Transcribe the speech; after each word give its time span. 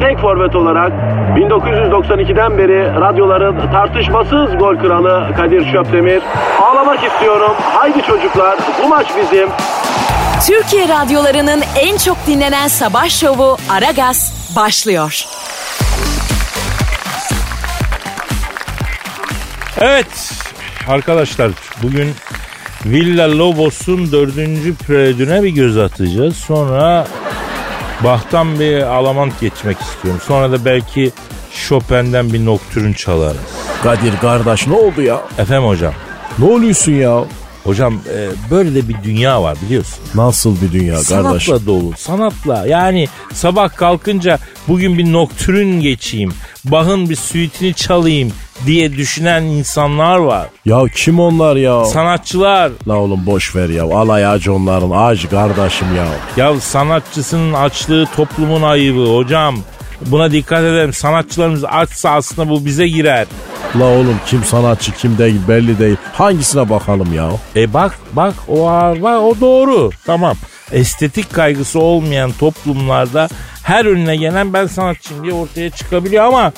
tek 0.00 0.18
forvet 0.18 0.56
olarak 0.56 0.92
1992'den 1.36 2.58
beri 2.58 3.00
radyoların 3.00 3.70
tartışmasız 3.72 4.58
gol 4.58 4.76
kralı 4.76 5.34
Kadir 5.36 5.72
Şöpdemir. 5.72 6.22
Ağlamak 6.62 7.04
istiyorum. 7.04 7.52
Haydi 7.60 8.02
çocuklar 8.02 8.58
bu 8.82 8.88
maç 8.88 9.06
bizim. 9.16 9.48
Türkiye 10.46 10.88
radyolarının 10.88 11.62
en 11.80 11.96
çok 11.96 12.16
dinlenen 12.26 12.68
sabah 12.68 13.08
şovu 13.08 13.56
Aragaz 13.70 14.52
başlıyor. 14.56 15.24
Evet 19.80 20.32
arkadaşlar 20.88 21.50
bugün 21.82 22.14
Villa 22.84 23.38
Lobos'un 23.38 24.12
dördüncü 24.12 24.74
prelude'üne 24.74 25.42
bir 25.42 25.48
göz 25.48 25.78
atacağız. 25.78 26.36
Sonra 26.36 27.06
Bach'tan 28.04 28.60
bir 28.60 28.82
alamant 28.82 29.40
geçmek 29.40 29.80
istiyorum. 29.80 30.20
Sonra 30.26 30.52
da 30.52 30.64
belki 30.64 31.12
Chopin'den 31.68 32.32
bir 32.32 32.44
noktürün 32.44 32.92
çalarız. 32.92 33.40
Kadir 33.82 34.16
kardeş 34.20 34.66
ne 34.66 34.74
oldu 34.74 35.02
ya? 35.02 35.20
Efendim 35.38 35.68
hocam. 35.68 35.94
Ne 36.38 36.44
oluyorsun 36.44 36.92
ya? 36.92 37.24
Hocam 37.64 37.94
e, 37.94 38.50
böyle 38.50 38.74
de 38.74 38.88
bir 38.88 38.96
dünya 39.04 39.42
var 39.42 39.56
biliyorsun. 39.66 39.98
Nasıl 40.14 40.60
bir 40.60 40.72
dünya 40.72 40.94
kardeş? 40.94 41.44
Sanatla 41.44 41.66
dolu 41.66 41.92
sanatla 41.96 42.66
yani 42.66 43.08
sabah 43.32 43.76
kalkınca 43.76 44.38
bugün 44.68 44.98
bir 44.98 45.12
noktürün 45.12 45.80
geçeyim. 45.80 46.32
Bach'ın 46.64 47.10
bir 47.10 47.16
suitini 47.16 47.74
çalayım 47.74 48.32
diye 48.66 48.92
düşünen 48.92 49.42
insanlar 49.42 50.16
var. 50.16 50.48
Ya 50.64 50.80
kim 50.94 51.20
onlar 51.20 51.56
ya? 51.56 51.84
Sanatçılar. 51.84 52.72
La 52.88 52.96
oğlum 52.96 53.26
boş 53.26 53.56
ver 53.56 53.68
ya. 53.68 53.84
Alay 53.84 54.26
ağacı 54.26 54.54
onların 54.54 54.90
ağacı 54.90 55.30
kardeşim 55.30 55.86
ya. 55.96 56.06
Ya 56.36 56.60
sanatçısının 56.60 57.52
açlığı 57.52 58.06
toplumun 58.16 58.62
ayıbı 58.62 59.16
hocam. 59.16 59.56
Buna 60.06 60.32
dikkat 60.32 60.60
edelim. 60.60 60.92
Sanatçılarımız 60.92 61.64
açsa 61.64 62.10
aslında 62.10 62.50
bu 62.50 62.64
bize 62.64 62.88
girer. 62.88 63.26
La 63.80 63.84
oğlum 63.84 64.20
kim 64.26 64.44
sanatçı 64.44 64.92
kim 64.92 65.18
değil 65.18 65.40
belli 65.48 65.78
değil. 65.78 65.96
Hangisine 66.12 66.70
bakalım 66.70 67.14
ya? 67.14 67.30
E 67.56 67.74
bak 67.74 67.98
bak 68.12 68.34
o 68.48 68.64
var 69.02 69.16
o 69.16 69.40
doğru. 69.40 69.90
Tamam. 70.06 70.36
Estetik 70.72 71.32
kaygısı 71.34 71.80
olmayan 71.80 72.32
toplumlarda 72.32 73.28
her 73.62 73.84
önüne 73.84 74.16
gelen 74.16 74.52
ben 74.52 74.66
sanatçıyım 74.66 75.22
diye 75.24 75.34
ortaya 75.34 75.70
çıkabiliyor 75.70 76.24
ama 76.24 76.52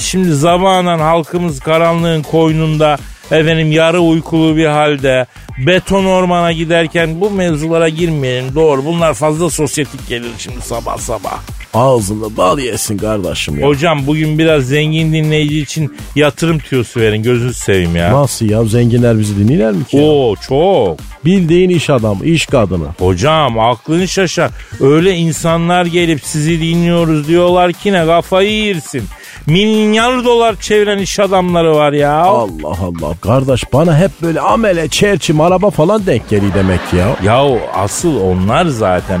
şimdi 0.00 0.34
zamanen 0.34 0.98
halkımız 0.98 1.60
karanlığın 1.60 2.22
koynunda 2.22 2.98
efendim 3.30 3.72
yarı 3.72 4.00
uykulu 4.00 4.56
bir 4.56 4.66
halde 4.66 5.26
beton 5.66 6.04
ormana 6.04 6.52
giderken 6.52 7.20
bu 7.20 7.30
mevzulara 7.30 7.88
girmeyelim 7.88 8.54
doğru 8.54 8.84
bunlar 8.84 9.14
fazla 9.14 9.50
sosyetik 9.50 10.08
gelir 10.08 10.30
şimdi 10.38 10.60
sabah 10.60 10.98
sabah. 10.98 11.38
Ağzında 11.74 12.36
bal 12.36 12.58
yesin 12.58 12.98
kardeşim 12.98 13.58
ya. 13.60 13.66
Hocam 13.66 14.06
bugün 14.06 14.38
biraz 14.38 14.64
zengin 14.64 15.12
dinleyici 15.12 15.60
için 15.60 15.96
yatırım 16.16 16.58
tüyosu 16.58 17.00
verin 17.00 17.22
gözünüzü 17.22 17.58
seveyim 17.58 17.96
ya. 17.96 18.12
Nasıl 18.12 18.46
ya 18.46 18.64
zenginler 18.64 19.18
bizi 19.18 19.48
dinler 19.48 19.72
mi 19.72 19.84
ki? 19.84 19.96
ya? 19.96 20.02
Oo 20.02 20.34
çok. 20.48 20.98
Bildiğin 21.24 21.70
iş 21.70 21.90
adamı, 21.90 22.24
iş 22.24 22.46
kadını. 22.46 22.86
Hocam 22.98 23.58
aklını 23.58 24.08
şaşar. 24.08 24.50
Öyle 24.80 25.14
insanlar 25.14 25.86
gelip 25.86 26.20
sizi 26.24 26.60
dinliyoruz 26.60 27.28
diyorlar 27.28 27.72
ki 27.72 27.92
ne 27.92 28.06
kafayı 28.06 28.64
yersin. 28.64 29.02
Milyar 29.46 30.24
dolar 30.24 30.60
çeviren 30.60 30.98
iş 30.98 31.20
adamları 31.20 31.74
var 31.74 31.92
ya. 31.92 32.12
Allah 32.12 32.76
Allah 32.80 33.16
kardeş 33.20 33.72
bana 33.72 33.98
hep 33.98 34.10
böyle 34.22 34.40
amele, 34.40 34.88
çerçim, 34.88 35.40
araba 35.40 35.70
falan 35.70 36.06
denk 36.06 36.28
geliyor 36.28 36.54
demek 36.54 36.80
ya. 36.92 37.16
Ya 37.24 37.58
asıl 37.74 38.20
onlar 38.20 38.66
zaten 38.66 39.20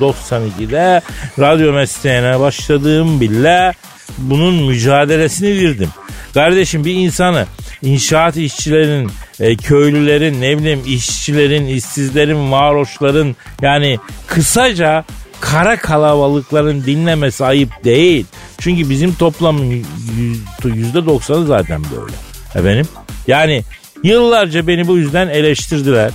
1992'de 0.00 1.02
radyo 1.38 1.72
mesleğine 1.72 2.40
başladığım 2.40 3.20
bile 3.20 3.72
bunun 4.18 4.54
mücadelesini 4.54 5.64
verdim. 5.64 5.88
Kardeşim 6.34 6.84
bir 6.84 6.94
insanı 6.94 7.46
inşaat 7.82 8.36
işçilerin, 8.36 9.10
e, 9.40 9.56
köylülerin, 9.56 10.40
ne 10.40 10.58
bileyim 10.58 10.82
işçilerin, 10.86 11.66
işsizlerin, 11.66 12.52
varoşların 12.52 13.36
yani 13.62 13.98
kısaca 14.26 15.04
kara 15.44 15.76
kalabalıkların 15.76 16.84
dinlemesi 16.84 17.44
ayıp 17.44 17.84
değil. 17.84 18.26
Çünkü 18.58 18.90
bizim 18.90 19.14
toplamın 19.14 19.82
yüzde 20.64 21.06
doksanı 21.06 21.46
zaten 21.46 21.82
böyle. 21.96 22.14
Efendim? 22.54 22.88
Yani 23.26 23.62
yıllarca 24.02 24.66
beni 24.66 24.88
bu 24.88 24.96
yüzden 24.96 25.28
eleştirdiler. 25.28 26.10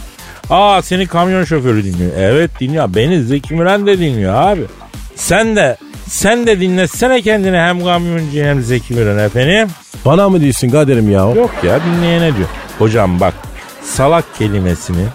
Aa 0.49 0.81
seni 0.81 1.07
kamyon 1.07 1.43
şoförü 1.43 1.83
dinliyor. 1.83 2.11
Evet 2.17 2.51
dinliyor. 2.59 2.95
Beni 2.95 3.23
Zeki 3.23 3.53
Müren 3.53 3.87
de 3.87 3.99
dinliyor 3.99 4.33
abi. 4.33 4.61
Sen 5.15 5.55
de 5.55 5.77
sen 6.07 6.47
de 6.47 6.59
dinletsene 6.59 7.21
kendini 7.21 7.57
hem 7.57 7.83
kamyoncu 7.83 8.39
hem 8.39 8.61
Zeki 8.61 8.93
Müren 8.93 9.17
efendim. 9.17 9.67
Bana 10.05 10.29
mı 10.29 10.41
değilsin 10.41 10.69
kaderim 10.69 11.11
ya? 11.11 11.19
Yok 11.19 11.51
ya 11.63 11.79
dinleyene 11.85 12.35
diyor. 12.37 12.47
Hocam 12.79 13.19
bak 13.19 13.33
salak 13.83 14.35
kelimesini 14.37 15.05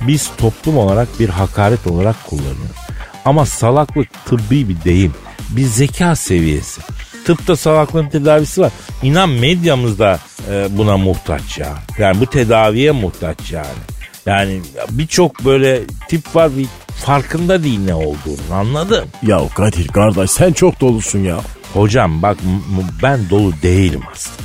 biz 0.00 0.30
toplum 0.38 0.78
olarak 0.78 1.08
bir 1.20 1.28
hakaret 1.28 1.86
olarak 1.86 2.16
kullanıyoruz. 2.26 2.83
Ama 3.24 3.46
salaklık 3.46 4.08
tıbbi 4.26 4.68
bir 4.68 4.84
deyim. 4.84 5.14
Bir 5.50 5.64
zeka 5.64 6.16
seviyesi. 6.16 6.80
Tıpta 7.26 7.56
salaklığın 7.56 8.08
tedavisi 8.08 8.60
var. 8.60 8.72
İnan 9.02 9.28
medyamızda 9.28 10.18
e, 10.50 10.66
buna 10.70 10.96
muhtaç 10.96 11.58
ya. 11.58 11.74
Yani 11.98 12.20
bu 12.20 12.26
tedaviye 12.26 12.90
muhtaç 12.90 13.52
yani. 13.52 13.66
Yani 14.26 14.60
birçok 14.90 15.44
böyle 15.44 15.82
tip 16.08 16.36
var 16.36 16.56
bir 16.56 16.66
farkında 17.04 17.62
değil 17.64 17.80
ne 17.80 17.94
olduğunu 17.94 18.54
anladın? 18.54 19.04
Ya 19.22 19.40
Kadir 19.54 19.88
kardeş 19.88 20.30
sen 20.30 20.52
çok 20.52 20.80
dolusun 20.80 21.18
ya. 21.18 21.40
Hocam 21.74 22.22
bak 22.22 22.36
ben 23.02 23.30
dolu 23.30 23.52
değilim 23.62 24.00
aslında. 24.12 24.36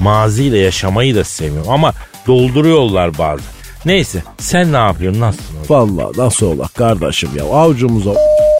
Maziyle 0.00 0.58
yaşamayı 0.58 1.14
da 1.14 1.24
seviyorum 1.24 1.70
ama 1.70 1.92
dolduruyorlar 2.26 3.18
bazen. 3.18 3.53
Neyse 3.86 4.22
sen 4.38 4.72
ne 4.72 4.76
yapıyorsun 4.76 5.20
nasılsın? 5.20 5.54
hocam? 5.60 5.64
Vallahi 5.78 6.18
nasıl 6.18 6.46
olak 6.46 6.74
kardeşim 6.74 7.30
ya. 7.36 7.44
Avucumuza 7.44 8.10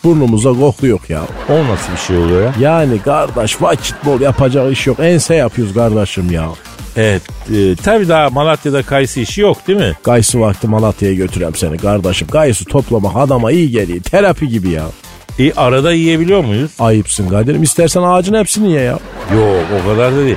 burnumuza 0.04 0.52
koklu 0.52 0.88
yok 0.88 1.10
ya. 1.10 1.20
O 1.48 1.52
nasıl 1.72 1.92
bir 1.92 1.98
şey 1.98 2.16
oluyor 2.16 2.42
ya? 2.42 2.52
Yani 2.60 2.98
kardeş 2.98 3.62
vakit 3.62 3.94
bol 4.04 4.20
yapacak 4.20 4.72
iş 4.72 4.86
yok. 4.86 4.96
Ense 5.00 5.34
yapıyoruz 5.34 5.74
kardeşim 5.74 6.30
ya. 6.30 6.48
Evet 6.96 7.22
e, 7.54 7.76
tabii 7.76 8.08
daha 8.08 8.30
Malatya'da 8.30 8.82
kayısı 8.82 9.20
işi 9.20 9.40
yok 9.40 9.66
değil 9.68 9.78
mi? 9.78 9.92
Kayısı 10.02 10.40
vakti 10.40 10.68
Malatya'ya 10.68 11.14
götürem 11.14 11.54
seni 11.54 11.78
kardeşim. 11.78 12.28
Kayısı 12.28 12.64
toplamak 12.64 13.16
adama 13.16 13.52
iyi 13.52 13.70
geliyor. 13.70 14.02
Terapi 14.02 14.48
gibi 14.48 14.70
ya. 14.70 14.84
E, 15.38 15.52
arada 15.52 15.92
yiyebiliyor 15.92 16.44
muyuz? 16.44 16.70
Ayıpsın 16.78 17.28
Kadir'im. 17.28 17.62
İstersen 17.62 18.02
ağacın 18.02 18.34
hepsini 18.34 18.72
ye 18.72 18.80
ya. 18.80 18.98
Yok 19.34 19.64
o 19.84 19.88
kadar 19.88 20.12
da 20.12 20.16
değil. 20.24 20.36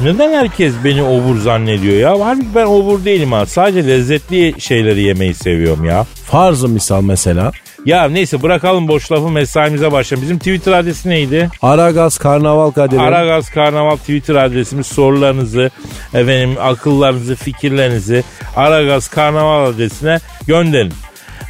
Neden 0.00 0.32
herkes 0.32 0.74
beni 0.84 1.02
obur 1.02 1.38
zannediyor 1.38 1.94
ya? 1.96 2.26
Halbuki 2.26 2.54
ben 2.54 2.66
obur 2.66 3.04
değilim 3.04 3.32
ha. 3.32 3.46
Sadece 3.46 3.88
lezzetli 3.88 4.54
şeyleri 4.60 5.02
yemeyi 5.02 5.34
seviyorum 5.34 5.84
ya. 5.84 6.06
Farzı 6.24 6.68
misal 6.68 7.02
mesela. 7.02 7.52
Ya 7.86 8.08
neyse 8.08 8.42
bırakalım 8.42 8.88
boş 8.88 9.12
lafı 9.12 9.28
mesaimize 9.28 9.92
başlayalım. 9.92 10.22
Bizim 10.22 10.38
Twitter 10.38 10.72
adresi 10.72 11.08
neydi? 11.10 11.50
Aragaz 11.62 12.18
Karnaval 12.18 12.70
Kadir'im. 12.70 13.00
Aragaz 13.00 13.50
Karnaval 13.50 13.96
Twitter 13.96 14.34
adresimiz 14.34 14.86
sorularınızı, 14.86 15.70
efendim 16.14 16.56
akıllarınızı, 16.60 17.36
fikirlerinizi 17.36 18.24
Aragaz 18.56 19.08
Karnaval 19.08 19.66
adresine 19.66 20.18
gönderin. 20.46 20.92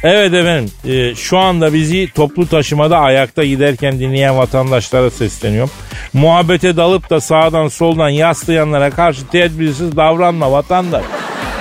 Evet 0.03 0.33
efendim 0.33 0.71
e, 0.85 1.15
şu 1.15 1.37
anda 1.37 1.73
bizi 1.73 2.09
toplu 2.15 2.47
taşımada 2.47 2.97
ayakta 2.97 3.43
giderken 3.43 3.99
dinleyen 3.99 4.37
vatandaşlara 4.37 5.09
sesleniyorum. 5.09 5.71
Muhabbete 6.13 6.77
dalıp 6.77 7.09
da 7.09 7.21
sağdan 7.21 7.67
soldan 7.67 8.09
yaslayanlara 8.09 8.89
karşı 8.89 9.27
tedbirsiz 9.27 9.95
davranma 9.95 10.51
vatandaş. 10.51 11.03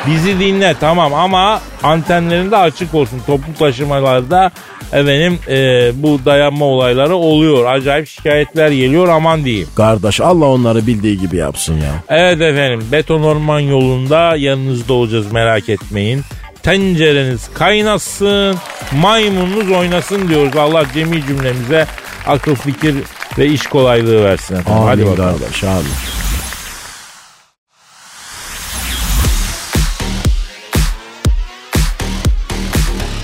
Bizi 0.06 0.40
dinle 0.40 0.74
tamam 0.80 1.14
ama 1.14 1.60
antenlerin 1.82 2.50
de 2.50 2.56
açık 2.56 2.94
olsun. 2.94 3.22
Toplu 3.26 3.54
taşımalarda 3.58 4.50
efendim 4.92 5.38
e, 5.48 5.90
bu 5.94 6.20
dayanma 6.24 6.64
olayları 6.64 7.16
oluyor. 7.16 7.64
Acayip 7.64 8.08
şikayetler 8.08 8.68
geliyor 8.68 9.08
aman 9.08 9.44
diyeyim. 9.44 9.68
Kardeş 9.76 10.20
Allah 10.20 10.44
onları 10.46 10.86
bildiği 10.86 11.18
gibi 11.18 11.36
yapsın 11.36 11.74
ya. 11.74 11.92
Evet 12.08 12.40
efendim 12.40 12.84
beton 12.92 13.22
orman 13.22 13.60
yolunda 13.60 14.36
yanınızda 14.36 14.92
olacağız 14.92 15.32
merak 15.32 15.68
etmeyin. 15.68 16.22
Tencereniz 16.66 17.48
kaynasın, 17.54 18.56
maymununuz 18.92 19.70
oynasın 19.70 20.28
diyoruz. 20.28 20.56
Allah 20.56 20.84
cemi 20.94 21.26
cümlemize 21.26 21.86
akıl 22.26 22.54
fikir 22.54 22.96
ve 23.38 23.46
iş 23.46 23.66
kolaylığı 23.66 24.24
versin 24.24 24.54
efendim. 24.56 24.82
Hadi 24.84 25.02
Amin 25.02 25.12
bakalım. 25.12 25.38
kardeş 25.38 25.64
amin. 25.64 25.86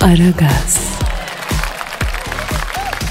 Aragaz, 0.01 0.79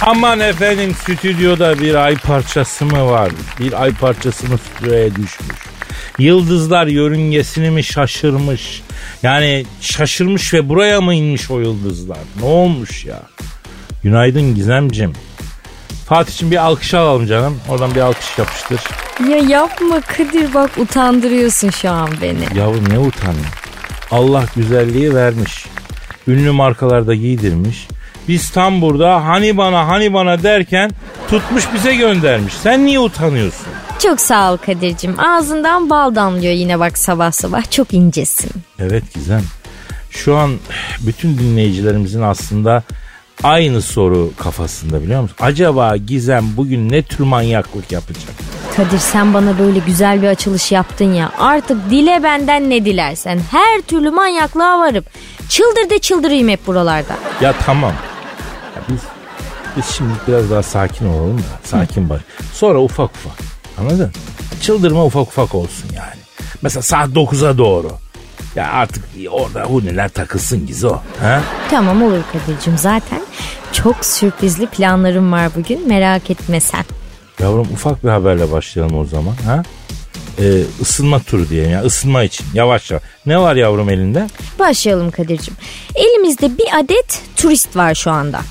Aman 0.01 0.39
efendim 0.39 0.95
stüdyoda 0.95 1.79
bir 1.79 1.95
ay 1.95 2.15
parçası 2.15 2.85
mı 2.85 3.05
var? 3.05 3.31
Bir 3.59 3.81
ay 3.83 3.93
parçası 3.93 4.47
mı 4.47 4.57
stüdyoya 4.57 5.15
düşmüş? 5.15 5.70
Yıldızlar 6.19 6.87
yörüngesini 6.87 7.69
mi 7.69 7.83
şaşırmış? 7.83 8.81
Yani 9.23 9.65
şaşırmış 9.81 10.53
ve 10.53 10.69
buraya 10.69 11.01
mı 11.01 11.13
inmiş 11.13 11.51
o 11.51 11.59
yıldızlar? 11.59 12.17
Ne 12.39 12.45
olmuş 12.45 13.05
ya? 13.05 13.19
Günaydın 14.03 14.55
Gizemcim. 14.55 15.13
Fatih'cim 16.07 16.51
bir 16.51 16.57
alkış 16.57 16.93
alalım 16.93 17.27
canım. 17.27 17.59
Oradan 17.69 17.95
bir 17.95 18.01
alkış 18.01 18.37
yapıştır. 18.37 18.79
Ya 19.29 19.37
yapma 19.37 20.01
Kadir 20.01 20.53
bak 20.53 20.69
utandırıyorsun 20.77 21.69
şu 21.69 21.89
an 21.89 22.09
beni. 22.21 22.59
Yavrum 22.59 22.89
ne 22.89 22.99
utanıyor? 22.99 23.45
Allah 24.11 24.43
güzelliği 24.55 25.15
vermiş. 25.15 25.65
Ünlü 26.27 26.51
markalarda 26.51 27.15
giydirmiş. 27.15 27.87
Biz 28.27 28.49
tam 28.49 28.81
burada 28.81 29.25
hani 29.25 29.57
bana 29.57 29.87
hani 29.87 30.13
bana 30.13 30.43
derken 30.43 30.91
tutmuş 31.29 31.63
bize 31.73 31.95
göndermiş. 31.95 32.53
Sen 32.53 32.85
niye 32.85 32.99
utanıyorsun? 32.99 33.67
Çok 34.03 34.21
sağ 34.21 34.53
ol 34.53 34.57
Kadir'cim. 34.57 35.19
Ağzından 35.19 35.89
bal 35.89 36.15
damlıyor 36.15 36.53
yine 36.53 36.79
bak 36.79 36.97
sabah 36.97 37.31
sabah. 37.31 37.71
Çok 37.71 37.93
incesin. 37.93 38.51
Evet 38.79 39.13
Gizem. 39.13 39.41
Şu 40.09 40.35
an 40.35 40.51
bütün 40.99 41.37
dinleyicilerimizin 41.37 42.21
aslında 42.21 42.83
aynı 43.43 43.81
soru 43.81 44.31
kafasında 44.37 45.03
biliyor 45.03 45.21
musun? 45.21 45.37
Acaba 45.39 45.97
Gizem 45.97 46.45
bugün 46.57 46.89
ne 46.89 47.01
tür 47.01 47.23
manyaklık 47.23 47.91
yapacak? 47.91 48.33
Kadir 48.75 48.97
sen 48.97 49.33
bana 49.33 49.59
böyle 49.59 49.79
güzel 49.79 50.21
bir 50.21 50.27
açılış 50.27 50.71
yaptın 50.71 51.13
ya. 51.13 51.31
Artık 51.39 51.89
dile 51.89 52.23
benden 52.23 52.69
ne 52.69 52.85
dilersen. 52.85 53.39
Her 53.51 53.81
türlü 53.81 54.11
manyaklığa 54.11 54.79
varıp. 54.79 55.05
Çıldır 55.49 55.89
de 55.89 55.99
çıldırayım 55.99 56.49
hep 56.49 56.67
buralarda. 56.67 57.13
Ya 57.41 57.53
tamam. 57.65 57.93
Ya 58.75 58.81
biz 58.89 59.01
biz 59.77 59.85
şimdi 59.85 60.13
biraz 60.27 60.51
daha 60.51 60.63
sakin 60.63 61.05
olalım 61.07 61.37
da. 61.37 61.59
Sakin 61.63 62.09
bak. 62.09 62.21
Sonra 62.53 62.79
ufak 62.79 63.09
ufak. 63.09 63.50
Anladın? 63.77 64.11
Çıldırma 64.61 65.05
ufak 65.05 65.27
ufak 65.27 65.55
olsun 65.55 65.89
yani. 65.95 66.21
Mesela 66.61 66.81
saat 66.81 67.09
9'a 67.09 67.57
doğru. 67.57 67.91
Ya 68.55 68.71
artık 68.71 69.03
orada 69.31 69.63
huniler 69.63 70.09
takılsın 70.09 70.67
Gizo. 70.67 70.97
Ha? 71.21 71.41
Tamam 71.69 72.03
olur 72.03 72.19
Kadir'cim 72.33 72.77
zaten. 72.77 73.21
Çok 73.73 74.05
sürprizli 74.05 74.67
planlarım 74.67 75.31
var 75.31 75.49
bugün 75.55 75.87
merak 75.87 76.29
etme 76.29 76.59
sen. 76.59 76.85
Yavrum 77.39 77.67
ufak 77.73 78.03
bir 78.03 78.09
haberle 78.09 78.51
başlayalım 78.51 78.99
o 78.99 79.05
zaman. 79.05 79.35
Ha? 79.45 79.63
Ee, 80.39 80.61
ısınma 80.81 81.19
turu 81.19 81.49
diyelim 81.49 81.71
ya 81.71 81.81
ısınma 81.83 82.23
için 82.23 82.45
yavaş 82.53 82.91
yavaş. 82.91 83.03
Ne 83.25 83.39
var 83.39 83.55
yavrum 83.55 83.89
elinde? 83.89 84.27
Başlayalım 84.59 85.11
Kadir'cim. 85.11 85.53
Elimizde 85.95 86.57
bir 86.57 86.79
adet 86.79 87.21
turist 87.35 87.75
var 87.75 87.95
şu 87.95 88.11
anda. 88.11 88.41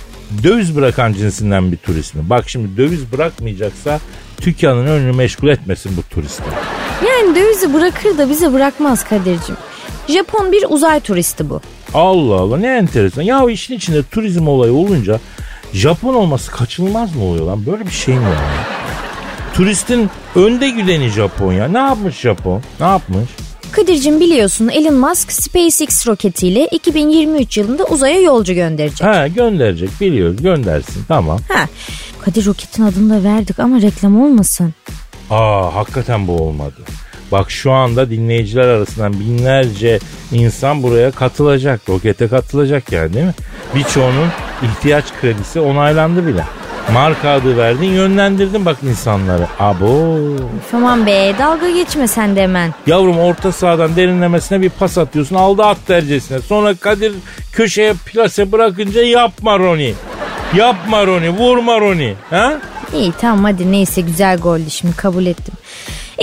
Döviz 0.43 0.77
bırakan 0.77 1.13
cinsinden 1.13 1.73
bir 1.73 1.77
turist 1.77 2.15
mi? 2.15 2.23
Bak 2.31 2.49
şimdi 2.49 2.77
döviz 2.77 3.13
bırakmayacaksa 3.13 4.01
dükkanın 4.43 4.87
önünü 4.87 5.13
meşgul 5.13 5.49
etmesin 5.49 5.93
bu 5.97 6.03
turistler. 6.15 6.55
Yani 7.09 7.37
dövizi 7.37 7.75
bırakır 7.75 8.19
da 8.19 8.31
bize 8.31 8.53
bırakmaz 8.53 9.05
Kadir'cim. 9.05 9.57
Japon 10.09 10.53
bir 10.53 10.65
uzay 10.69 11.01
turisti 11.01 11.51
bu. 11.51 11.61
Allah 11.95 12.35
Allah 12.35 12.57
ne 12.57 12.77
enteresan. 12.77 13.23
Ya 13.23 13.51
işin 13.51 13.75
içinde 13.75 14.03
turizm 14.03 14.49
olayı 14.49 14.73
olunca 14.73 15.21
Japon 15.73 16.15
olması 16.15 16.51
kaçınılmaz 16.51 17.17
mı 17.17 17.25
oluyor 17.25 17.47
lan? 17.47 17.67
Böyle 17.67 17.87
bir 17.87 17.91
şey 17.91 18.15
mi 18.15 18.27
var? 18.27 18.37
Turistin 19.55 20.11
önde 20.35 20.71
gideni 20.71 21.09
Japon 21.09 21.53
ya. 21.53 21.69
Ne 21.69 21.79
yapmış 21.79 22.17
Japon? 22.21 22.63
Ne 22.81 22.87
yapmış? 22.87 23.29
Kadir'cim 23.81 24.21
biliyorsun 24.21 24.69
Elon 24.69 24.95
Musk 24.95 25.33
SpaceX 25.33 26.07
roketiyle 26.07 26.67
2023 26.67 27.57
yılında 27.59 27.85
uzaya 27.85 28.21
yolcu 28.21 28.55
gönderecek. 28.55 29.07
Ha 29.07 29.27
gönderecek 29.27 29.91
biliyoruz 30.01 30.43
göndersin 30.43 31.05
tamam. 31.09 31.41
Ha. 31.49 31.67
Kadir 32.21 32.47
roketin 32.47 32.83
adını 32.83 33.15
da 33.15 33.25
verdik 33.25 33.59
ama 33.59 33.83
reklam 33.83 34.23
olmasın. 34.23 34.75
Aa 35.31 35.75
hakikaten 35.75 36.29
bu 36.29 36.33
olmadı. 36.33 36.77
Bak 37.33 37.51
şu 37.51 37.73
anda 37.73 38.11
dinleyiciler 38.11 38.69
arasından 38.69 39.21
binlerce 39.21 39.99
insan 40.33 40.83
buraya 40.83 41.11
katılacak. 41.11 41.89
Rokete 41.89 42.29
katılacak 42.29 42.93
yani 42.93 43.15
değil 43.15 43.27
mi? 43.27 43.35
Birçoğunun 43.75 44.29
ihtiyaç 44.63 45.05
kredisi 45.21 45.61
onaylandı 45.61 46.27
bile. 46.27 46.45
Marka 46.93 47.31
adı 47.31 47.57
verdin 47.57 47.87
yönlendirdin 47.87 48.65
bak 48.65 48.77
insanları. 48.83 49.47
Abo. 49.59 50.19
Tamam 50.71 51.07
be 51.07 51.33
dalga 51.39 51.71
geçme 51.71 52.09
sen 52.09 52.37
de 52.37 52.43
hemen. 52.43 52.75
Yavrum 52.87 53.19
orta 53.19 53.53
sahadan 53.53 53.97
derinlemesine 53.97 54.61
bir 54.63 54.71
pas 54.71 54.99
atıyorsun 54.99 55.37
aldı 55.37 55.63
at 55.63 55.77
dercesine. 55.89 56.41
Sonra 56.41 56.75
Kadir 56.75 57.13
köşeye 57.53 57.93
plase 58.07 58.53
bırakınca 58.53 59.03
yapma 59.03 59.59
Roni. 59.59 59.95
Yapma 60.57 61.07
Roni 61.07 61.31
vurma 61.31 61.81
Roni. 61.81 62.15
Ha? 62.31 62.53
İyi 62.95 63.13
tamam 63.21 63.45
hadi 63.45 63.73
neyse 63.73 64.01
güzel 64.01 64.39
goldü 64.39 64.71
şimdi 64.71 64.97
kabul 64.97 65.27
ettim. 65.27 65.55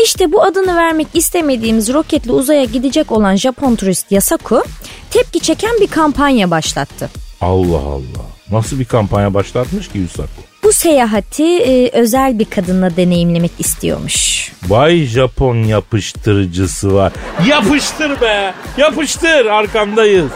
İşte 0.04 0.31
bu 0.31 0.44
adını 0.44 0.75
vermek 0.75 1.08
istemediğimiz 1.13 1.94
roketle 1.94 2.31
uzaya 2.31 2.63
gidecek 2.63 3.12
olan 3.12 3.36
Japon 3.36 3.75
turist 3.75 4.12
Yasaku 4.12 4.63
tepki 5.12 5.40
çeken 5.40 5.72
bir 5.81 5.88
kampanya 5.88 6.52
başlattı. 6.52 7.10
Allah 7.42 7.78
Allah. 7.78 8.25
Nasıl 8.52 8.80
bir 8.80 8.86
kampanya 8.86 9.34
başlatmış 9.34 9.88
ki 9.90 9.98
Yusaku? 9.98 10.47
Bu 10.68 10.74
seyahati 10.74 11.58
e, 11.58 11.90
özel 11.92 12.40
bir 12.40 12.46
kadınla 12.46 12.96
deneyimlemek 12.98 13.52
istiyormuş. 13.60 14.52
Vay 14.68 15.04
Japon 15.06 15.56
yapıştırıcısı 15.56 16.94
var. 16.94 17.14
Yapıştır 17.48 18.22
be. 18.22 18.54
Yapıştır 18.78 19.46
arkamdayız. 19.46 20.31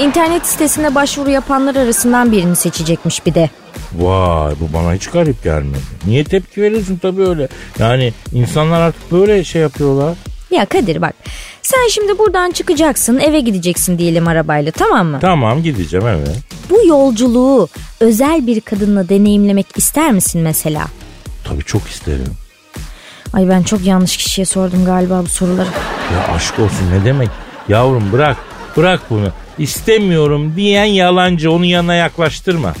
İnternet 0.00 0.46
sitesine 0.46 0.94
başvuru 0.94 1.30
yapanlar 1.30 1.76
arasından 1.76 2.32
birini 2.32 2.56
seçecekmiş 2.56 3.26
bir 3.26 3.34
de. 3.34 3.50
Vay 3.92 4.54
bu 4.60 4.72
bana 4.72 4.94
hiç 4.94 5.06
garip 5.06 5.44
gelmedi. 5.44 5.80
Niye 6.06 6.24
tepki 6.24 6.62
veriyorsun 6.62 6.96
tabii 6.96 7.28
öyle. 7.28 7.48
Yani 7.78 8.12
insanlar 8.32 8.80
artık 8.80 9.12
böyle 9.12 9.44
şey 9.44 9.62
yapıyorlar. 9.62 10.14
Ya 10.50 10.64
Kadir 10.66 11.02
bak 11.02 11.14
sen 11.68 11.88
şimdi 11.90 12.18
buradan 12.18 12.50
çıkacaksın 12.50 13.18
eve 13.18 13.40
gideceksin 13.40 13.98
diyelim 13.98 14.28
arabayla 14.28 14.72
tamam 14.72 15.06
mı? 15.06 15.18
Tamam 15.20 15.62
gideceğim 15.62 16.06
evet. 16.08 16.38
Bu 16.70 16.86
yolculuğu 16.86 17.68
özel 18.00 18.46
bir 18.46 18.60
kadınla 18.60 19.08
deneyimlemek 19.08 19.66
ister 19.76 20.12
misin 20.12 20.42
mesela? 20.42 20.86
Tabii 21.44 21.64
çok 21.64 21.88
isterim. 21.88 22.32
Ay 23.32 23.48
ben 23.48 23.62
çok 23.62 23.84
yanlış 23.84 24.16
kişiye 24.16 24.44
sordum 24.44 24.84
galiba 24.84 25.22
bu 25.22 25.26
soruları. 25.26 25.68
Ya 26.14 26.34
aşk 26.34 26.58
olsun 26.58 26.90
ne 26.92 27.04
demek? 27.04 27.28
Yavrum 27.68 28.12
bırak 28.12 28.36
bırak 28.76 29.00
bunu. 29.10 29.28
İstemiyorum 29.58 30.56
diyen 30.56 30.84
yalancı 30.84 31.52
onu 31.52 31.64
yanına 31.64 31.94
yaklaştırma. 31.94 32.74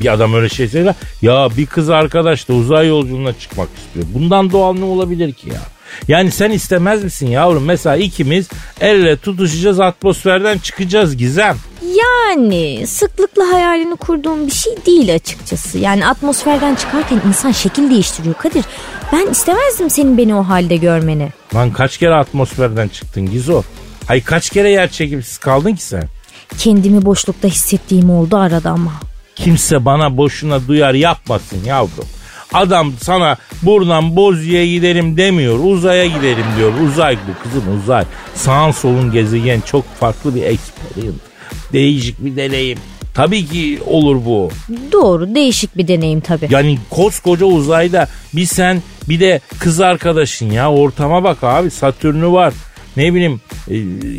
Bir 0.00 0.12
adam 0.12 0.34
öyle 0.34 0.48
şey 0.48 0.68
söyler. 0.68 0.94
Ya 1.22 1.48
bir 1.56 1.66
kız 1.66 1.90
arkadaş 1.90 2.48
da 2.48 2.52
uzay 2.52 2.88
yolculuğuna 2.88 3.32
çıkmak 3.32 3.68
istiyor. 3.78 4.06
Bundan 4.14 4.52
doğal 4.52 4.74
ne 4.74 4.84
olabilir 4.84 5.32
ki 5.32 5.48
ya? 5.48 5.60
Yani 6.08 6.30
sen 6.30 6.50
istemez 6.50 7.04
misin 7.04 7.26
yavrum? 7.26 7.64
Mesela 7.64 7.96
ikimiz 7.96 8.48
el 8.80 8.94
ele 8.94 9.16
tutuşacağız 9.16 9.80
atmosferden 9.80 10.58
çıkacağız 10.58 11.16
Gizem. 11.16 11.56
Yani 11.98 12.86
sıklıkla 12.86 13.52
hayalini 13.52 13.96
kurduğum 13.96 14.46
bir 14.46 14.52
şey 14.52 14.72
değil 14.86 15.14
açıkçası. 15.14 15.78
Yani 15.78 16.06
atmosferden 16.06 16.74
çıkarken 16.74 17.20
insan 17.28 17.52
şekil 17.52 17.90
değiştiriyor 17.90 18.34
Kadir. 18.34 18.64
Ben 19.12 19.30
istemezdim 19.30 19.90
senin 19.90 20.18
beni 20.18 20.34
o 20.34 20.42
halde 20.42 20.76
görmeni. 20.76 21.28
Lan 21.54 21.72
kaç 21.72 21.98
kere 21.98 22.14
atmosferden 22.14 22.88
çıktın 22.88 23.30
Gizo? 23.30 23.62
Ay 24.08 24.22
kaç 24.22 24.50
kere 24.50 24.70
yer 24.70 24.90
çekimsiz 24.90 25.38
kaldın 25.38 25.74
ki 25.74 25.82
sen? 25.82 26.08
Kendimi 26.58 27.04
boşlukta 27.04 27.48
hissettiğim 27.48 28.10
oldu 28.10 28.36
arada 28.36 28.70
ama. 28.70 28.92
Kimse 29.36 29.84
bana 29.84 30.16
boşuna 30.16 30.68
duyar 30.68 30.94
yapmasın 30.94 31.64
yavrum. 31.64 32.06
Adam 32.52 32.92
sana 33.00 33.36
buradan 33.62 34.16
Bozya'ya 34.16 34.66
gidelim 34.66 35.16
demiyor. 35.16 35.58
Uzaya 35.64 36.06
gidelim 36.06 36.44
diyor. 36.58 36.72
Uzay 36.86 37.16
bu 37.16 37.42
kızım 37.42 37.80
uzay. 37.82 38.04
Sağın 38.34 38.70
solun 38.70 39.12
gezegen 39.12 39.60
çok 39.60 39.94
farklı 39.94 40.34
bir 40.34 40.42
experience. 40.42 41.18
Değişik 41.72 42.24
bir 42.24 42.36
deneyim. 42.36 42.78
Tabii 43.14 43.46
ki 43.46 43.78
olur 43.86 44.24
bu. 44.24 44.50
Doğru 44.92 45.34
değişik 45.34 45.76
bir 45.76 45.88
deneyim 45.88 46.20
tabii. 46.20 46.46
Yani 46.50 46.78
koskoca 46.90 47.46
uzayda 47.46 48.08
bir 48.32 48.46
sen 48.46 48.82
bir 49.08 49.20
de 49.20 49.40
kız 49.58 49.80
arkadaşın 49.80 50.50
ya 50.50 50.72
ortama 50.72 51.24
bak 51.24 51.44
abi 51.44 51.70
Satürn'ü 51.70 52.32
var. 52.32 52.54
Ne 52.96 53.14
bileyim 53.14 53.40
e, 53.70 53.76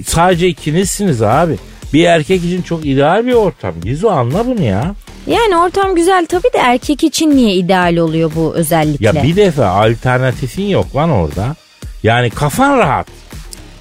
sadece 0.08 0.48
ikinizsiniz 0.48 1.22
abi. 1.22 1.56
Bir 1.94 2.04
erkek 2.04 2.44
için 2.46 2.62
çok 2.62 2.86
ideal 2.86 3.26
bir 3.26 3.34
ortam. 3.34 3.74
Gizo 3.84 4.10
anla 4.10 4.48
bunu 4.48 4.62
ya. 4.64 4.96
Yani 5.28 5.58
ortam 5.58 5.96
güzel 5.96 6.26
tabii 6.26 6.54
de 6.54 6.58
erkek 6.58 7.04
için 7.04 7.36
niye 7.36 7.54
ideal 7.54 7.96
oluyor 7.98 8.32
bu 8.36 8.54
özellikle? 8.56 9.06
Ya 9.06 9.24
bir 9.24 9.36
defa 9.36 9.68
alternatifin 9.68 10.66
yok 10.68 10.96
lan 10.96 11.10
orada. 11.10 11.56
Yani 12.04 12.30
kafan 12.30 12.78
rahat. 12.78 13.08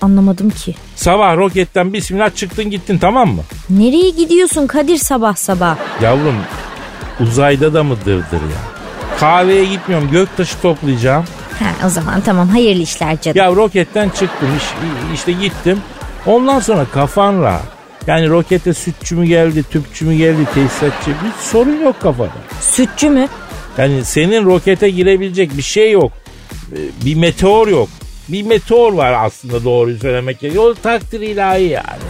Anlamadım 0.00 0.50
ki. 0.50 0.74
Sabah 0.96 1.36
roketten 1.36 1.92
bismillah 1.92 2.34
çıktın 2.36 2.70
gittin 2.70 2.98
tamam 2.98 3.28
mı? 3.28 3.42
Nereye 3.70 4.10
gidiyorsun 4.10 4.66
Kadir 4.66 4.96
sabah 4.96 5.36
sabah? 5.36 5.76
Yavrum 6.02 6.34
uzayda 7.20 7.74
da 7.74 7.84
mı 7.84 7.96
dırdır 8.06 8.32
ya? 8.32 8.60
Kahveye 9.20 9.64
gitmiyorum 9.64 10.10
göktaşı 10.10 10.60
toplayacağım. 10.60 11.24
Ha, 11.58 11.86
o 11.86 11.88
zaman 11.88 12.20
tamam 12.20 12.48
hayırlı 12.48 12.82
işler 12.82 13.20
canım. 13.20 13.38
Ya 13.38 13.46
roketten 13.54 14.08
çıktım 14.08 14.48
iş, 14.56 14.64
işte 15.14 15.32
gittim. 15.32 15.80
Ondan 16.26 16.60
sonra 16.60 16.84
kafan 16.94 17.42
rahat. 17.42 17.73
Yani 18.06 18.28
rokete 18.28 18.74
sütçü 18.74 19.16
mü 19.16 19.26
geldi, 19.26 19.62
tüpçü 19.70 20.04
mü 20.04 20.14
geldi, 20.14 20.46
tesisatçı 20.54 21.10
bir 21.10 21.42
sorun 21.50 21.80
yok 21.82 22.00
kafada. 22.00 22.30
Sütçü 22.60 23.10
mü? 23.10 23.28
Yani 23.78 24.04
senin 24.04 24.44
rokete 24.44 24.90
girebilecek 24.90 25.56
bir 25.56 25.62
şey 25.62 25.92
yok. 25.92 26.12
Ee, 26.72 26.76
Bir 27.04 27.14
meteor 27.14 27.68
yok. 27.68 27.88
Bir 28.28 28.42
meteor 28.42 28.92
var 28.92 29.12
aslında 29.26 29.64
doğruyu 29.64 29.98
söylemek 29.98 30.40
gerekiyor. 30.40 30.64
O 30.64 30.74
takdir 30.74 31.20
ilahi 31.20 31.62
yani. 31.62 32.02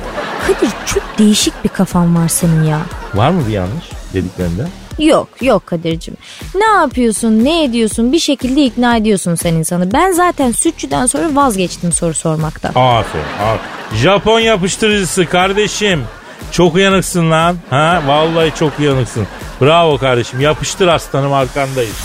Kadir 0.46 0.70
çok 0.86 1.02
değişik 1.18 1.64
bir 1.64 1.68
kafan 1.68 2.16
var 2.16 2.28
senin 2.28 2.64
ya. 2.64 2.80
Var 3.14 3.30
mı 3.30 3.42
bir 3.48 3.52
yanlış 3.52 3.84
dediklerinde? 4.14 4.66
Yok 4.98 5.28
yok 5.40 5.66
Kadir'cim. 5.66 6.14
Ne 6.54 6.66
yapıyorsun 6.66 7.44
ne 7.44 7.64
ediyorsun 7.64 8.12
bir 8.12 8.18
şekilde 8.18 8.64
ikna 8.64 8.96
ediyorsun 8.96 9.34
sen 9.34 9.54
insanı. 9.54 9.92
Ben 9.92 10.12
zaten 10.12 10.52
sütçüden 10.52 11.06
sonra 11.06 11.34
vazgeçtim 11.36 11.92
soru 11.92 12.14
sormaktan. 12.14 12.68
Aferin, 12.74 13.24
aferin. 13.42 13.96
Japon 14.02 14.40
yapıştırıcısı 14.40 15.26
kardeşim. 15.26 16.04
Çok 16.52 16.74
uyanıksın 16.74 17.30
lan. 17.30 17.56
Ha? 17.70 18.02
Vallahi 18.06 18.52
çok 18.58 18.78
uyanıksın. 18.80 19.26
Bravo 19.60 19.98
kardeşim. 19.98 20.40
Yapıştır 20.40 20.88
aslanım 20.88 21.32
arkandayız. 21.32 21.96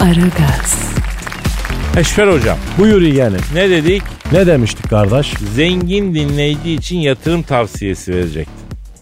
Aragaz, 0.00 0.78
Eşfer 1.96 2.28
hocam 2.28 2.58
Buyur 2.78 3.02
yeğenim. 3.02 3.40
ne 3.54 3.70
dedik? 3.70 4.02
Ne 4.32 4.46
demiştik 4.46 4.90
kardeş? 4.90 5.34
Zengin 5.54 6.14
dinleyici 6.14 6.72
için 6.72 6.98
yatırım 6.98 7.42
tavsiyesi 7.42 8.14
verecektim. 8.14 8.54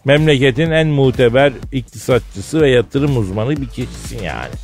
Memleketin 0.04 0.71
en 0.71 0.88
muteber 0.88 1.52
iktisatçısı 1.73 2.61
ve 2.61 2.71
yatırım 2.71 3.16
uzmanı 3.16 3.50
bir 3.50 3.66
kişisin 3.66 4.23
yani. 4.23 4.54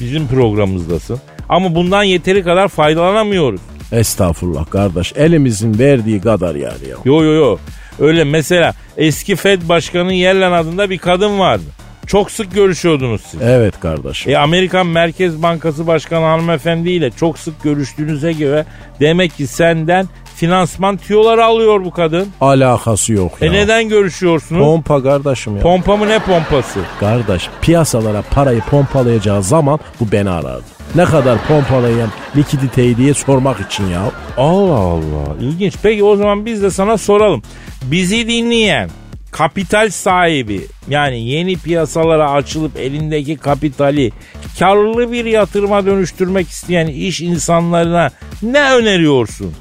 Bizim 0.00 0.28
programımızdasın. 0.28 1.20
Ama 1.48 1.74
bundan 1.74 2.02
yeteri 2.02 2.42
kadar 2.44 2.68
faydalanamıyoruz. 2.68 3.60
Estağfurullah 3.92 4.70
kardeş. 4.70 5.12
Elimizin 5.16 5.78
verdiği 5.78 6.20
kadar 6.20 6.54
yani 6.54 6.88
ya. 6.90 6.96
Yo 7.04 7.24
yo 7.24 7.32
yo. 7.32 7.56
Öyle 7.98 8.24
mesela 8.24 8.74
eski 8.96 9.36
Fed 9.36 9.62
Başkanı 9.68 10.12
Yellen 10.12 10.52
adında 10.52 10.90
bir 10.90 10.98
kadın 10.98 11.38
vardı. 11.38 11.64
Çok 12.08 12.30
sık 12.30 12.54
görüşüyordunuz 12.54 13.20
siz. 13.20 13.40
Evet 13.42 13.80
kardeşim. 13.80 14.32
E 14.32 14.36
Amerikan 14.38 14.86
Merkez 14.86 15.42
Bankası 15.42 15.86
Başkanı 15.86 16.24
hanımefendi 16.24 16.90
ile 16.90 17.10
çok 17.10 17.38
sık 17.38 17.62
görüştüğünüze 17.62 18.32
göre 18.32 18.64
demek 19.00 19.36
ki 19.36 19.46
senden 19.46 20.08
finansman 20.36 20.96
tüyoları 20.96 21.44
alıyor 21.44 21.84
bu 21.84 21.90
kadın. 21.90 22.28
Alakası 22.40 23.12
yok 23.12 23.32
ya. 23.40 23.48
E 23.48 23.52
neden 23.52 23.88
görüşüyorsunuz? 23.88 24.60
Pompa 24.60 25.02
kardeşim 25.02 25.56
ya. 25.56 25.62
Pompa 25.62 25.96
mı 25.96 26.08
ne 26.08 26.18
pompası? 26.18 26.80
Kardeş 27.00 27.48
piyasalara 27.62 28.22
parayı 28.22 28.60
pompalayacağı 28.60 29.42
zaman 29.42 29.80
bu 30.00 30.12
beni 30.12 30.30
arardı. 30.30 30.64
Ne 30.94 31.04
kadar 31.04 31.38
pompalayan 31.48 32.08
likiditeyi 32.36 32.96
diye 32.96 33.14
sormak 33.14 33.60
için 33.60 33.86
ya. 33.86 34.02
Allah 34.36 34.74
Allah 34.78 35.36
ilginç. 35.40 35.74
Peki 35.82 36.04
o 36.04 36.16
zaman 36.16 36.46
biz 36.46 36.62
de 36.62 36.70
sana 36.70 36.98
soralım. 36.98 37.42
Bizi 37.82 38.28
dinleyen 38.28 38.90
kapital 39.30 39.90
sahibi 39.90 40.66
yani 40.88 41.20
yeni 41.28 41.56
piyasalara 41.56 42.30
açılıp 42.30 42.76
elindeki 42.76 43.36
kapitali 43.36 44.12
karlı 44.58 45.12
bir 45.12 45.24
yatırıma 45.24 45.86
dönüştürmek 45.86 46.48
isteyen 46.48 46.86
iş 46.86 47.20
insanlarına 47.20 48.10
ne 48.42 48.72
öneriyorsun? 48.72 49.54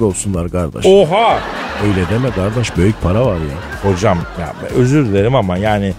olsunlar 0.00 0.48
kardeş. 0.50 0.86
Oha! 0.86 1.40
Öyle 1.84 2.08
deme 2.10 2.30
kardeş 2.30 2.76
büyük 2.76 3.02
para 3.02 3.26
var 3.26 3.36
ya. 3.36 3.90
Hocam 3.90 4.18
ya 4.40 4.54
özür 4.76 5.06
dilerim 5.06 5.34
ama 5.34 5.58
yani 5.58 5.92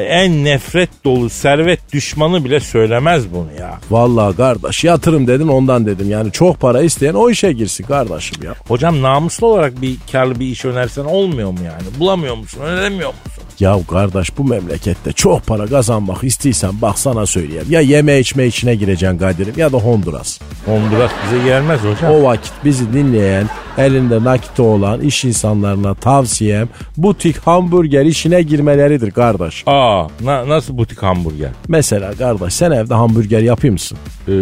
en 0.00 0.44
nefret 0.44 0.90
dolu 1.04 1.30
servet 1.30 1.92
düşmanı 1.92 2.44
bile 2.44 2.60
söylemez 2.60 3.32
bunu 3.32 3.48
ya. 3.60 3.78
Vallahi 3.90 4.36
kardeş 4.36 4.84
yatırım 4.84 5.26
dedin 5.26 5.48
ondan 5.48 5.86
dedim. 5.86 6.10
Yani 6.10 6.32
çok 6.32 6.60
para 6.60 6.82
isteyen 6.82 7.14
o 7.14 7.30
işe 7.30 7.52
girsin 7.52 7.84
kardeşim 7.84 8.42
ya. 8.42 8.54
Hocam 8.68 9.02
namuslu 9.02 9.46
olarak 9.46 9.82
bir 9.82 9.96
karlı 10.12 10.40
bir 10.40 10.46
iş 10.46 10.64
önersen 10.64 11.04
olmuyor 11.04 11.50
mu 11.50 11.58
yani? 11.64 11.98
Bulamıyor 11.98 12.36
musun? 12.36 12.60
Öneremiyor 12.60 13.08
musun? 13.08 13.42
Ya 13.60 13.78
kardeş 13.90 14.38
bu 14.38 14.44
memlekette 14.44 15.12
çok 15.12 15.46
para 15.46 15.66
kazanmak 15.66 16.24
istiyorsan 16.24 16.82
bak 16.82 16.98
sana 16.98 17.26
söyleyeyim. 17.26 17.66
Ya 17.70 17.80
yeme 17.80 18.18
içme 18.18 18.46
içine 18.46 18.74
gireceksin 18.74 19.18
Kadir'im 19.18 19.54
ya 19.56 19.72
da 19.72 19.76
Honduras. 19.76 20.40
Honduras 20.66 21.10
bize 21.26 21.44
gelmez 21.44 21.80
hocam. 21.80 22.12
O 22.12 22.22
vakit 22.22 22.52
bizi 22.64 22.92
dinleyen, 22.92 23.48
elinde 23.78 24.24
nakiti 24.24 24.62
olan 24.62 25.00
iş 25.00 25.24
insanlarına 25.24 25.94
tavsiyem 25.94 26.68
butik 26.96 27.38
hamburger 27.38 28.04
işine 28.06 28.42
girmeleridir 28.42 29.10
kardeş. 29.10 29.62
Aa 29.66 30.06
na- 30.20 30.48
nasıl 30.48 30.78
butik 30.78 31.02
hamburger? 31.02 31.50
Mesela 31.68 32.12
kardeş 32.12 32.54
sen 32.54 32.70
evde 32.70 32.94
hamburger 32.94 33.40
yapıyor 33.40 33.72
musun? 33.72 33.98
Ee, 34.28 34.32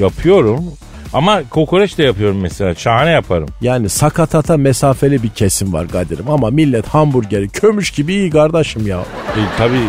yapıyorum. 0.00 0.64
Ama 1.12 1.42
kokoreç 1.50 1.98
de 1.98 2.02
yapıyorum 2.02 2.40
mesela. 2.40 2.74
Şahane 2.74 3.10
yaparım. 3.10 3.48
Yani 3.60 3.88
sakatata 3.88 4.56
mesafeli 4.56 5.22
bir 5.22 5.28
kesim 5.28 5.72
var 5.72 5.88
Kadir'im 5.88 6.30
ama 6.30 6.50
millet 6.50 6.86
hamburgeri 6.86 7.48
kömüş 7.48 7.90
gibi 7.90 8.14
iyi 8.14 8.30
kardeşim 8.30 8.86
ya. 8.86 8.98
E, 9.36 9.40
tabii 9.58 9.80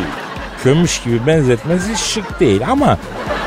kömüş 0.64 1.02
gibi 1.04 1.28
benzetmesi 1.28 2.12
şık 2.14 2.40
değil 2.40 2.62
ama 2.72 2.98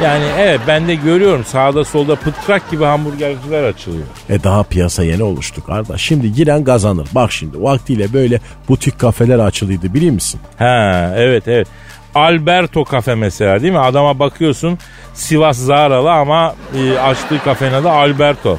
yani 0.03 0.25
evet 0.39 0.61
ben 0.67 0.89
de 0.89 0.95
görüyorum 0.95 1.45
sağda 1.45 1.85
solda 1.85 2.17
pıtrak 2.17 2.71
gibi 2.71 2.85
hamburgerciler 2.85 3.63
açılıyor. 3.65 4.05
E 4.31 4.43
daha 4.45 4.63
piyasa 4.63 5.05
yeni 5.05 5.23
oluştu 5.23 5.65
kardeş. 5.67 6.01
Şimdi 6.01 6.33
giren 6.33 6.65
kazanır. 6.65 7.09
Bak 7.13 7.33
şimdi 7.33 7.63
vaktiyle 7.63 8.13
böyle 8.13 8.41
butik 8.69 8.99
kafeler 8.99 9.39
açılıydı 9.39 9.95
biliyor 9.95 10.13
musun? 10.15 10.41
Ha 10.59 11.13
evet 11.17 11.49
evet. 11.49 11.69
Alberto 12.15 12.85
kafe 12.85 13.15
mesela 13.15 13.63
değil 13.63 13.73
mi? 13.73 13.79
Adama 13.79 14.19
bakıyorsun 14.19 14.79
Sivas 15.15 15.59
Zaralı 15.59 16.13
ama 16.13 16.55
e, 16.79 16.99
açtığı 16.99 17.43
kafenin 17.45 17.73
adı 17.73 17.91
Alberto. 17.91 18.59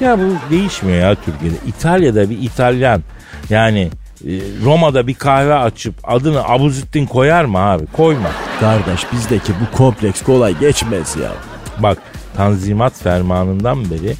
Ya 0.00 0.18
bu 0.18 0.50
değişmiyor 0.50 0.98
ya 0.98 1.14
Türkiye'de. 1.14 1.56
İtalya'da 1.66 2.30
bir 2.30 2.38
İtalyan 2.42 3.02
yani 3.50 3.90
e, 4.24 4.30
Roma'da 4.64 5.06
bir 5.06 5.14
kahve 5.14 5.54
açıp 5.54 5.94
adını 6.04 6.44
Abuzittin 6.48 7.06
koyar 7.06 7.44
mı 7.44 7.58
abi? 7.58 7.86
Koymaz. 7.86 8.32
Kardeş 8.60 9.12
bizdeki 9.12 9.52
bu 9.52 9.76
kompleks 9.76 10.22
kolay 10.22 10.58
geçmez 10.58 11.16
ya. 11.16 11.32
Bak 11.78 11.98
Tanzimat 12.36 13.02
fermanından 13.02 13.84
beri 13.90 14.14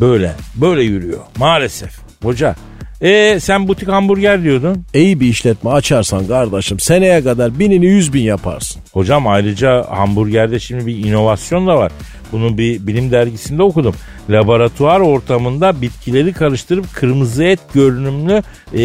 böyle 0.00 0.32
böyle 0.54 0.82
yürüyor 0.82 1.20
maalesef. 1.38 1.98
Hoca 2.22 2.54
e 3.00 3.40
sen 3.40 3.68
butik 3.68 3.88
hamburger 3.88 4.42
diyordun. 4.42 4.84
İyi 4.94 5.20
bir 5.20 5.26
işletme 5.26 5.70
açarsan 5.70 6.26
kardeşim 6.26 6.80
seneye 6.80 7.22
kadar 7.22 7.58
binini 7.58 7.86
yüz 7.86 8.12
bin 8.12 8.22
yaparsın. 8.22 8.82
Hocam 8.92 9.26
ayrıca 9.26 9.84
hamburgerde 9.90 10.60
şimdi 10.60 10.86
bir 10.86 10.96
inovasyon 10.96 11.66
da 11.66 11.76
var. 11.76 11.92
Bunu 12.32 12.58
bir 12.58 12.86
bilim 12.86 13.10
dergisinde 13.10 13.62
okudum. 13.62 13.94
Laboratuvar 14.30 15.00
ortamında 15.00 15.82
bitkileri 15.82 16.32
karıştırıp 16.32 16.94
kırmızı 16.94 17.44
et 17.44 17.60
görünümlü 17.74 18.42
e, 18.74 18.82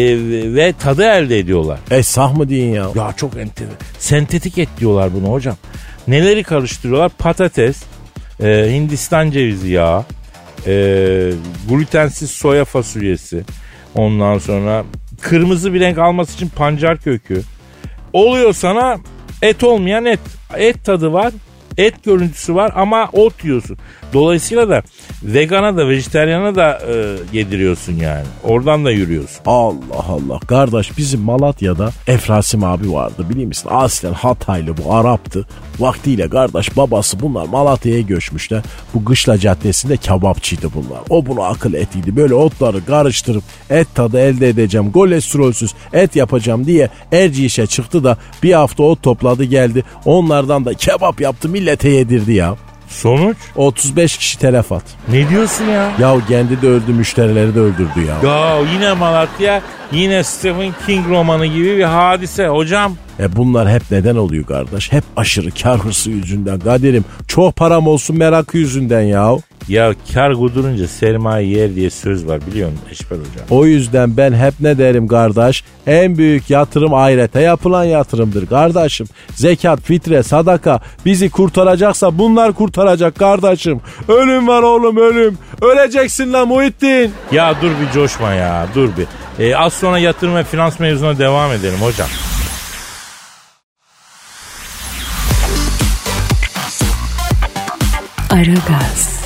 ve 0.54 0.72
tadı 0.78 1.04
elde 1.04 1.38
ediyorlar. 1.38 1.78
E 1.90 2.02
sah 2.02 2.36
mı 2.36 2.48
deyin 2.48 2.74
ya? 2.74 2.86
Ya 2.94 3.12
çok 3.16 3.36
enter. 3.36 3.66
Sentetik 3.98 4.58
et 4.58 4.68
diyorlar 4.80 5.10
bunu 5.14 5.32
hocam. 5.32 5.56
Neleri 6.08 6.42
karıştırıyorlar? 6.42 7.08
Patates, 7.18 7.82
e, 8.40 8.68
Hindistan 8.70 9.30
cevizi 9.30 9.68
yağı, 9.68 10.04
e, 10.66 10.72
glutensiz 11.68 12.30
soya 12.30 12.64
fasulyesi. 12.64 13.44
Ondan 13.94 14.38
sonra 14.38 14.84
kırmızı 15.20 15.74
bir 15.74 15.80
renk 15.80 15.98
alması 15.98 16.34
için 16.34 16.48
pancar 16.48 16.98
kökü. 16.98 17.42
Oluyor 18.12 18.52
sana 18.52 18.96
et 19.42 19.64
olmayan 19.64 20.04
et. 20.04 20.20
Et 20.56 20.84
tadı 20.84 21.12
var, 21.12 21.32
et 21.78 22.04
görüntüsü 22.04 22.54
var 22.54 22.72
ama 22.74 23.08
ot 23.12 23.44
yiyorsun. 23.44 23.78
Dolayısıyla 24.14 24.68
da 24.68 24.82
vegana 25.22 25.76
da 25.76 25.88
vejetaryana 25.88 26.54
da 26.54 26.78
e, 26.88 27.16
yediriyorsun 27.32 27.92
yani. 27.92 28.24
Oradan 28.44 28.84
da 28.84 28.90
yürüyorsun. 28.90 29.40
Allah 29.46 30.04
Allah. 30.08 30.38
Kardeş 30.38 30.98
bizim 30.98 31.20
Malatya'da 31.20 31.90
Efrasim 32.06 32.64
abi 32.64 32.92
vardı 32.92 33.26
biliyor 33.30 33.46
musun? 33.46 33.70
Aslen 33.72 34.12
Hataylı 34.12 34.76
bu 34.76 34.94
Arap'tı. 34.94 35.46
Vaktiyle 35.78 36.28
kardeş 36.28 36.76
babası 36.76 37.20
bunlar 37.20 37.46
Malatya'ya 37.46 38.00
göçmüşler. 38.00 38.62
Bu 38.94 39.04
Kışla 39.04 39.38
Caddesi'nde 39.38 39.96
kebapçıydı 39.96 40.68
bunlar. 40.74 41.00
O 41.10 41.26
bunu 41.26 41.42
akıl 41.42 41.74
etiydi. 41.74 42.16
Böyle 42.16 42.34
otları 42.34 42.84
karıştırıp 42.84 43.42
et 43.70 43.86
tadı 43.94 44.20
elde 44.20 44.48
edeceğim. 44.48 44.92
Kolesterolsüz 44.92 45.74
et 45.92 46.16
yapacağım 46.16 46.66
diye 46.66 46.88
Erciyes'e 47.12 47.66
çıktı 47.66 48.04
da 48.04 48.16
bir 48.42 48.52
hafta 48.52 48.82
ot 48.82 49.02
topladı 49.02 49.44
geldi. 49.44 49.84
Onlardan 50.04 50.64
da 50.64 50.74
kebap 50.74 51.20
yaptı 51.20 51.48
millete 51.48 51.88
yedirdi 51.88 52.32
ya. 52.32 52.56
Sonuç? 52.88 53.36
35 53.56 54.16
kişi 54.18 54.38
telef 54.38 54.72
at. 54.72 54.82
Ne 55.08 55.28
diyorsun 55.28 55.64
ya? 55.64 55.90
Ya 56.00 56.16
kendi 56.28 56.62
de 56.62 56.66
öldü 56.68 56.92
müşterileri 56.92 57.54
de 57.54 57.60
öldürdü 57.60 58.00
ya. 58.08 58.30
Ya 58.30 58.58
yine 58.74 58.92
Malatya 58.92 59.62
yine 59.92 60.24
Stephen 60.24 60.72
King 60.86 61.08
romanı 61.08 61.46
gibi 61.46 61.76
bir 61.76 61.84
hadise 61.84 62.48
hocam. 62.48 62.96
E 63.20 63.36
bunlar 63.36 63.70
hep 63.70 63.82
neden 63.90 64.16
oluyor 64.16 64.46
kardeş? 64.46 64.92
Hep 64.92 65.04
aşırı 65.16 65.50
kar 65.50 65.78
hırsı 65.78 66.10
yüzünden. 66.10 66.60
Kadir'im 66.60 67.04
çok 67.28 67.56
param 67.56 67.86
olsun 67.86 68.16
merakı 68.18 68.58
yüzünden 68.58 69.00
ya. 69.02 69.32
Ya 69.68 69.94
kar 70.14 70.34
kudurunca 70.34 70.88
sermaye 70.88 71.46
yer 71.46 71.74
diye 71.74 71.90
söz 71.90 72.26
var 72.26 72.40
biliyor 72.46 72.70
musun 72.70 72.84
Eşber 72.90 73.16
hocam? 73.16 73.46
O 73.50 73.66
yüzden 73.66 74.16
ben 74.16 74.32
hep 74.32 74.54
ne 74.60 74.78
derim 74.78 75.08
kardeş? 75.08 75.64
En 75.86 76.18
büyük 76.18 76.50
yatırım 76.50 76.94
ahirete 76.94 77.40
yapılan 77.40 77.84
yatırımdır 77.84 78.46
kardeşim. 78.46 79.06
Zekat, 79.34 79.80
fitre, 79.80 80.22
sadaka 80.22 80.80
bizi 81.06 81.30
kurtaracaksa 81.30 82.18
bunlar 82.18 82.52
kurtaracak 82.52 83.14
kardeşim. 83.16 83.80
Ölüm 84.08 84.48
var 84.48 84.62
oğlum 84.62 84.96
ölüm. 84.96 85.38
Öleceksin 85.62 86.32
lan 86.32 86.48
Muhittin. 86.48 87.12
Ya 87.32 87.54
dur 87.62 87.70
bir 87.70 87.92
coşma 87.92 88.32
ya 88.32 88.66
dur 88.74 88.88
bir. 88.96 89.06
E, 89.44 89.56
az 89.56 89.72
sonra 89.72 89.98
yatırım 89.98 90.34
ve 90.34 90.44
finans 90.44 90.80
mevzuna 90.80 91.18
devam 91.18 91.52
edelim 91.52 91.78
hocam. 91.80 92.08
Aragaz, 98.30 99.23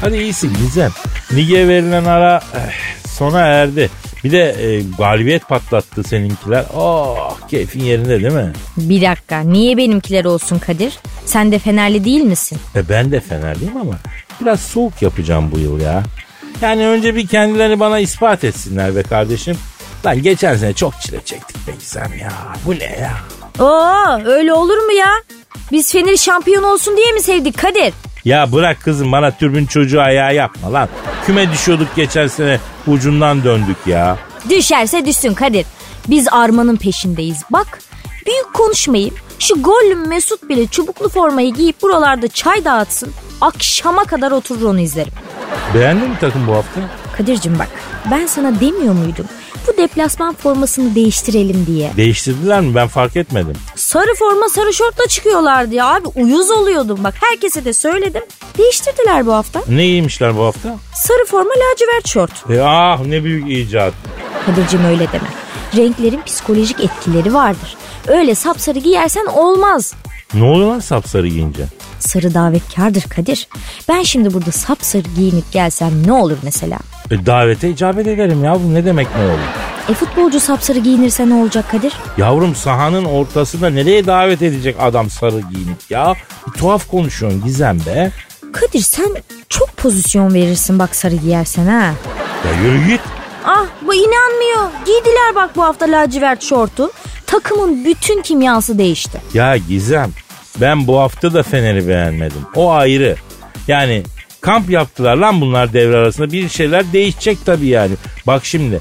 Hadi 0.00 0.16
iyisin 0.16 0.52
güzel. 0.62 0.90
Lige 1.32 1.68
verilen 1.68 2.04
ara 2.04 2.42
eh, 2.54 2.72
sona 3.08 3.40
erdi. 3.40 3.90
Bir 4.24 4.32
de 4.32 4.56
e, 4.66 4.82
galibiyet 4.98 5.48
patlattı 5.48 6.02
seninkiler. 6.02 6.64
Oh 6.76 7.38
keyfin 7.48 7.80
yerinde 7.84 8.22
değil 8.22 8.32
mi? 8.32 8.52
Bir 8.76 9.02
dakika 9.02 9.40
niye 9.40 9.76
benimkiler 9.76 10.24
olsun 10.24 10.58
Kadir? 10.58 10.98
Sen 11.26 11.52
de 11.52 11.58
Fenerli 11.58 12.04
değil 12.04 12.20
misin? 12.22 12.58
E 12.76 12.88
ben 12.88 13.12
de 13.12 13.20
Fenerliyim 13.20 13.76
ama 13.76 13.94
biraz 14.40 14.60
soğuk 14.60 15.02
yapacağım 15.02 15.50
bu 15.52 15.58
yıl 15.58 15.80
ya. 15.80 16.02
Yani 16.62 16.86
önce 16.86 17.14
bir 17.14 17.26
kendilerini 17.26 17.80
bana 17.80 17.98
ispat 17.98 18.44
etsinler 18.44 18.96
be 18.96 19.02
kardeşim. 19.02 19.56
Lan 20.06 20.22
geçen 20.22 20.56
sene 20.56 20.72
çok 20.72 21.00
çile 21.00 21.20
çektik 21.24 21.68
be 21.68 21.72
Gizem 21.80 22.12
ya. 22.20 22.32
Bu 22.66 22.74
ne 22.74 22.98
ya? 23.00 23.12
Oo 23.66 24.20
öyle 24.24 24.52
olur 24.52 24.76
mu 24.78 24.92
ya? 24.92 25.10
Biz 25.72 25.92
Fener'i 25.92 26.18
şampiyon 26.18 26.62
olsun 26.62 26.96
diye 26.96 27.12
mi 27.12 27.20
sevdik 27.22 27.58
Kadir? 27.58 27.94
Ya 28.28 28.52
bırak 28.52 28.80
kızım 28.84 29.12
bana 29.12 29.30
türbün 29.30 29.66
çocuğu 29.66 30.00
ayağı 30.00 30.34
yapma 30.34 30.72
lan. 30.72 30.88
Küme 31.26 31.52
düşüyorduk 31.52 31.88
geçen 31.96 32.26
sene 32.26 32.60
ucundan 32.86 33.44
döndük 33.44 33.76
ya. 33.86 34.16
Düşerse 34.50 35.06
düşsün 35.06 35.34
Kadir. 35.34 35.66
Biz 36.08 36.28
armanın 36.30 36.76
peşindeyiz. 36.76 37.42
Bak 37.50 37.78
büyük 38.26 38.54
konuşmayayım. 38.54 39.14
Şu 39.38 39.62
Gollum 39.62 40.08
Mesut 40.08 40.48
bile 40.48 40.66
çubuklu 40.66 41.08
formayı 41.08 41.54
giyip 41.54 41.82
buralarda 41.82 42.28
çay 42.28 42.64
dağıtsın. 42.64 43.12
Akşama 43.40 44.04
kadar 44.04 44.30
oturur 44.30 44.62
onu 44.62 44.80
izlerim. 44.80 45.12
Beğendin 45.74 46.10
mi 46.10 46.16
takım 46.20 46.46
bu 46.46 46.54
hafta? 46.54 46.80
Kadir'cim 47.16 47.58
bak 47.58 47.68
ben 48.10 48.26
sana 48.26 48.60
demiyor 48.60 48.94
muydum? 48.94 49.26
Bu 49.68 49.76
deplasman 49.76 50.34
formasını 50.34 50.94
değiştirelim 50.94 51.66
diye. 51.66 51.90
Değiştirdiler 51.96 52.60
mi 52.60 52.74
ben 52.74 52.88
fark 52.88 53.16
etmedim. 53.16 53.52
Sarı 53.74 54.14
forma 54.18 54.48
sarı 54.48 54.72
şortla 54.74 55.06
çıkıyorlardı 55.06 55.74
ya 55.74 55.86
abi 55.94 56.08
uyuz 56.16 56.50
oluyordum. 56.50 56.98
Bak 57.04 57.14
herkese 57.20 57.64
de 57.64 57.72
söyledim. 57.72 58.22
Değiştirdiler 58.58 59.26
bu 59.26 59.32
hafta. 59.32 59.60
Ne 59.68 59.86
giymişler 59.86 60.36
bu 60.36 60.44
hafta? 60.44 60.76
Sarı 60.94 61.24
forma 61.26 61.50
lacivert 61.50 62.08
şort. 62.08 62.50
E, 62.50 62.60
ah 62.60 63.00
ne 63.06 63.24
büyük 63.24 63.50
icat. 63.50 63.94
Kadir'cim 64.46 64.84
öyle 64.84 65.06
deme. 65.12 65.28
Renklerin 65.76 66.22
psikolojik 66.26 66.80
etkileri 66.80 67.34
vardır. 67.34 67.76
Öyle 68.06 68.34
sapsarı 68.34 68.78
giyersen 68.78 69.26
olmaz. 69.26 69.94
Ne 70.34 70.44
oluyor 70.44 70.68
lan 70.68 70.80
sapsarı 70.80 71.28
giyince? 71.28 71.64
Sarı 71.98 72.34
davetkardır 72.34 73.02
Kadir. 73.02 73.48
Ben 73.88 74.02
şimdi 74.02 74.34
burada 74.34 74.52
sapsarı 74.52 75.02
giyinip 75.16 75.52
gelsem 75.52 76.06
ne 76.06 76.12
olur 76.12 76.36
mesela? 76.42 76.78
E, 77.10 77.26
davete 77.26 77.70
icabet 77.70 78.06
ederim 78.06 78.44
ya 78.44 78.54
bu 78.64 78.74
ne 78.74 78.84
demek 78.84 79.08
ne 79.16 79.24
olur? 79.24 79.38
E 79.88 79.94
futbolcu 79.94 80.40
sapsarı 80.40 80.78
giyinirse 80.78 81.28
ne 81.28 81.34
olacak 81.34 81.70
Kadir? 81.70 81.92
Yavrum 82.18 82.54
sahanın 82.54 83.04
ortasında 83.04 83.70
nereye 83.70 84.06
davet 84.06 84.42
edecek 84.42 84.76
adam 84.80 85.10
sarı 85.10 85.40
giyinip 85.40 85.90
ya? 85.90 86.14
Bir 86.46 86.52
tuhaf 86.52 86.88
konuşuyorsun 86.88 87.44
Gizem 87.44 87.78
be. 87.86 88.10
Kadir 88.52 88.80
sen 88.80 89.08
çok 89.48 89.76
pozisyon 89.76 90.34
verirsin 90.34 90.78
bak 90.78 90.96
sarı 90.96 91.14
giyersen 91.16 91.66
ha. 91.66 91.92
Ya 92.46 92.62
yürü 92.64 92.86
git. 92.86 93.00
Ah 93.44 93.66
bu 93.86 93.94
inanmıyor. 93.94 94.70
Giydiler 94.86 95.34
bak 95.34 95.56
bu 95.56 95.62
hafta 95.64 95.86
lacivert 95.86 96.42
şortu. 96.42 96.90
Takımın 97.28 97.84
bütün 97.84 98.22
kimyası 98.22 98.78
değişti. 98.78 99.20
Ya 99.34 99.56
Gizem 99.56 100.10
ben 100.60 100.86
bu 100.86 100.98
hafta 101.00 101.34
da 101.34 101.42
Fener'i 101.42 101.88
beğenmedim. 101.88 102.40
O 102.54 102.70
ayrı. 102.72 103.16
Yani 103.68 104.02
kamp 104.40 104.70
yaptılar 104.70 105.16
lan 105.16 105.40
bunlar 105.40 105.72
devre 105.72 105.96
arasında. 105.96 106.32
Bir 106.32 106.48
şeyler 106.48 106.92
değişecek 106.92 107.38
tabii 107.46 107.66
yani. 107.66 107.94
Bak 108.26 108.44
şimdi 108.46 108.80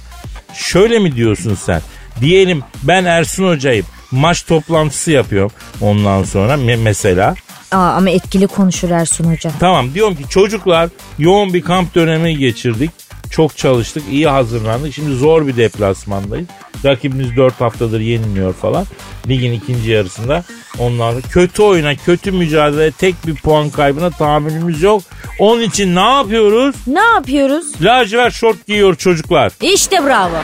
şöyle 0.54 1.00
mi 1.00 1.16
diyorsun 1.16 1.58
sen? 1.66 1.82
Diyelim 2.22 2.64
ben 2.84 3.06
Ersun 3.06 3.48
Hoca'yım. 3.48 3.86
Maç 4.12 4.44
toplantısı 4.46 5.12
yapıyorum 5.12 5.52
ondan 5.82 6.24
sonra 6.24 6.54
me- 6.54 6.78
mesela. 6.78 7.36
Aa, 7.72 7.78
ama 7.78 8.10
etkili 8.10 8.48
konuşur 8.48 8.90
Ersun 8.90 9.32
Hoca. 9.32 9.52
Tamam 9.60 9.94
diyorum 9.94 10.16
ki 10.16 10.24
çocuklar 10.30 10.90
yoğun 11.20 11.54
bir 11.54 11.62
kamp 11.62 11.96
dönemi 11.96 12.38
geçirdik. 12.38 12.92
Çok 13.32 13.58
çalıştık, 13.58 14.04
iyi 14.12 14.28
hazırlandık. 14.28 14.94
Şimdi 14.94 15.16
zor 15.16 15.48
bir 15.48 15.58
deplasmandayız. 15.58 16.48
Rakibimiz 16.86 17.36
4 17.38 17.62
haftadır 17.62 18.00
yenilmiyor 18.00 18.54
falan. 18.54 18.86
Ligin 19.28 19.52
ikinci 19.54 19.92
yarısında. 19.92 20.44
Onlarla 20.80 21.22
kötü 21.22 21.62
oyuna, 21.63 21.96
kötü 21.96 22.32
mücadele, 22.32 22.92
tek 22.92 23.28
bir 23.28 23.36
puan 23.36 23.70
kaybına 23.70 24.10
tahammülümüz 24.10 24.82
yok. 24.82 25.02
Onun 25.40 25.62
için 25.62 25.96
ne 25.96 26.00
yapıyoruz? 26.16 26.76
Ne 26.88 27.00
yapıyoruz? 27.02 27.66
Lacivert 27.82 28.34
şort 28.34 28.68
giyiyor 28.68 28.96
çocuklar. 28.96 29.52
İşte 29.62 30.06
bravo. 30.06 30.36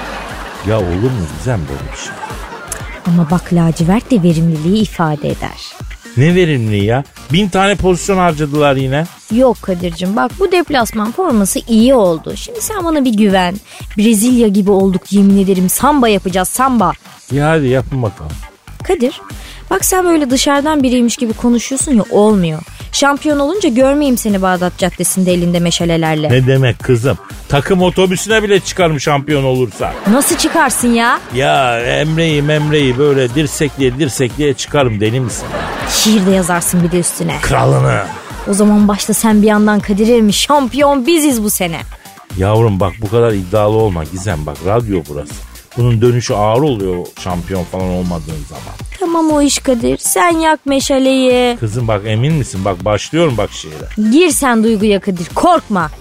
Ya 0.70 0.78
olur 0.78 0.88
mu 1.12 1.28
Gizem 1.38 1.62
böyle 1.70 1.92
bir 1.92 1.98
şey? 1.98 2.14
Ama 3.08 3.28
bak 3.32 3.54
lacivert 3.54 4.12
de 4.12 4.24
verimliliği 4.24 4.82
ifade 4.82 5.28
eder. 5.28 5.74
Ne 6.18 6.36
verimli 6.36 6.86
ya? 6.86 7.04
Bin 7.34 7.50
tane 7.50 7.76
pozisyon 7.76 8.18
harcadılar 8.18 8.76
yine. 8.76 9.06
Yok 9.32 9.58
Kadir'cim 9.62 10.16
bak 10.16 10.32
bu 10.40 10.52
deplasman 10.52 11.12
forması 11.12 11.60
iyi 11.68 11.94
oldu. 11.96 12.34
Şimdi 12.36 12.62
sen 12.62 12.84
bana 12.84 13.06
bir 13.06 13.14
güven. 13.14 13.56
Brezilya 13.98 14.48
gibi 14.48 14.72
olduk 14.72 15.14
yemin 15.14 15.44
ederim. 15.44 15.70
Samba 15.70 16.08
yapacağız 16.08 16.48
samba. 16.48 16.92
Ya 17.32 17.50
hadi 17.50 17.68
yapın 17.68 18.02
bakalım. 18.02 18.32
Kadir 18.84 19.22
bak 19.70 19.86
sen 19.86 20.06
böyle 20.06 20.30
dışarıdan 20.30 20.84
biriymiş 20.84 21.18
gibi 21.18 21.34
konuşuyorsun 21.34 21.92
ya 21.94 22.04
olmuyor. 22.12 22.62
Şampiyon 22.94 23.40
olunca 23.40 23.70
görmeyeyim 23.70 24.18
seni 24.18 24.42
Bağdat 24.42 24.78
Caddesi'nde 24.78 25.34
elinde 25.34 25.60
meşalelerle. 25.60 26.30
Ne 26.30 26.48
demek 26.48 26.80
kızım? 26.80 27.18
Takım 27.50 27.82
otobüsüne 27.82 28.44
bile 28.44 28.60
çıkarım 28.60 29.00
şampiyon 29.00 29.44
olursa. 29.44 29.94
Nasıl 30.12 30.38
çıkarsın 30.38 30.88
ya? 30.88 31.20
Ya 31.36 31.80
Emre'yi 31.82 32.42
Memre'yi 32.42 32.98
böyle 32.98 33.36
dirsekliye 33.36 33.98
dirsekliye 34.00 34.54
çıkarım 34.54 35.00
deli 35.00 35.20
misin? 35.20 35.46
Şiir 35.90 36.26
de 36.26 36.32
yazarsın 36.32 36.84
bir 36.84 36.92
de 36.92 37.00
üstüne. 37.00 37.38
Kralını. 37.42 38.04
O 38.50 38.54
zaman 38.54 38.88
başta 38.88 39.14
sen 39.14 39.42
bir 39.42 39.48
yandan 39.48 39.80
Kadir'e 39.80 40.22
mi 40.22 40.34
şampiyon 40.34 41.08
biziz 41.08 41.44
bu 41.44 41.50
sene. 41.50 41.82
Yavrum 42.38 42.80
bak 42.80 42.94
bu 43.02 43.10
kadar 43.10 43.32
iddialı 43.32 43.78
olma 43.78 44.04
Gizem 44.04 44.46
bak 44.46 44.58
radyo 44.66 45.02
burası. 45.10 45.34
Bunun 45.78 46.02
dönüşü 46.02 46.34
ağır 46.34 46.62
oluyor 46.62 47.06
şampiyon 47.20 47.64
falan 47.64 47.88
olmadığın 47.88 48.44
zaman. 48.50 48.74
Tamam 49.14 49.32
o 49.32 49.42
iş 49.42 49.60
Kadir 49.60 49.98
sen 49.98 50.38
yak 50.40 50.66
meşaleyi. 50.66 51.58
Kızım 51.58 51.88
bak 51.88 52.02
emin 52.06 52.34
misin? 52.34 52.66
Bak 52.66 52.86
başlıyorum 52.86 53.38
bak 53.38 53.50
şiire. 53.52 54.10
Gir 54.12 54.30
sen 54.30 54.64
duyguya 54.64 55.00
Kadir 55.00 55.26
korkma. 55.36 55.92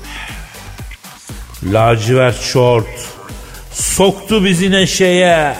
Lacivert 1.72 2.40
şort 2.40 2.86
soktu 3.72 4.44
bizi 4.44 4.70
neşeye. 4.70 5.56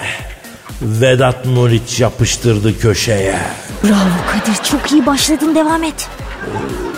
Vedat 0.82 1.46
Muriç 1.46 2.00
yapıştırdı 2.00 2.78
köşeye. 2.78 3.38
Bravo 3.84 3.94
Kadir 4.32 4.62
çok 4.70 4.92
iyi 4.92 5.06
başladın 5.06 5.54
devam 5.54 5.84
et. 5.84 6.08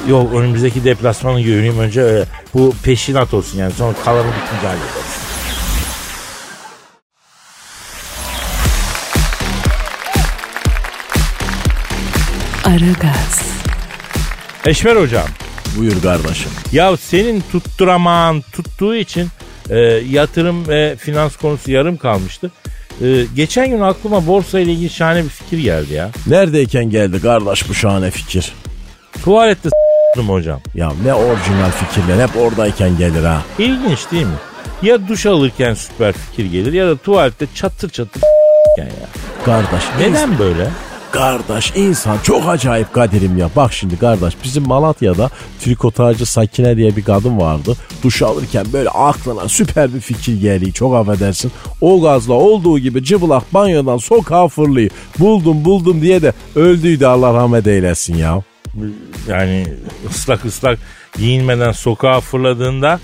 Yok 0.08 0.34
önümüzdeki 0.34 0.84
deplasmanı 0.84 1.40
göreyim 1.40 1.78
önce 1.78 2.02
öyle. 2.02 2.24
Bu 2.54 2.74
peşinat 2.82 3.34
olsun 3.34 3.58
yani 3.58 3.72
sonra 3.72 3.94
kalanı 4.04 4.26
bitince 4.26 4.66
hallederiz. 4.66 5.23
Aragaz, 12.64 13.42
Eşmer 14.66 14.96
hocam. 14.96 15.24
Buyur 15.78 16.02
kardeşim. 16.02 16.50
Ya 16.72 16.96
senin 16.96 17.44
tutturamağın 17.52 18.40
tuttuğu 18.40 18.96
için 18.96 19.28
e, 19.70 19.78
yatırım 20.10 20.68
ve 20.68 20.96
finans 20.96 21.36
konusu 21.36 21.70
yarım 21.70 21.96
kalmıştı. 21.96 22.50
E, 23.02 23.24
geçen 23.36 23.70
gün 23.70 23.80
aklıma 23.80 24.26
borsa 24.26 24.60
ile 24.60 24.72
ilgili 24.72 24.90
şahane 24.90 25.24
bir 25.24 25.28
fikir 25.28 25.58
geldi 25.58 25.94
ya. 25.94 26.10
Neredeyken 26.26 26.84
geldi 26.84 27.22
kardeş 27.22 27.68
bu 27.68 27.74
şahane 27.74 28.10
fikir. 28.10 28.52
Tuvalette 29.24 29.68
s**tım 29.68 30.28
hocam. 30.28 30.60
Ya 30.74 30.92
ne 31.04 31.14
orijinal 31.14 31.70
fikirler 31.70 32.28
hep 32.28 32.36
oradayken 32.36 32.98
gelir 32.98 33.24
ha. 33.24 33.42
İlginç 33.58 34.10
değil 34.12 34.26
mi? 34.26 34.38
Ya 34.82 35.08
duş 35.08 35.26
alırken 35.26 35.74
süper 35.74 36.12
fikir 36.12 36.44
gelir 36.44 36.72
ya 36.72 36.86
da 36.88 36.96
tuvalette 36.96 37.46
çatır 37.54 37.90
çatır 37.90 38.20
s**ken 38.20 38.84
ya. 38.84 39.08
Kardeş 39.44 39.84
Neden 40.00 40.38
böyle? 40.38 40.68
Kardeş 41.14 41.72
insan 41.76 42.18
çok 42.22 42.48
acayip 42.48 42.92
Kadir'im 42.92 43.38
ya. 43.38 43.50
Bak 43.56 43.72
şimdi 43.72 43.98
kardeş 43.98 44.34
bizim 44.44 44.66
Malatya'da 44.66 45.30
trikotajcı 45.60 46.26
Sakine 46.26 46.76
diye 46.76 46.96
bir 46.96 47.04
kadın 47.04 47.40
vardı. 47.40 47.76
Duş 48.02 48.22
alırken 48.22 48.66
böyle 48.72 48.88
aklına 48.88 49.48
süper 49.48 49.94
bir 49.94 50.00
fikir 50.00 50.40
geliyor 50.40 50.72
çok 50.72 50.94
affedersin. 50.94 51.52
O 51.80 52.02
gazla 52.02 52.34
olduğu 52.34 52.78
gibi 52.78 53.04
cıbılak 53.04 53.54
banyodan 53.54 53.96
sokağa 53.96 54.48
fırlıyor. 54.48 54.90
Buldum 55.18 55.64
buldum 55.64 56.02
diye 56.02 56.22
de 56.22 56.32
öldüydü 56.54 57.06
Allah 57.06 57.34
rahmet 57.34 57.66
eylesin 57.66 58.16
ya. 58.16 58.42
Yani 59.28 59.66
ıslak 60.10 60.44
ıslak 60.44 60.78
giyinmeden 61.18 61.72
sokağa 61.72 62.20
fırladığında 62.20 63.00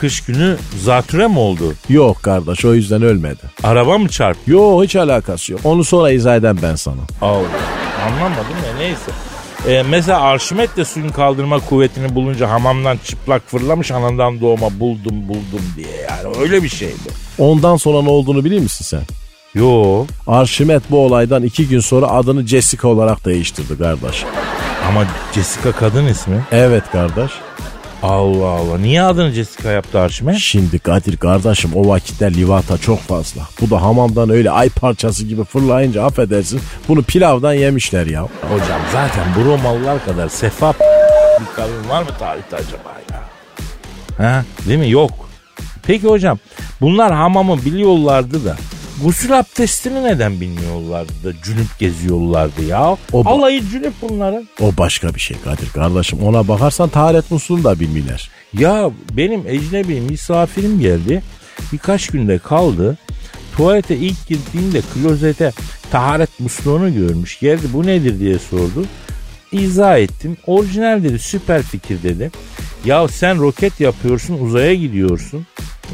kış 0.00 0.20
günü 0.20 0.56
zatüre 0.84 1.28
mi 1.28 1.38
oldu? 1.38 1.74
Yok 1.88 2.22
kardeş 2.22 2.64
o 2.64 2.74
yüzden 2.74 3.02
ölmedi. 3.02 3.40
Araba 3.62 3.98
mı 3.98 4.08
çarptı? 4.08 4.50
Yok 4.50 4.84
hiç 4.84 4.96
alakası 4.96 5.52
yok. 5.52 5.60
Onu 5.64 5.84
sonra 5.84 6.10
izah 6.10 6.36
edem 6.36 6.56
ben 6.62 6.74
sana. 6.76 7.00
Allah. 7.22 7.46
Anlamadım 8.06 8.56
ya 8.68 8.76
neyse. 8.78 9.10
Ee, 9.68 9.82
mesela 9.90 10.20
Arşimet 10.20 10.76
de 10.76 10.84
suyun 10.84 11.08
kaldırma 11.08 11.58
kuvvetini 11.60 12.14
bulunca 12.14 12.50
hamamdan 12.50 12.98
çıplak 13.04 13.42
fırlamış 13.50 13.90
anandan 13.90 14.40
doğma 14.40 14.80
buldum 14.80 15.28
buldum 15.28 15.62
diye 15.76 15.88
yani 16.08 16.36
öyle 16.40 16.62
bir 16.62 16.68
şeydi. 16.68 16.94
Ondan 17.38 17.76
sonra 17.76 18.02
ne 18.02 18.08
olduğunu 18.08 18.44
biliyor 18.44 18.62
musun 18.62 18.84
sen? 18.84 19.02
Yo 19.54 20.04
Arşimet 20.26 20.82
bu 20.90 20.98
olaydan 21.04 21.42
iki 21.42 21.68
gün 21.68 21.80
sonra 21.80 22.06
adını 22.06 22.46
Jessica 22.46 22.88
olarak 22.88 23.24
değiştirdi 23.24 23.78
kardeş. 23.78 24.24
ama 24.88 25.04
Jessica 25.34 25.72
kadın 25.72 26.06
ismi. 26.06 26.44
Evet 26.52 26.82
kardeş. 26.92 27.30
Allah 28.02 28.46
Allah 28.46 28.78
niye 28.78 29.02
adını 29.02 29.30
Jessica 29.30 29.70
yaptı 29.72 30.00
Arşimet? 30.00 30.36
Şimdi 30.36 30.78
Kadir 30.78 31.16
kardeşim 31.16 31.70
o 31.74 31.88
vakitler 31.88 32.34
livata 32.34 32.78
çok 32.78 32.98
fazla. 33.00 33.42
Bu 33.60 33.70
da 33.70 33.82
hamamdan 33.82 34.30
öyle 34.30 34.50
ay 34.50 34.68
parçası 34.68 35.24
gibi 35.24 35.44
fırlayınca 35.44 36.04
affedersin 36.04 36.60
bunu 36.88 37.02
pilavdan 37.02 37.52
yemişler 37.52 38.06
ya. 38.06 38.22
Hocam 38.22 38.80
zaten 38.92 39.24
bu 39.36 39.44
Romalılar 39.44 40.04
kadar 40.04 40.28
sefa 40.28 40.72
bir 41.40 41.54
kadın 41.56 41.88
var 41.88 42.02
mı 42.02 42.08
tarihte 42.18 42.56
acaba 42.56 42.92
ya? 43.12 43.20
Ha? 44.26 44.44
Değil 44.68 44.78
mi? 44.78 44.90
Yok. 44.90 45.28
Peki 45.82 46.06
hocam 46.06 46.38
bunlar 46.80 47.14
hamamı 47.14 47.64
biliyorlardı 47.64 48.44
da 48.44 48.56
gusül 49.02 49.38
abdestini 49.38 50.04
neden 50.04 50.40
bilmiyorlardı 50.40 51.12
da 51.24 51.32
cünüp 51.44 51.78
geziyorlardı 51.78 52.64
ya? 52.64 52.96
O 53.12 53.20
ba- 53.22 53.28
Alayı 53.28 53.62
cünüp 53.70 53.92
bunların. 54.02 54.48
O 54.60 54.76
başka 54.78 55.14
bir 55.14 55.20
şey 55.20 55.36
Kadir 55.44 55.68
kardeşim. 55.68 56.18
Ona 56.22 56.48
bakarsan 56.48 56.88
taharet 56.88 57.30
musluğunu 57.30 57.64
da 57.64 57.80
bilmiyorlar. 57.80 58.30
Ya 58.52 58.90
benim 59.12 59.46
ecnebi 59.46 60.00
misafirim 60.00 60.80
geldi. 60.80 61.22
Birkaç 61.72 62.06
günde 62.06 62.38
kaldı. 62.38 62.98
Tuvalete 63.56 63.96
ilk 63.96 64.26
girdiğinde 64.28 64.80
klozete 64.94 65.52
taharet 65.90 66.40
musluğunu 66.40 66.94
görmüş. 66.94 67.40
Geldi 67.40 67.66
bu 67.72 67.86
nedir 67.86 68.20
diye 68.20 68.38
sordu. 68.38 68.84
İzah 69.52 69.98
ettim. 69.98 70.36
Orijinal 70.46 71.04
dedi 71.04 71.18
süper 71.18 71.62
fikir 71.62 72.02
dedi. 72.02 72.30
Ya 72.84 73.08
sen 73.08 73.38
roket 73.38 73.80
yapıyorsun 73.80 74.38
uzaya 74.38 74.74
gidiyorsun. 74.74 75.46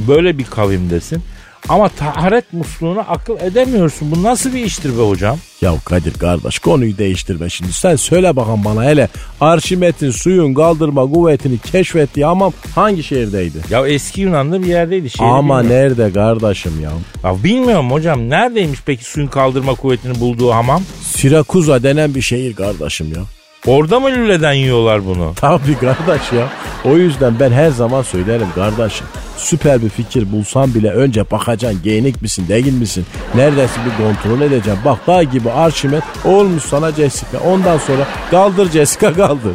Böyle 0.09 0.39
bir 0.39 0.45
kavimdesin. 0.45 1.23
Ama 1.69 1.89
taharet 1.89 2.53
musluğunu 2.53 3.01
akıl 3.09 3.37
edemiyorsun. 3.41 4.11
Bu 4.11 4.23
nasıl 4.23 4.53
bir 4.55 4.65
iştir 4.65 4.99
be 4.99 5.03
hocam? 5.03 5.39
Ya 5.61 5.73
Kadir 5.85 6.15
kardeş 6.15 6.59
konuyu 6.59 6.99
değiştirme 6.99 7.51
şimdi. 7.51 7.73
Sen 7.73 7.97
söyle 7.97 8.37
bakalım 8.37 8.65
bana 8.65 8.85
hele 8.85 9.09
Arşimet'in 9.41 10.11
suyun 10.11 10.55
kaldırma 10.55 11.03
kuvvetini 11.07 11.59
keşfettiği 11.59 12.27
hamam 12.27 12.53
hangi 12.75 13.03
şehirdeydi? 13.03 13.59
Ya 13.71 13.87
eski 13.89 14.21
Yunan'da 14.21 14.63
bir 14.63 14.67
yerdeydi. 14.67 15.11
şehri 15.11 15.27
Ama 15.27 15.59
bilmiyorum. 15.63 15.69
nerede 15.71 16.13
kardeşim 16.13 16.73
ya? 16.83 16.91
Ya 17.25 17.45
bilmiyorum 17.45 17.91
hocam. 17.91 18.31
Neredeymiş 18.31 18.81
peki 18.87 19.05
suyun 19.05 19.29
kaldırma 19.29 19.75
kuvvetini 19.75 20.21
bulduğu 20.21 20.51
hamam? 20.53 20.83
Sirakuza 21.03 21.83
denen 21.83 22.15
bir 22.15 22.23
şehir 22.23 22.55
kardeşim 22.55 23.13
ya. 23.17 23.23
Orada 23.67 24.01
mı 24.01 24.09
lüleden 24.09 24.53
yiyorlar 24.53 25.07
bunu? 25.07 25.33
Tabii 25.37 25.79
kardeş 25.79 26.33
ya. 26.33 26.49
O 26.85 26.97
yüzden 26.97 27.41
ben 27.41 27.53
her 27.53 27.71
zaman 27.71 28.03
söylerim 28.03 28.47
kardeşim. 28.55 29.07
Süper 29.37 29.83
bir 29.83 29.89
fikir 29.89 30.33
bulsam 30.33 30.75
bile 30.75 30.91
önce 30.91 31.31
bakacaksın 31.31 31.83
giyinik 31.83 32.23
misin 32.23 32.49
değil 32.49 32.73
misin? 32.73 33.07
Neredesin 33.35 33.83
bir 33.85 34.05
kontrol 34.05 34.41
edeceğim. 34.41 34.79
Bak 34.85 34.99
dağ 35.07 35.23
gibi 35.23 35.51
Arşimet 35.51 36.03
olmuş 36.25 36.63
sana 36.63 36.93
Jessica. 36.93 37.41
Ondan 37.47 37.79
sonra 37.79 38.07
kaldır 38.31 38.71
Jessica 38.71 39.15
kaldır. 39.15 39.53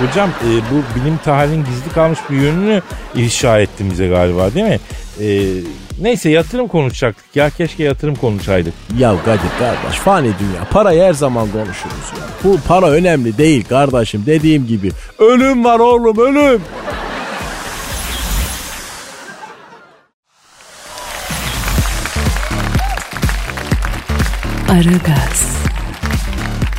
Hocam 0.00 0.28
e, 0.28 0.48
bu 0.70 1.00
bilim 1.00 1.18
tarihinin 1.24 1.64
gizli 1.64 1.92
kalmış 1.94 2.18
bir 2.30 2.36
yönünü 2.36 2.82
ifşa 3.14 3.60
etti 3.60 3.84
bize 3.90 4.08
galiba 4.08 4.54
değil 4.54 4.66
mi? 4.66 4.80
E, 5.20 5.26
neyse 6.00 6.30
yatırım 6.30 6.68
konuşacaktık 6.68 7.36
ya 7.36 7.50
keşke 7.50 7.84
yatırım 7.84 8.14
konuşaydık. 8.14 8.74
Ya 8.98 9.14
Kadir 9.24 9.58
kardeş 9.58 9.98
fani 9.98 10.26
dünya 10.38 10.64
parayı 10.70 11.02
her 11.02 11.12
zaman 11.12 11.52
konuşuruz 11.52 12.12
ya. 12.18 12.24
Bu 12.44 12.58
para 12.68 12.90
önemli 12.90 13.38
değil 13.38 13.64
kardeşim 13.68 14.22
dediğim 14.26 14.66
gibi. 14.66 14.90
Ölüm 15.18 15.64
var 15.64 15.78
oğlum 15.78 16.18
ölüm. 16.18 16.62
Aragaz, 24.70 25.56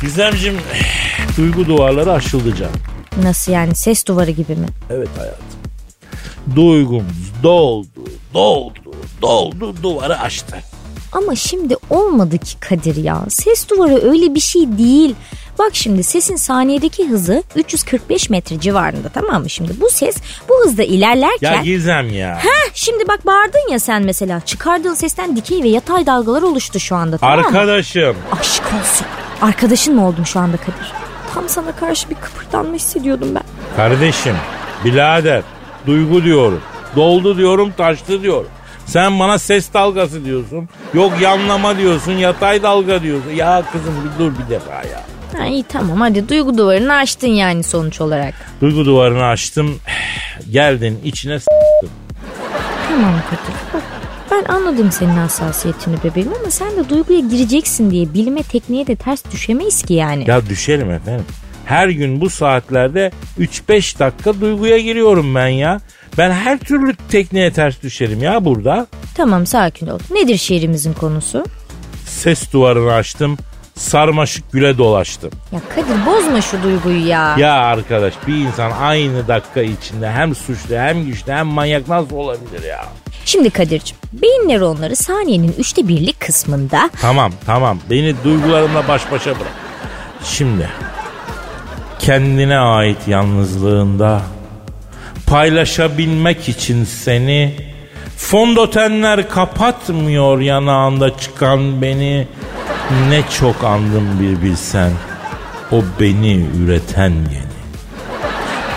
Gizemciğim 0.02 0.56
duygu 1.36 1.66
duvarları 1.66 2.12
aşıldı 2.12 2.56
canım. 2.56 2.80
Nasıl 3.22 3.52
yani 3.52 3.74
ses 3.74 4.06
duvarı 4.06 4.30
gibi 4.30 4.56
mi? 4.56 4.66
Evet 4.90 5.08
hayatım. 5.18 5.44
Duygumuz 6.56 7.32
doldu, 7.42 7.88
doldu, 8.34 8.81
doldu 9.22 9.74
duvarı 9.82 10.18
aştı. 10.20 10.56
Ama 11.12 11.34
şimdi 11.34 11.76
olmadı 11.90 12.38
ki 12.38 12.60
Kadir 12.60 12.96
ya. 12.96 13.22
Ses 13.28 13.68
duvarı 13.68 14.10
öyle 14.10 14.34
bir 14.34 14.40
şey 14.40 14.78
değil. 14.78 15.14
Bak 15.58 15.70
şimdi 15.72 16.02
sesin 16.02 16.36
saniyedeki 16.36 17.08
hızı 17.08 17.42
345 17.56 18.30
metre 18.30 18.60
civarında 18.60 19.08
tamam 19.08 19.42
mı 19.42 19.50
şimdi? 19.50 19.80
Bu 19.80 19.90
ses 19.90 20.16
bu 20.48 20.54
hızda 20.64 20.82
Ya 20.82 20.88
ilerlerken... 20.88 21.64
Gizem 21.64 22.12
ya. 22.12 22.38
Heh, 22.38 22.70
şimdi 22.74 23.08
bak 23.08 23.26
bağırdın 23.26 23.72
ya 23.72 23.78
sen 23.78 24.02
mesela. 24.02 24.40
Çıkardığın 24.40 24.94
sesten 24.94 25.36
dikey 25.36 25.62
ve 25.62 25.68
yatay 25.68 26.06
dalgalar 26.06 26.42
oluştu 26.42 26.80
şu 26.80 26.96
anda 26.96 27.18
tamam 27.18 27.38
mı? 27.38 27.46
Arkadaşım. 27.46 28.16
Aşk 28.40 28.62
olsun. 28.66 29.06
Arkadaşın 29.42 29.94
mı 29.94 30.08
oldum 30.08 30.26
şu 30.26 30.40
anda 30.40 30.56
Kadir? 30.56 30.92
Tam 31.34 31.48
sana 31.48 31.76
karşı 31.76 32.10
bir 32.10 32.14
kıpırdanma 32.14 32.74
hissediyordum 32.74 33.34
ben. 33.34 33.42
Kardeşim, 33.76 34.36
birader, 34.84 35.42
duygu 35.86 36.24
diyorum. 36.24 36.60
Doldu 36.96 37.36
diyorum, 37.36 37.72
taştı 37.76 38.22
diyorum. 38.22 38.50
Sen 38.86 39.18
bana 39.20 39.38
ses 39.38 39.74
dalgası 39.74 40.24
diyorsun. 40.24 40.68
Yok 40.94 41.12
yanlama 41.20 41.76
diyorsun, 41.78 42.12
yatay 42.12 42.62
dalga 42.62 43.02
diyorsun. 43.02 43.30
Ya 43.30 43.62
kızım 43.72 43.94
bir 44.04 44.24
dur 44.24 44.32
bir 44.44 44.50
defa 44.50 44.72
ya. 44.74 45.02
Ha, 45.38 45.46
iyi 45.46 45.62
tamam 45.64 46.00
hadi 46.00 46.28
duygu 46.28 46.58
duvarını 46.58 46.94
aştın 46.94 47.26
yani 47.28 47.62
sonuç 47.62 48.00
olarak. 48.00 48.34
Duygu 48.60 48.84
duvarını 48.86 49.24
açtım. 49.24 49.78
Geldin 50.50 51.00
içine 51.04 51.38
s- 51.40 51.46
Tamam 52.88 53.14
Kadir 53.30 53.82
ben 54.30 54.52
anladım 54.54 54.92
senin 54.92 55.16
hassasiyetini 55.16 55.96
bebeğim 56.04 56.28
ama 56.40 56.50
sen 56.50 56.76
de 56.76 56.88
duyguya 56.88 57.20
gireceksin 57.20 57.90
diye 57.90 58.14
bilime 58.14 58.42
tekniğe 58.42 58.86
de 58.86 58.96
ters 58.96 59.22
düşemeyiz 59.32 59.82
ki 59.82 59.94
yani. 59.94 60.24
Ya 60.30 60.46
düşerim 60.46 60.90
efendim. 60.90 61.24
Her 61.64 61.88
gün 61.88 62.20
bu 62.20 62.30
saatlerde 62.30 63.10
3-5 63.40 63.98
dakika 63.98 64.40
duyguya 64.40 64.78
giriyorum 64.78 65.34
ben 65.34 65.46
ya. 65.48 65.80
Ben 66.18 66.30
her 66.30 66.58
türlü 66.58 66.96
tekniğe 67.08 67.52
ters 67.52 67.82
düşerim 67.82 68.22
ya 68.22 68.44
burada. 68.44 68.86
Tamam 69.16 69.46
sakin 69.46 69.86
ol. 69.86 69.98
Nedir 70.10 70.36
şiirimizin 70.36 70.92
konusu? 70.92 71.44
Ses 72.06 72.52
duvarını 72.52 72.92
açtım. 72.92 73.38
Sarmaşık 73.76 74.52
güle 74.52 74.78
dolaştım. 74.78 75.30
Ya 75.52 75.60
Kadir 75.74 76.06
bozma 76.06 76.40
şu 76.40 76.62
duyguyu 76.62 77.06
ya. 77.06 77.36
Ya 77.38 77.52
arkadaş 77.54 78.14
bir 78.26 78.34
insan 78.34 78.70
aynı 78.70 79.28
dakika 79.28 79.62
içinde 79.62 80.10
hem 80.10 80.34
suçlu 80.34 80.74
hem 80.76 81.04
güçlü 81.06 81.32
hem 81.32 81.46
manyak 81.46 81.88
nasıl 81.88 82.16
olabilir 82.16 82.62
ya? 82.68 82.84
Şimdi 83.24 83.50
Kadir'cim 83.50 83.96
beyin 84.12 84.48
nöronları 84.48 84.96
saniyenin 84.96 85.54
üçte 85.58 85.88
birlik 85.88 86.20
kısmında 86.20 86.90
Tamam 87.00 87.32
tamam 87.46 87.78
beni 87.90 88.14
duygularımla 88.24 88.88
baş 88.88 89.10
başa 89.12 89.30
bırak. 89.30 89.52
Şimdi 90.24 90.68
kendine 91.98 92.58
ait 92.58 93.08
yalnızlığında 93.08 94.22
paylaşabilmek 95.32 96.48
için 96.48 96.84
seni 96.84 97.54
fondötenler 98.16 99.28
kapatmıyor 99.28 100.40
yanağında 100.40 101.18
çıkan 101.18 101.82
beni 101.82 102.26
ne 103.08 103.22
çok 103.40 103.64
andım 103.64 104.20
bir 104.20 104.42
bilsen 104.42 104.90
o 105.70 105.76
beni 106.00 106.46
üreten 106.64 107.10
yeni. 107.10 107.52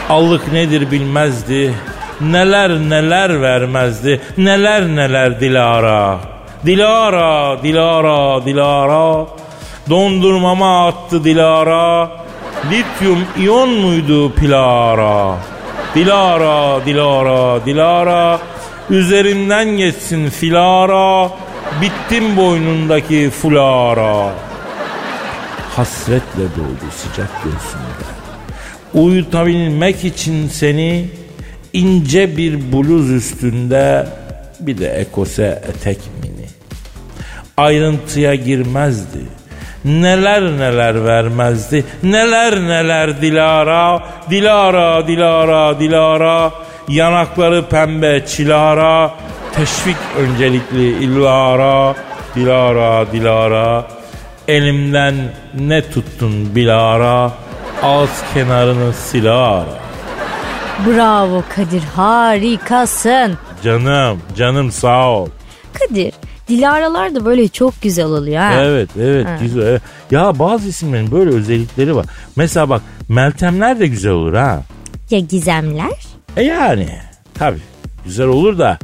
Allık 0.09 0.53
nedir 0.53 0.91
bilmezdi. 0.91 1.73
Neler 2.21 2.71
neler 2.71 3.41
vermezdi. 3.41 4.21
Neler 4.37 4.87
neler 4.87 5.41
Dilara. 5.41 6.19
Dilara, 6.65 7.63
Dilara, 7.63 8.45
Dilara. 8.45 9.27
Dondurmama 9.89 10.87
attı 10.87 11.23
Dilara. 11.23 12.11
Lityum 12.71 13.19
iyon 13.37 13.69
muydu 13.69 14.33
Pilara? 14.33 15.35
Dilara, 15.95 16.85
Dilara, 16.85 17.65
Dilara. 17.65 18.39
Üzerinden 18.89 19.77
geçsin 19.77 20.29
filara. 20.29 21.31
Bittim 21.81 22.37
boynundaki 22.37 23.29
fulara. 23.29 24.33
hasretle 25.75 26.43
doldu 26.57 26.91
sıcak 26.95 27.43
göğsümde. 27.43 28.05
Uyutabilmek 28.93 30.05
için 30.05 30.47
seni 30.47 31.09
ince 31.73 32.37
bir 32.37 32.71
bluz 32.73 33.11
üstünde 33.11 34.07
bir 34.59 34.77
de 34.77 34.89
ekose 34.89 35.63
etek 35.69 35.99
mini. 36.23 36.47
Ayrıntıya 37.57 38.35
girmezdi. 38.35 39.19
Neler 39.85 40.43
neler 40.43 41.05
vermezdi. 41.05 41.85
Neler 42.03 42.61
neler 42.61 43.21
Dilara, 43.21 44.03
Dilara, 44.29 45.07
Dilara, 45.07 45.79
Dilara. 45.79 46.51
Yanakları 46.87 47.65
pembe 47.65 48.25
çilara. 48.25 49.11
Teşvik 49.55 49.97
öncelikli 50.19 51.03
illara, 51.03 51.95
Dilara, 52.35 53.11
Dilara. 53.11 53.87
Elimden 54.47 55.15
ne 55.53 55.81
tuttun 55.81 56.55
bilara. 56.55 57.31
Ağız 57.83 58.23
kenarını 58.33 58.93
silara. 58.93 59.65
Bravo 60.87 61.43
Kadir 61.55 61.83
harikasın. 61.95 63.37
Canım, 63.63 64.21
canım 64.37 64.71
sağ 64.71 65.09
ol. 65.09 65.29
Kadir 65.73 66.13
Dilaralar 66.47 67.15
da 67.15 67.25
böyle 67.25 67.47
çok 67.47 67.81
güzel 67.81 68.05
oluyor 68.05 68.37
ha. 68.41 68.53
Evet 68.63 68.89
evet 68.99 69.25
Ha. 69.27 69.37
güzel. 69.41 69.61
evet. 69.61 69.81
Ya 70.11 70.39
bazı 70.39 70.67
isimlerin 70.69 71.11
böyle 71.11 71.29
özellikleri 71.29 71.95
var. 71.95 72.05
Mesela 72.35 72.69
bak 72.69 72.81
Meltemler 73.09 73.79
de 73.79 73.87
güzel 73.87 74.11
olur 74.11 74.33
ha. 74.33 74.63
Ya 75.09 75.19
gizemler? 75.19 76.05
E 76.37 76.43
yani 76.43 76.87
tabi 77.33 77.57
güzel 78.05 78.27
olur 78.27 78.57
da 78.57 78.77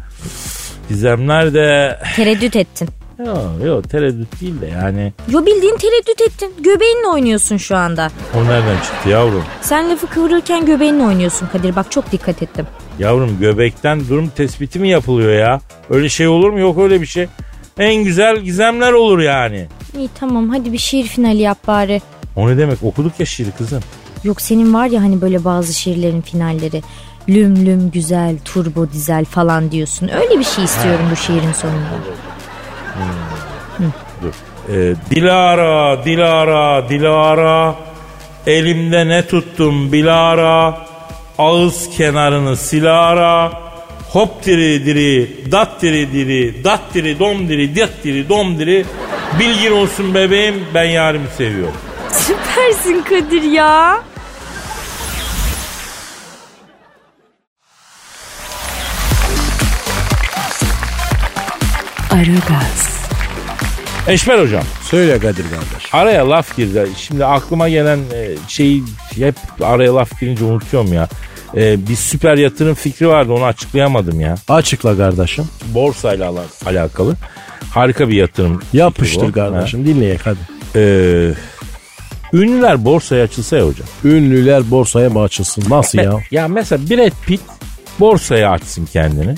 Gizemler 0.89 1.53
de 1.53 1.99
Tereddüt 2.15 2.55
ettin. 2.55 2.89
yok 3.25 3.37
yok 3.65 3.89
tereddüt 3.89 4.41
değil 4.41 4.61
de 4.61 4.65
yani 4.67 5.13
Yo 5.29 5.45
bildiğin 5.45 5.77
tereddüt 5.77 6.21
ettin. 6.21 6.53
Göbeğinle 6.63 7.07
oynuyorsun 7.07 7.57
şu 7.57 7.75
anda. 7.77 8.09
o 8.35 8.43
nereden 8.45 8.75
çıktı 8.75 9.09
yavrum? 9.09 9.43
Sen 9.61 9.89
lafı 9.91 10.07
kıvırırken 10.07 10.65
göbeğinle 10.65 11.03
oynuyorsun 11.03 11.47
Kadir. 11.47 11.75
Bak 11.75 11.91
çok 11.91 12.11
dikkat 12.11 12.43
ettim. 12.43 12.67
Yavrum 12.99 13.37
göbekten 13.39 14.07
durum 14.09 14.27
tespiti 14.35 14.79
mi 14.79 14.89
yapılıyor 14.89 15.33
ya? 15.33 15.61
Öyle 15.89 16.09
şey 16.09 16.27
olur 16.27 16.49
mu? 16.49 16.59
Yok 16.59 16.77
öyle 16.79 17.01
bir 17.01 17.05
şey. 17.05 17.27
En 17.79 18.03
güzel 18.03 18.37
gizemler 18.37 18.91
olur 18.93 19.19
yani. 19.19 19.67
İyi 19.97 20.09
tamam 20.19 20.49
hadi 20.49 20.73
bir 20.73 20.77
şiir 20.77 21.07
finali 21.07 21.41
yap 21.41 21.57
bari. 21.67 22.01
O 22.35 22.49
ne 22.49 22.57
demek? 22.57 22.83
Okuduk 22.83 23.19
ya 23.19 23.25
şiiri 23.25 23.51
kızım. 23.51 23.81
Yok 24.23 24.41
senin 24.41 24.73
var 24.73 24.87
ya 24.87 25.01
hani 25.01 25.21
böyle 25.21 25.43
bazı 25.43 25.73
şiirlerin 25.73 26.21
finalleri. 26.21 26.81
Lüm 27.29 27.65
lüm 27.65 27.91
güzel, 27.91 28.35
turbo 28.45 28.91
dizel 28.91 29.25
falan 29.25 29.71
diyorsun. 29.71 30.07
Öyle 30.07 30.39
bir 30.39 30.43
şey 30.43 30.63
istiyorum 30.63 31.05
bu 31.11 31.15
şiirin 31.15 31.51
sonunda. 31.51 31.87
Ee, 34.69 34.95
Dilara, 35.11 36.05
Dilara, 36.05 36.89
Dilara 36.89 37.75
Elimde 38.47 39.07
ne 39.07 39.27
tuttum 39.27 39.91
bilara 39.91 40.77
Ağız 41.37 41.89
kenarını 41.97 42.57
silara 42.57 43.51
Hop 44.13 44.45
diri 44.45 44.85
diri, 44.85 45.29
dat 45.51 45.81
diri 45.81 46.13
diri, 46.13 46.63
dat 46.63 46.81
diri 46.93 47.19
dom 47.19 47.49
diri, 47.49 47.75
dat 47.75 47.89
diri 48.03 48.29
dom 48.29 48.59
diri. 48.59 48.85
Bilgin 49.39 49.71
olsun 49.71 50.13
bebeğim 50.13 50.55
ben 50.73 50.83
yarimi 50.83 51.27
seviyorum. 51.37 51.75
Süpersin 52.11 53.01
Kadir 53.01 53.41
ya. 53.41 54.03
Aragaz, 62.11 63.01
Eşmer 64.07 64.39
hocam 64.39 64.63
Söyle 64.83 65.19
Kadir 65.19 65.43
kardeş. 65.43 65.93
araya 65.93 66.29
laf 66.29 66.57
girdi. 66.57 66.89
Şimdi 66.97 67.25
aklıma 67.25 67.69
gelen 67.69 67.99
e, 68.13 68.27
şeyi 68.47 68.83
hep 69.15 69.35
araya 69.61 69.95
laf 69.95 70.19
girince 70.19 70.43
unutuyorum 70.43 70.93
ya. 70.93 71.07
E, 71.55 71.87
bir 71.87 71.95
süper 71.95 72.37
yatırım 72.37 72.75
fikri 72.75 73.07
vardı 73.07 73.31
onu 73.33 73.43
açıklayamadım 73.45 74.19
ya. 74.19 74.35
Açıkla 74.49 74.97
kardeşim. 74.97 75.45
borsayla 75.73 76.29
ala- 76.29 76.43
alakalı. 76.65 77.15
Harika 77.73 78.09
bir 78.09 78.13
yatırım. 78.15 78.61
Yapıştır 78.73 79.31
kardeşim. 79.33 79.85
Dinleyek 79.85 80.19
hadi. 80.25 80.37
Ha. 80.37 80.79
Ee, 80.79 81.33
ünlüler 82.33 82.85
borsaya 82.85 83.23
açılsa 83.23 83.57
ya 83.57 83.67
hocam. 83.67 83.87
Ünlüler 84.03 84.71
borsaya 84.71 85.09
mı 85.09 85.21
açılsın? 85.21 85.63
Nasıl 85.69 85.97
ya? 85.99 86.13
Ya 86.31 86.47
mesela 86.47 86.89
Brad 86.89 87.11
Pitt 87.25 87.41
borsaya 87.99 88.51
açsın 88.51 88.85
kendini. 88.93 89.35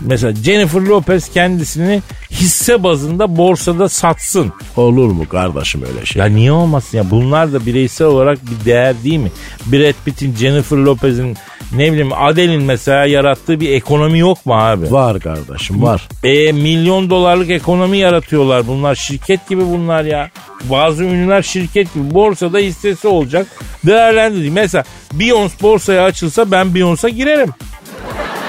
Mesela 0.00 0.34
Jennifer 0.34 0.80
Lopez 0.80 1.28
kendisini 1.28 2.02
hisse 2.30 2.82
bazında 2.82 3.36
borsada 3.36 3.88
satsın. 3.88 4.52
Olur 4.76 5.10
mu 5.10 5.28
kardeşim 5.28 5.82
öyle 5.82 6.06
şey? 6.06 6.20
Ya 6.20 6.28
niye 6.28 6.52
olmasın 6.52 6.98
ya? 6.98 7.10
Bunlar 7.10 7.52
da 7.52 7.66
bireysel 7.66 8.06
olarak 8.06 8.38
bir 8.42 8.64
değer 8.64 8.94
değil 9.04 9.18
mi? 9.18 9.30
Brad 9.66 9.94
Pitt'in, 10.04 10.36
Jennifer 10.36 10.76
Lopez'in, 10.76 11.36
ne 11.76 11.92
bileyim 11.92 12.12
Adele'in 12.12 12.62
mesela 12.62 13.06
yarattığı 13.06 13.60
bir 13.60 13.70
ekonomi 13.70 14.18
yok 14.18 14.46
mu 14.46 14.54
abi? 14.54 14.92
Var 14.92 15.20
kardeşim 15.20 15.82
var. 15.82 16.08
E 16.24 16.52
milyon 16.52 17.10
dolarlık 17.10 17.50
ekonomi 17.50 17.98
yaratıyorlar 17.98 18.66
bunlar. 18.66 18.94
Şirket 18.94 19.48
gibi 19.48 19.66
bunlar 19.66 20.04
ya. 20.04 20.30
Bazı 20.70 21.04
ünlüler 21.04 21.42
şirket 21.42 21.94
gibi. 21.94 22.14
Borsada 22.14 22.58
hissesi 22.58 23.08
olacak. 23.08 23.46
Değerlendirdik. 23.86 24.52
Mesela 24.52 24.84
Beyoncé 25.14 25.62
borsaya 25.62 26.04
açılsa 26.04 26.50
ben 26.50 26.66
Beyoncé'a 26.66 27.08
girerim. 27.08 27.50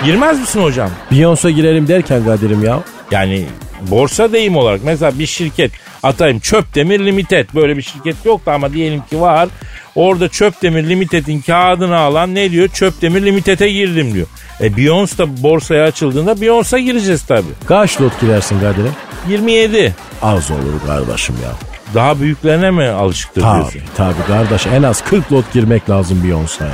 Girmez 0.05 0.39
misin 0.39 0.63
hocam? 0.63 0.89
Beyoncé 1.11 1.49
girelim 1.51 1.87
derken 1.87 2.23
Kadir'im 2.25 2.63
ya. 2.63 2.79
Yani 3.11 3.45
borsa 3.81 4.33
deyim 4.33 4.57
olarak 4.57 4.81
mesela 4.83 5.19
bir 5.19 5.25
şirket 5.25 5.71
atayım 6.03 6.39
Çöpdemir 6.39 7.05
Limited 7.05 7.49
böyle 7.55 7.77
bir 7.77 7.81
şirket 7.81 8.15
yoktu 8.25 8.51
ama 8.51 8.73
diyelim 8.73 9.01
ki 9.09 9.21
var. 9.21 9.49
Orada 9.95 10.29
Çöpdemir 10.29 10.89
Limited'in 10.89 11.41
kağıdını 11.41 11.97
alan 11.97 12.35
ne 12.35 12.51
diyor? 12.51 12.67
Çöpdemir 12.67 13.25
Limited'e 13.25 13.69
girdim 13.71 14.13
diyor. 14.13 14.27
E 14.61 14.67
Beyoncé 14.67 15.17
da 15.17 15.43
borsaya 15.43 15.83
açıldığında 15.85 16.31
Beyoncé'a 16.31 16.79
gireceğiz 16.79 17.21
tabii. 17.23 17.51
Kaç 17.67 18.01
lot 18.01 18.21
girersin 18.21 18.59
Kadir'im? 18.59 18.93
27. 19.29 19.95
Az 20.21 20.51
olur 20.51 20.87
kardeşim 20.87 21.35
ya. 21.43 21.51
Daha 21.93 22.19
büyüklerine 22.19 22.71
mi 22.71 22.87
alışıktır 22.87 23.41
diyorsun? 23.41 23.81
Tabii 23.97 24.15
tabii 24.15 24.27
kardeş 24.27 24.67
en 24.67 24.83
az 24.83 25.03
40 25.03 25.31
lot 25.31 25.53
girmek 25.53 25.89
lazım 25.89 26.23
Beyoncé'ya. 26.25 26.71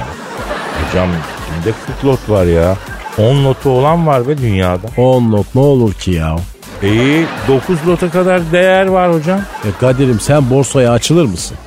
Hocam 0.89 1.09
kimde 1.47 1.75
40 2.01 2.05
lot 2.05 2.29
var 2.29 2.45
ya? 2.45 2.75
10 3.17 3.45
lotu 3.45 3.69
olan 3.69 4.07
var 4.07 4.27
be 4.27 4.37
dünyada. 4.37 4.87
10 4.97 5.31
lot 5.31 5.45
ne 5.55 5.61
olur 5.61 5.93
ki 5.93 6.11
ya? 6.11 6.35
İyi 6.83 7.25
9 7.47 7.87
lota 7.87 8.09
kadar 8.09 8.51
değer 8.51 8.85
var 8.87 9.13
hocam. 9.13 9.39
E 9.39 9.69
Kadir'im 9.79 10.19
sen 10.19 10.49
borsaya 10.49 10.91
açılır 10.91 11.25
mısın? 11.25 11.57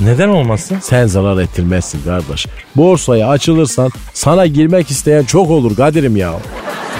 Neden 0.00 0.28
olmasın? 0.28 0.78
Sen 0.82 1.06
zarar 1.06 1.42
ettirmezsin 1.42 2.02
kardeş. 2.04 2.46
Borsaya 2.76 3.28
açılırsan 3.28 3.90
sana 4.14 4.46
girmek 4.46 4.90
isteyen 4.90 5.24
çok 5.24 5.50
olur 5.50 5.76
Kadir'im 5.76 6.16
ya. 6.16 6.32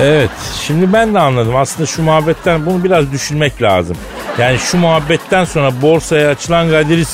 Evet 0.01 0.31
şimdi 0.67 0.93
ben 0.93 1.15
de 1.15 1.19
anladım. 1.19 1.57
Aslında 1.57 1.87
şu 1.87 2.03
muhabbetten 2.03 2.67
bunu 2.67 2.85
biraz 2.85 3.13
düşünmek 3.13 3.63
lazım. 3.63 3.97
Yani 4.39 4.59
şu 4.59 4.79
muhabbetten 4.79 5.45
sonra 5.45 5.83
borsaya 5.83 6.31
açılan 6.31 6.71
Kadir'i 6.71 7.05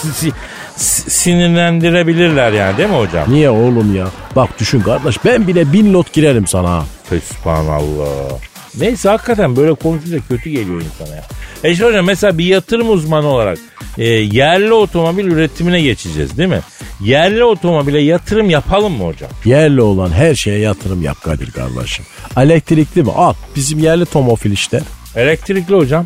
sinirlendirebilirler 0.84 2.52
yani 2.52 2.78
değil 2.78 2.88
mi 2.88 2.96
hocam? 2.96 3.32
Niye 3.34 3.50
oğlum 3.50 3.96
ya? 3.96 4.06
Bak 4.36 4.58
düşün 4.60 4.80
kardeş 4.80 5.24
ben 5.24 5.48
bile 5.48 5.72
bin 5.72 5.92
lot 5.94 6.12
girerim 6.12 6.46
sana. 6.46 6.70
ha. 6.70 6.84
Fesubhanallah. 7.10 8.30
Neyse 8.78 9.08
hakikaten 9.08 9.56
böyle 9.56 9.74
konuşunca 9.74 10.18
kötü 10.28 10.50
geliyor 10.50 10.82
insana 10.82 11.16
ya. 11.16 11.22
E 11.64 11.70
işte 11.70 11.84
hocam 11.84 12.06
mesela 12.06 12.38
bir 12.38 12.44
yatırım 12.44 12.90
uzmanı 12.90 13.26
olarak 13.26 13.58
e, 13.98 14.04
yerli 14.08 14.72
otomobil 14.72 15.24
üretimine 15.24 15.82
geçeceğiz 15.82 16.38
değil 16.38 16.48
mi? 16.48 16.60
Yerli 17.00 17.44
otomobile 17.44 18.00
yatırım 18.00 18.50
yapalım 18.50 18.92
mı 18.92 19.04
hocam? 19.04 19.30
Yerli 19.44 19.82
olan 19.82 20.10
her 20.10 20.34
şeye 20.34 20.58
yatırım 20.58 21.02
yap 21.02 21.16
Kadir 21.22 21.50
kardeşim. 21.50 22.04
Elektrikli 22.36 23.02
mi? 23.02 23.10
Al 23.16 23.34
bizim 23.56 23.78
yerli 23.78 24.04
tomofil 24.06 24.52
işte. 24.52 24.80
Elektrikli 25.16 25.74
hocam. 25.74 26.04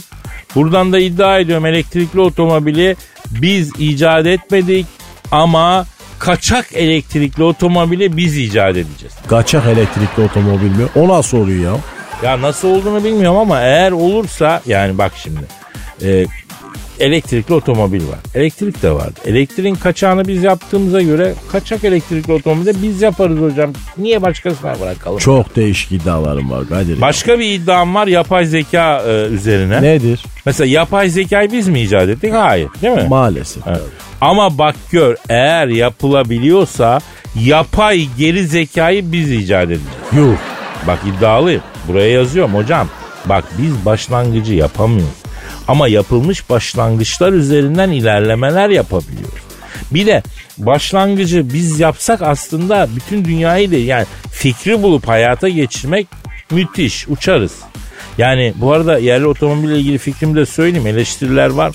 Buradan 0.55 0.93
da 0.93 0.99
iddia 0.99 1.39
ediyorum 1.39 1.67
elektrikli 1.67 2.21
otomobili 2.21 2.97
biz 3.43 3.73
icat 3.79 4.27
etmedik 4.27 4.87
ama 5.31 5.87
kaçak 6.19 6.67
elektrikli 6.73 7.43
otomobili 7.43 8.17
biz 8.17 8.39
icat 8.39 8.71
edeceğiz. 8.77 9.15
Kaçak 9.29 9.67
elektrikli 9.67 10.23
otomobil 10.23 10.71
mi? 10.71 10.87
O 10.97 11.09
nasıl 11.09 11.39
oluyor 11.39 11.73
ya? 11.73 11.79
Ya 12.23 12.43
nasıl 12.43 12.69
olduğunu 12.69 13.05
bilmiyorum 13.05 13.39
ama 13.39 13.61
eğer 13.61 13.93
olursa 13.93 14.63
yani 14.67 14.99
bak 14.99 15.13
şimdi 15.23 15.41
e, 16.03 16.27
elektrikli 17.01 17.55
otomobil 17.55 18.01
var. 18.09 18.19
Elektrik 18.35 18.83
de 18.83 18.91
var. 18.91 19.09
Elektriğin 19.27 19.75
kaçağını 19.75 20.29
biz 20.29 20.43
yaptığımıza 20.43 21.03
göre 21.03 21.35
kaçak 21.53 21.85
elektrikli 21.85 22.33
otomobili 22.33 22.67
de 22.67 22.83
biz 22.83 23.03
yaparız 23.03 23.39
hocam. 23.41 23.73
Niye 23.99 24.23
başkasına 24.23 24.81
bırakalım? 24.81 25.19
Çok 25.19 25.57
değişik 25.57 25.93
iddialarım 25.93 26.51
var 26.51 26.69
Kadir. 26.69 26.95
ya. 26.97 27.01
Başka 27.01 27.39
bir 27.39 27.51
iddiam 27.51 27.95
var 27.95 28.07
yapay 28.07 28.47
zeka 28.47 29.03
e, 29.09 29.27
üzerine. 29.27 29.83
Nedir? 29.83 30.25
Mesela 30.47 30.67
yapay 30.71 31.09
zekayı 31.09 31.53
biz 31.53 31.69
mi 31.69 31.81
icat 31.81 32.09
ettik? 32.09 32.33
Hayır. 32.35 32.69
Değil 32.83 32.95
mi? 32.97 33.07
Maalesef. 33.09 33.67
Evet. 33.67 33.81
Ama 34.21 34.59
bak 34.59 34.75
gör 34.91 35.17
eğer 35.29 35.67
yapılabiliyorsa 35.69 37.01
yapay 37.41 38.09
geri 38.19 38.47
zekayı 38.47 39.13
biz 39.13 39.31
icat 39.31 39.65
edeceğiz. 39.65 39.83
Yuh. 40.17 40.37
Bak 40.87 40.99
iddialıyım. 41.17 41.63
Buraya 41.89 42.11
yazıyorum 42.11 42.55
hocam. 42.55 42.89
Bak 43.27 43.45
biz 43.59 43.85
başlangıcı 43.85 44.55
yapamıyoruz. 44.55 45.24
Ama 45.69 45.89
yapılmış 45.89 46.51
başlangıçlar 46.51 47.33
üzerinden 47.33 47.91
ilerlemeler 47.91 48.69
yapabiliyoruz. 48.69 49.45
Bir 49.91 50.07
de 50.07 50.23
başlangıcı 50.59 51.53
biz 51.53 51.81
yapsak 51.81 52.23
aslında 52.23 52.89
bütün 52.97 53.25
dünyayı 53.25 53.71
da 53.71 53.77
yani 53.77 54.07
fikri 54.31 54.83
bulup 54.83 55.09
hayata 55.09 55.49
geçirmek 55.49 56.07
müthiş 56.51 57.09
uçarız. 57.09 57.53
Yani 58.19 58.55
bu 58.57 58.73
arada 58.73 58.99
yerli 58.99 59.27
otomobille 59.27 59.79
ilgili 59.79 59.99
fikrimi 59.99 60.37
de 60.37 60.47
söyleyeyim 60.47 60.87
eleştiriler 60.87 61.51
var. 61.51 61.73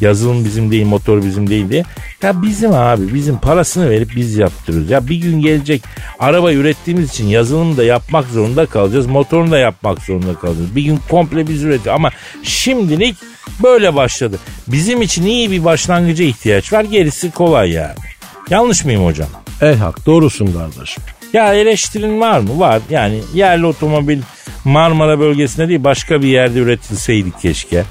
Yazılım 0.00 0.44
bizim 0.44 0.70
değil 0.70 0.86
motor 0.86 1.22
bizim 1.22 1.50
değil 1.50 1.70
diye. 1.70 1.84
Ya 2.22 2.42
bizim 2.42 2.72
abi 2.72 3.14
bizim 3.14 3.38
parasını 3.38 3.90
verip 3.90 4.10
biz 4.16 4.36
yaptırıyoruz. 4.36 4.90
Ya 4.90 5.08
bir 5.08 5.16
gün 5.16 5.40
gelecek 5.40 5.82
araba 6.18 6.52
ürettiğimiz 6.52 7.10
için 7.10 7.26
yazılımı 7.26 7.76
da 7.76 7.84
yapmak 7.84 8.26
zorunda 8.26 8.66
kalacağız. 8.66 9.06
Motorunu 9.06 9.50
da 9.50 9.58
yapmak 9.58 10.02
zorunda 10.02 10.34
kalacağız. 10.34 10.76
Bir 10.76 10.82
gün 10.82 11.00
komple 11.10 11.48
biz 11.48 11.62
üretiyoruz. 11.64 11.98
Ama 11.98 12.10
şimdilik 12.42 13.16
böyle 13.62 13.94
başladı. 13.94 14.38
Bizim 14.68 15.02
için 15.02 15.26
iyi 15.26 15.50
bir 15.50 15.64
başlangıca 15.64 16.24
ihtiyaç 16.24 16.72
var. 16.72 16.84
Gerisi 16.84 17.30
kolay 17.30 17.70
yani. 17.70 17.94
Yanlış 18.50 18.84
mıyım 18.84 19.04
hocam? 19.04 19.28
El 19.60 19.76
hak 19.76 20.06
doğrusun 20.06 20.46
kardeşim. 20.46 21.02
Ya 21.32 21.54
eleştirin 21.54 22.20
var 22.20 22.40
mı? 22.40 22.58
Var. 22.60 22.80
Yani 22.90 23.20
yerli 23.34 23.66
otomobil 23.66 24.18
Marmara 24.64 25.18
bölgesinde 25.18 25.68
değil 25.68 25.84
başka 25.84 26.22
bir 26.22 26.28
yerde 26.28 26.58
üretilseydik 26.58 27.40
keşke. 27.40 27.84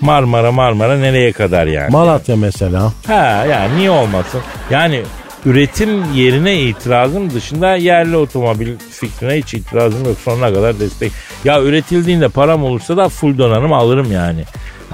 Marmara 0.00 0.52
Marmara 0.52 0.96
nereye 0.98 1.32
kadar 1.32 1.66
yani? 1.66 1.90
Malatya 1.92 2.36
mesela. 2.36 2.92
Ha 3.06 3.46
yani 3.50 3.76
niye 3.76 3.90
olmasın? 3.90 4.40
Yani 4.70 5.02
üretim 5.46 6.14
yerine 6.14 6.60
itirazım 6.60 7.30
dışında 7.30 7.76
yerli 7.76 8.16
otomobil 8.16 8.68
fikrine 8.90 9.34
hiç 9.34 9.54
itirazım 9.54 10.04
yok. 10.04 10.16
Sonuna 10.24 10.54
kadar 10.54 10.80
destek. 10.80 11.12
Ya 11.44 11.62
üretildiğinde 11.62 12.28
param 12.28 12.64
olursa 12.64 12.96
da 12.96 13.08
full 13.08 13.38
donanım 13.38 13.72
alırım 13.72 14.12
yani. 14.12 14.44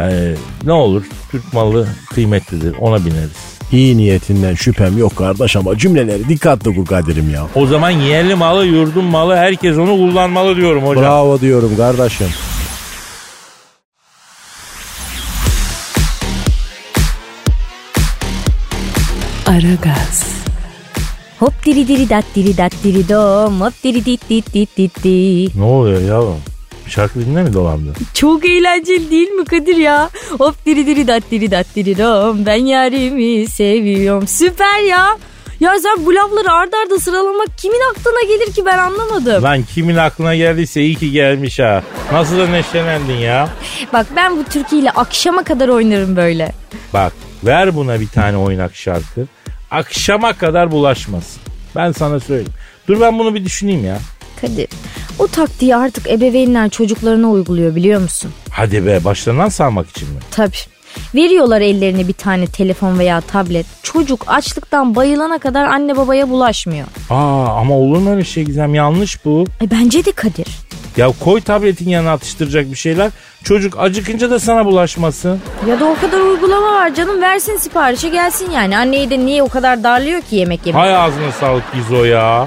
Ee, 0.01 0.35
ne 0.65 0.73
olur 0.73 1.05
Türk 1.31 1.53
malı 1.53 1.89
kıymetlidir 2.15 2.75
ona 2.81 3.05
bineriz. 3.07 3.51
İyi 3.73 3.97
niyetinden 3.97 4.55
şüphem 4.55 4.99
yok 4.99 5.17
kardeş 5.17 5.57
ama 5.57 5.79
cümleleri 5.79 6.29
dikkatli 6.29 6.75
kur 6.75 6.87
Kadir'im 6.87 7.31
ya. 7.31 7.43
O 7.55 7.67
zaman 7.67 7.91
yerli 7.91 8.35
malı 8.35 8.67
yurdun 8.67 9.05
malı 9.05 9.37
herkes 9.37 9.79
onu 9.79 9.97
kullanmalı 9.97 10.57
diyorum 10.57 10.83
hocam. 10.83 11.05
Bravo 11.05 11.41
diyorum 11.41 11.77
kardeşim. 11.77 12.27
Aragaz, 19.51 20.25
Hop 21.39 21.65
diri 21.67 21.89
diri 21.89 22.11
dat 22.11 22.25
diri 22.35 22.57
dat 22.57 22.73
diri 22.85 23.09
dom. 23.09 23.61
Hop 23.61 23.73
diri 23.85 24.05
dit 24.05 24.21
dit 24.31 24.55
dit 24.55 24.77
dit 24.77 25.05
di. 25.05 25.49
Ne 25.59 25.65
oluyor 25.65 26.01
yavrum? 26.01 26.41
Şarkı 26.87 27.21
dinle 27.21 27.43
mi 27.43 27.53
dolandı? 27.53 27.93
Çok 28.15 28.45
eğlenceli 28.45 29.11
değil 29.11 29.29
mi 29.29 29.45
Kadir 29.45 29.77
ya? 29.77 30.11
Hop 30.39 30.67
diri 30.67 30.87
diri 30.87 31.07
dat 31.07 31.23
diri 31.31 31.51
dat 31.51 31.67
diri 31.77 31.99
dom. 31.99 32.47
Ben 32.47 32.65
yarimi 32.65 33.47
seviyorum. 33.47 34.27
Süper 34.27 34.81
ya. 34.89 35.19
Ya 35.61 35.73
sen 35.83 36.07
bu 36.07 36.15
lafları 36.15 36.53
arda 36.53 36.77
arda 36.85 36.99
sıralamak 36.99 37.59
kimin 37.59 37.81
aklına 37.91 38.23
gelir 38.29 38.53
ki 38.53 38.67
ben 38.67 38.79
anlamadım. 38.79 39.43
Lan 39.43 39.63
kimin 39.75 39.97
aklına 39.97 40.35
geldiyse 40.35 40.83
iyi 40.83 40.95
ki 40.95 41.11
gelmiş 41.11 41.59
ha. 41.59 41.83
Nasıl 42.13 42.39
da 42.39 42.47
neşelendin 42.47 43.17
ya? 43.17 43.49
Bak 43.93 44.07
ben 44.17 44.37
bu 44.37 44.45
türküyle 44.45 44.91
akşama 44.91 45.43
kadar 45.45 45.69
oynarım 45.69 46.17
böyle. 46.17 46.53
Bak 46.95 47.13
ver 47.45 47.77
buna 47.77 48.01
bir 48.01 48.09
tane 48.09 48.37
oynak 48.37 48.77
şarkı. 48.77 49.27
Akşama 49.71 50.33
kadar 50.33 50.71
bulaşmasın. 50.71 51.43
Ben 51.77 51.93
sana 51.93 52.21
söyleyeyim. 52.21 52.53
Dur 52.89 53.01
ben 53.01 53.19
bunu 53.19 53.35
bir 53.35 53.45
düşüneyim 53.45 53.85
ya. 53.85 53.99
Kadir 54.41 54.69
o 55.19 55.27
taktiği 55.27 55.77
artık 55.77 56.11
ebeveynler 56.11 56.71
çocuklarına 56.71 57.31
uyguluyor 57.31 57.75
biliyor 57.75 58.01
musun? 58.01 58.31
Hadi 58.51 58.87
be 58.87 59.05
başlarından 59.05 59.49
sağmak 59.49 59.91
için 59.91 60.09
mi? 60.09 60.19
Tabii. 60.31 60.57
Veriyorlar 61.15 61.61
ellerine 61.61 62.09
bir 62.09 62.13
tane 62.13 62.47
telefon 62.47 62.99
veya 62.99 63.21
tablet. 63.21 63.67
Çocuk 63.83 64.25
açlıktan 64.27 64.95
bayılana 64.95 65.39
kadar 65.39 65.65
anne 65.65 65.97
babaya 65.97 66.29
bulaşmıyor. 66.31 66.87
Aa 67.11 67.47
ama 67.61 67.75
olur 67.75 67.99
mu 67.99 68.11
öyle 68.11 68.25
şey 68.25 68.45
Gizem 68.45 68.75
yanlış 68.75 69.25
bu. 69.25 69.45
E 69.63 69.71
bence 69.71 70.05
de 70.05 70.13
Kadir. 70.13 70.47
Ya 70.97 71.13
koy 71.25 71.41
tabletin 71.41 71.89
yanına 71.89 72.13
atıştıracak 72.13 72.71
bir 72.71 72.77
şeyler. 72.77 73.11
Çocuk 73.45 73.75
acıkınca 73.79 74.31
da 74.31 74.39
sana 74.39 74.65
bulaşmasın. 74.67 75.41
Ya 75.69 75.81
da 75.81 75.85
o 75.85 75.95
kadar 76.01 76.21
uygulama 76.21 76.73
var 76.73 76.95
canım 76.95 77.23
versin 77.23 77.57
siparişi 77.57 78.11
gelsin 78.11 78.51
yani. 78.51 78.79
Anneyi 78.79 79.11
de 79.11 79.19
niye 79.19 79.43
o 79.43 79.49
kadar 79.49 79.83
darlıyor 79.85 80.21
ki 80.21 80.37
yemek 80.37 80.67
yemek? 80.67 80.83
Hay 80.83 80.97
ağzına 80.97 81.33
sağlık 81.33 81.65
Gizo 81.75 82.05
ya. 82.05 82.47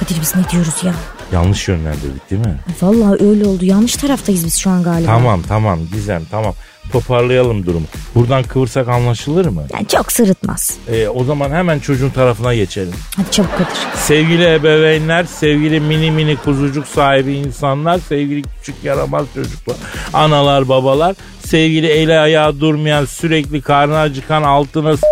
Kadir 0.00 0.20
biz 0.20 0.36
ne 0.36 0.42
diyoruz 0.52 0.74
ya? 0.84 0.92
Yanlış 1.32 1.68
yönlendirdik 1.68 2.30
değil 2.30 2.46
mi? 2.46 2.56
Vallahi 2.82 3.24
öyle 3.24 3.46
oldu. 3.46 3.64
Yanlış 3.64 3.96
taraftayız 3.96 4.44
biz 4.44 4.58
şu 4.58 4.70
an 4.70 4.82
galiba. 4.82 5.06
Tamam 5.06 5.42
tamam 5.48 5.78
Gizem 5.92 6.22
tamam. 6.30 6.54
Toparlayalım 6.92 7.66
durumu. 7.66 7.86
Buradan 8.14 8.42
kıvırsak 8.42 8.88
anlaşılır 8.88 9.46
mı? 9.46 9.62
Yani 9.72 9.88
çok 9.88 10.12
sırıtmaz. 10.12 10.76
Ee, 10.92 11.08
o 11.08 11.24
zaman 11.24 11.50
hemen 11.50 11.78
çocuğun 11.78 12.10
tarafına 12.10 12.54
geçelim. 12.54 12.94
Hadi 13.16 13.30
çabuk 13.30 13.52
Kadir. 13.52 13.76
Sevgili 13.96 14.54
ebeveynler, 14.54 15.24
sevgili 15.24 15.80
mini 15.80 16.10
mini 16.10 16.36
kuzucuk 16.36 16.86
sahibi 16.86 17.32
insanlar, 17.32 17.98
sevgili 18.08 18.42
küçük 18.42 18.84
yaramaz 18.84 19.26
çocuklar, 19.34 19.76
analar 20.12 20.68
babalar, 20.68 21.16
sevgili 21.46 21.86
eli 21.86 22.18
ayağı 22.18 22.60
durmayan 22.60 23.04
sürekli 23.04 23.62
karnı 23.62 23.98
acıkan 23.98 24.42
altına 24.42 24.96
s- 24.96 25.06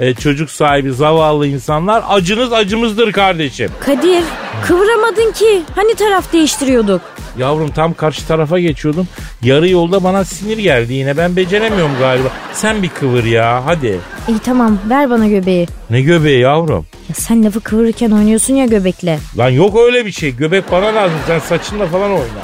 e, 0.00 0.14
çocuk 0.14 0.50
sahibi 0.50 0.92
zavallı 0.92 1.46
insanlar 1.46 2.04
acınız 2.08 2.52
acımızdır 2.52 3.12
kardeşim. 3.12 3.70
Kadir 3.80 4.22
kıvıramadın 4.66 5.32
ki. 5.32 5.62
Hani 5.74 5.94
taraf 5.94 6.32
değiştiriyorduk? 6.32 7.00
Yavrum 7.38 7.70
tam 7.70 7.94
karşı 7.94 8.26
tarafa 8.26 8.58
geçiyordum. 8.58 9.08
Yarı 9.42 9.68
yolda 9.68 10.04
bana 10.04 10.24
sinir 10.24 10.58
geldi 10.58 10.92
yine. 10.92 11.16
Ben 11.16 11.36
beceremiyorum 11.36 11.92
galiba. 11.98 12.28
Sen 12.52 12.82
bir 12.82 12.88
kıvır 12.88 13.24
ya 13.24 13.62
hadi. 13.66 14.00
İyi 14.28 14.38
tamam 14.38 14.78
ver 14.88 15.10
bana 15.10 15.28
göbeği. 15.28 15.68
Ne 15.90 16.00
göbeği 16.02 16.40
yavrum? 16.40 16.86
Ya 17.08 17.14
sen 17.14 17.44
lafı 17.44 17.60
kıvırırken 17.60 18.10
oynuyorsun 18.10 18.54
ya 18.54 18.66
göbekle. 18.66 19.18
Lan 19.38 19.48
yok 19.50 19.76
öyle 19.78 20.06
bir 20.06 20.12
şey. 20.12 20.36
Göbek 20.36 20.72
bana 20.72 20.86
lazım. 20.94 21.18
Sen 21.26 21.38
saçınla 21.38 21.86
falan 21.86 22.10
oyna. 22.10 22.42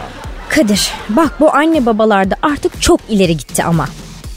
Kadir 0.48 0.90
bak 1.08 1.40
bu 1.40 1.54
anne 1.54 1.86
babalarda 1.86 2.36
artık 2.42 2.82
çok 2.82 3.00
ileri 3.08 3.36
gitti 3.36 3.64
ama. 3.64 3.88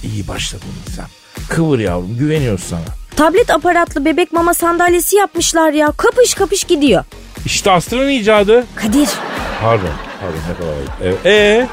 İyi 0.04 0.28
başladın 0.28 0.68
sen. 0.96 1.06
Kıvır 1.50 1.80
yavrum 1.80 2.18
güveniyoruz 2.18 2.64
sana. 2.64 3.01
Tablet 3.22 3.50
aparatlı 3.50 4.06
bebek 4.06 4.34
mama 4.34 4.54
sandalyesi 4.54 5.16
yapmışlar 5.16 5.72
ya. 5.72 5.92
Kapış 5.98 6.34
kapış 6.34 6.64
gidiyor. 6.64 7.04
İşte 7.46 7.72
Aslı'nın 7.72 8.10
icadı. 8.10 8.64
Kadir 8.76 9.10
Pardon. 9.62 9.90
Pardon 10.22 10.38
ne 10.50 10.58
kadar 10.58 10.74
ayıp. 11.08 11.26
Ee? 11.26 11.68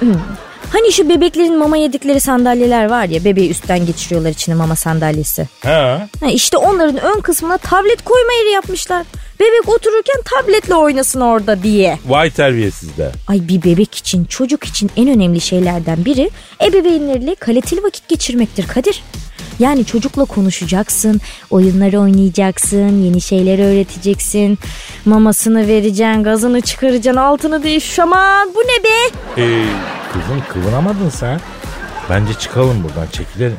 hani 0.73 0.93
şu 0.93 1.09
bebeklerin 1.09 1.59
mama 1.59 1.77
yedikleri 1.77 2.21
sandalyeler 2.21 2.91
var 2.91 3.05
ya 3.05 3.25
bebeği 3.25 3.51
üstten 3.51 3.87
geçiriyorlar 3.87 4.31
içine 4.31 4.55
mama 4.55 4.77
sandalyesi. 4.77 5.49
Ha? 5.65 6.09
Ha, 6.21 6.27
işte 6.31 6.57
onların 6.57 6.97
ön 6.97 7.21
kısmına 7.21 7.59
tablet 7.59 8.05
koyma 8.05 8.33
yeri 8.33 8.51
yapmışlar. 8.51 9.07
Bebek 9.41 9.69
otururken 9.69 10.23
tabletle 10.25 10.75
oynasın 10.75 11.21
orada 11.21 11.63
diye. 11.63 11.99
Vay 12.07 12.31
terbiyesizler. 12.31 13.11
Ay 13.29 13.49
bir 13.49 13.63
bebek 13.63 13.95
için 13.95 14.25
çocuk 14.25 14.65
için 14.65 14.91
en 14.97 15.09
önemli 15.09 15.41
şeylerden 15.41 16.05
biri 16.05 16.31
ebeveynleriyle 16.65 17.35
kaliteli 17.35 17.83
vakit 17.83 18.09
geçirmektir 18.09 18.67
Kadir. 18.67 19.03
Yani 19.59 19.85
çocukla 19.85 20.25
konuşacaksın, 20.25 21.21
oyunları 21.51 22.01
oynayacaksın, 22.01 23.03
yeni 23.03 23.21
şeyler 23.21 23.59
öğreteceksin. 23.59 24.59
Mamasını 25.05 25.69
vereceksin, 25.69 26.23
gazını 26.23 26.61
çıkaracaksın, 26.61 27.21
altını 27.21 27.63
değiş. 27.63 27.99
Aman 27.99 28.49
bu 28.55 28.59
ne 28.59 28.85
be? 28.85 29.19
Ee, 29.43 29.65
kızım 30.13 30.43
kıvınamadın 30.53 31.09
sen. 31.09 31.41
Bence 32.11 32.35
çıkalım 32.35 32.85
buradan 32.85 33.07
çekilelim. 33.13 33.59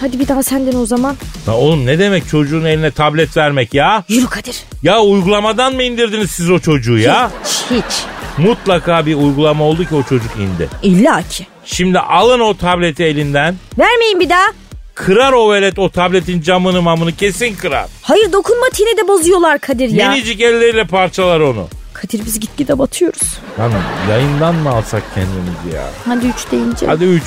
Hadi 0.00 0.20
bir 0.20 0.28
daha 0.28 0.42
senden 0.42 0.74
o 0.76 0.86
zaman. 0.86 1.16
Lan 1.48 1.54
oğlum 1.54 1.86
ne 1.86 1.98
demek 1.98 2.28
çocuğun 2.28 2.64
eline 2.64 2.90
tablet 2.90 3.36
vermek 3.36 3.74
ya? 3.74 4.04
Yürü 4.08 4.26
Kadir. 4.26 4.62
Ya 4.82 5.00
uygulamadan 5.00 5.74
mı 5.74 5.82
indirdiniz 5.82 6.30
siz 6.30 6.50
o 6.50 6.58
çocuğu 6.58 6.98
ya? 6.98 7.30
Hiç, 7.44 7.50
hiç. 7.70 8.04
Mutlaka 8.38 9.06
bir 9.06 9.14
uygulama 9.14 9.64
oldu 9.64 9.84
ki 9.84 9.94
o 9.94 10.02
çocuk 10.02 10.36
indi. 10.36 10.68
İlla 10.82 11.22
ki. 11.22 11.46
Şimdi 11.64 11.98
alın 11.98 12.40
o 12.40 12.56
tableti 12.56 13.04
elinden. 13.04 13.54
Vermeyin 13.78 14.20
bir 14.20 14.28
daha. 14.28 14.46
Kırar 14.96 15.32
o 15.32 15.52
velet 15.52 15.78
o 15.78 15.90
tabletin 15.90 16.40
camını 16.40 16.82
mamını 16.82 17.12
kesin 17.16 17.54
kırar. 17.54 17.86
Hayır 18.02 18.32
dokunmatiğini 18.32 18.96
de 18.96 19.08
bozuyorlar 19.08 19.58
Kadir 19.58 19.88
ya. 19.90 20.10
Minicik 20.10 20.40
elleriyle 20.40 20.84
parçalar 20.86 21.40
onu. 21.40 21.68
Kadir 21.92 22.24
biz 22.26 22.40
gitgide 22.40 22.78
batıyoruz. 22.78 23.38
Hanım 23.56 23.82
yayından 24.10 24.54
mı 24.54 24.70
alsak 24.70 25.02
kendimizi 25.14 25.76
ya? 25.76 25.90
Hadi 26.06 26.26
üç 26.26 26.50
deyince. 26.52 26.86
Hadi 26.86 27.04
üç. 27.04 27.22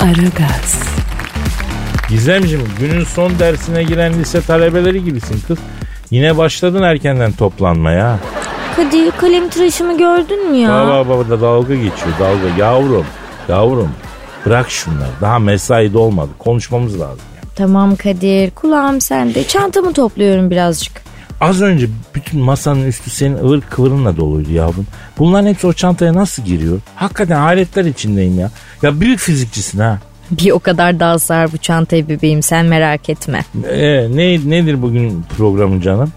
Aragaz, 0.00 0.82
Gizemciğim 2.08 2.68
günün 2.80 3.04
son 3.04 3.38
dersine 3.38 3.82
giren 3.82 4.20
lise 4.20 4.40
talebeleri 4.42 5.04
gibisin 5.04 5.40
kız. 5.48 5.58
Yine 6.10 6.36
başladın 6.36 6.82
erkenden 6.82 7.32
toplanmaya. 7.32 8.18
Kadir 8.76 9.10
kalem 9.10 9.48
tıraşımı 9.48 9.98
gördün 9.98 10.50
mü 10.50 10.56
ya? 10.56 10.70
Baba 10.70 11.08
baba 11.08 11.28
da 11.28 11.40
dalga 11.40 11.74
geçiyor 11.74 12.12
dalga. 12.20 12.56
Yavrum 12.58 13.06
yavrum 13.48 13.90
bırak 14.46 14.70
şunları. 14.70 15.10
Daha 15.20 15.38
mesai 15.38 15.92
dolmadı. 15.92 16.30
Konuşmamız 16.38 17.00
lazım. 17.00 17.20
ya. 17.36 17.42
Tamam 17.56 17.96
Kadir 17.96 18.50
kulağım 18.50 19.00
sende. 19.00 19.44
Çantamı 19.46 19.92
topluyorum 19.92 20.50
birazcık. 20.50 21.02
Az 21.40 21.62
önce 21.62 21.86
bütün 22.14 22.40
masanın 22.40 22.86
üstü 22.86 23.10
senin 23.10 23.36
ıvır 23.38 23.60
kıvırınla 23.60 24.16
doluydu 24.16 24.52
yavrum. 24.52 24.86
Bunların 25.18 25.46
hepsi 25.48 25.66
o 25.66 25.72
çantaya 25.72 26.14
nasıl 26.14 26.42
giriyor? 26.42 26.80
Hakikaten 26.96 27.36
hayretler 27.40 27.84
içindeyim 27.84 28.38
ya. 28.38 28.50
Ya 28.82 29.00
büyük 29.00 29.20
fizikçisin 29.20 29.78
ha. 29.78 29.98
Bir 30.30 30.50
o 30.50 30.58
kadar 30.58 31.00
daha 31.00 31.18
sar 31.18 31.52
bu 31.52 31.58
çantayı 31.58 32.08
bebeğim 32.08 32.42
sen 32.42 32.66
merak 32.66 33.08
etme. 33.08 33.44
Ee, 33.70 34.06
ne, 34.16 34.50
nedir 34.50 34.82
bugün 34.82 35.24
programın 35.38 35.80
canım? 35.80 36.12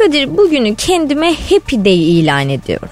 Kadir 0.00 0.36
bugünü 0.36 0.74
kendime 0.74 1.34
happy 1.50 1.76
day 1.76 2.20
ilan 2.20 2.48
ediyorum. 2.48 2.88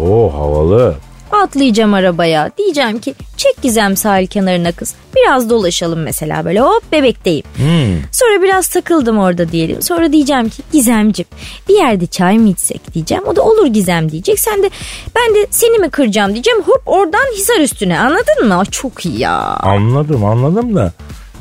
Oo 0.00 0.32
havalı. 0.32 0.94
Atlayacağım 1.32 1.94
arabaya. 1.94 2.50
Diyeceğim 2.58 2.98
ki 2.98 3.14
çek 3.36 3.62
gizem 3.62 3.96
sahil 3.96 4.26
kenarına 4.26 4.72
kız. 4.72 4.94
Biraz 5.16 5.50
dolaşalım 5.50 6.02
mesela 6.02 6.44
böyle 6.44 6.60
hop 6.60 6.92
bebekteyim. 6.92 7.44
Hmm. 7.56 8.02
Sonra 8.12 8.42
biraz 8.42 8.68
takıldım 8.68 9.18
orada 9.18 9.52
diyelim. 9.52 9.82
Sonra 9.82 10.12
diyeceğim 10.12 10.48
ki 10.48 10.62
Gizemcim 10.72 11.26
bir 11.68 11.74
yerde 11.74 12.06
çay 12.06 12.38
mı 12.38 12.48
içsek 12.48 12.94
diyeceğim. 12.94 13.24
O 13.26 13.36
da 13.36 13.42
olur 13.42 13.66
Gizem 13.66 14.10
diyecek. 14.12 14.40
Sen 14.40 14.62
de 14.62 14.70
ben 15.16 15.34
de 15.34 15.46
seni 15.50 15.78
mi 15.78 15.90
kıracağım 15.90 16.32
diyeceğim. 16.32 16.62
Hop 16.62 16.82
oradan 16.86 17.34
Hisar 17.36 17.60
üstüne 17.60 17.98
anladın 17.98 18.48
mı? 18.48 18.62
Çok 18.70 19.06
iyi 19.06 19.18
ya. 19.20 19.38
Anladım 19.62 20.24
anladım 20.24 20.76
da. 20.76 20.92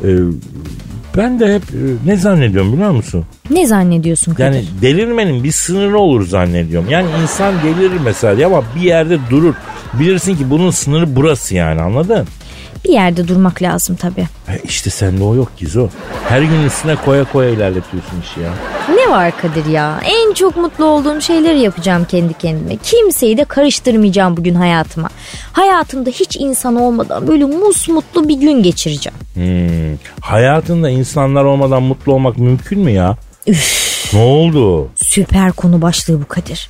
e, 0.03 0.09
ben 1.17 1.39
de 1.39 1.55
hep 1.55 1.63
e, 1.63 2.09
ne 2.09 2.17
zannediyorum 2.17 2.73
biliyor 2.73 2.91
musun? 2.91 3.25
Ne 3.49 3.67
zannediyorsun 3.67 4.33
Kadir? 4.33 4.45
Yani 4.45 4.65
delirmenin 4.81 5.43
bir 5.43 5.51
sınırı 5.51 5.99
olur 5.99 6.27
zannediyorum. 6.27 6.89
Yani 6.89 7.07
insan 7.23 7.53
delirir 7.63 7.99
mesela 8.03 8.47
ama 8.47 8.63
bir 8.75 8.81
yerde 8.81 9.17
durur. 9.29 9.53
Bilirsin 9.93 10.35
ki 10.35 10.49
bunun 10.49 10.71
sınırı 10.71 11.15
burası 11.15 11.55
yani 11.55 11.81
anladın? 11.81 12.27
Bir 12.85 12.93
yerde 12.93 13.27
durmak 13.27 13.61
lazım 13.61 13.95
tabii. 13.95 14.27
E 14.49 14.59
işte 14.63 14.89
sende 14.89 15.23
o 15.23 15.35
yok 15.35 15.51
Gizo. 15.57 15.89
Her 16.29 16.41
gün 16.41 16.63
üstüne 16.63 16.95
koya 16.95 17.23
koya 17.23 17.49
ilerletiyorsun 17.49 18.21
işi 18.21 18.39
ya. 18.39 18.53
Ne 18.95 19.11
var 19.11 19.31
Kadir 19.41 19.65
ya? 19.65 19.99
En 20.05 20.33
çok 20.33 20.57
mutlu 20.57 20.85
olduğum 20.85 21.21
şeyleri 21.21 21.59
yapacağım 21.59 22.05
kendi 22.05 22.33
kendime. 22.33 22.77
Kimseyi 22.83 23.37
de 23.37 23.45
karıştırmayacağım 23.45 24.37
bugün 24.37 24.55
hayatıma. 24.55 25.09
Hayatımda 25.51 26.09
hiç 26.09 26.37
insan 26.39 26.75
olmadan 26.75 27.27
böyle 27.27 27.45
musmutlu 27.45 28.27
bir 28.27 28.35
gün 28.39 28.63
geçireceğim. 28.63 29.17
Hmm. 29.33 29.97
Hayatında 30.21 30.89
insanlar 30.89 31.43
olmadan 31.43 31.83
mutlu 31.83 32.13
olmak 32.13 32.37
mümkün 32.37 32.79
mü 32.79 32.91
ya? 32.91 33.17
Ne 34.15 34.21
oldu? 34.21 34.89
Süper 34.95 35.51
konu 35.51 35.81
başlığı 35.81 36.21
bu 36.21 36.25
Kadir. 36.27 36.69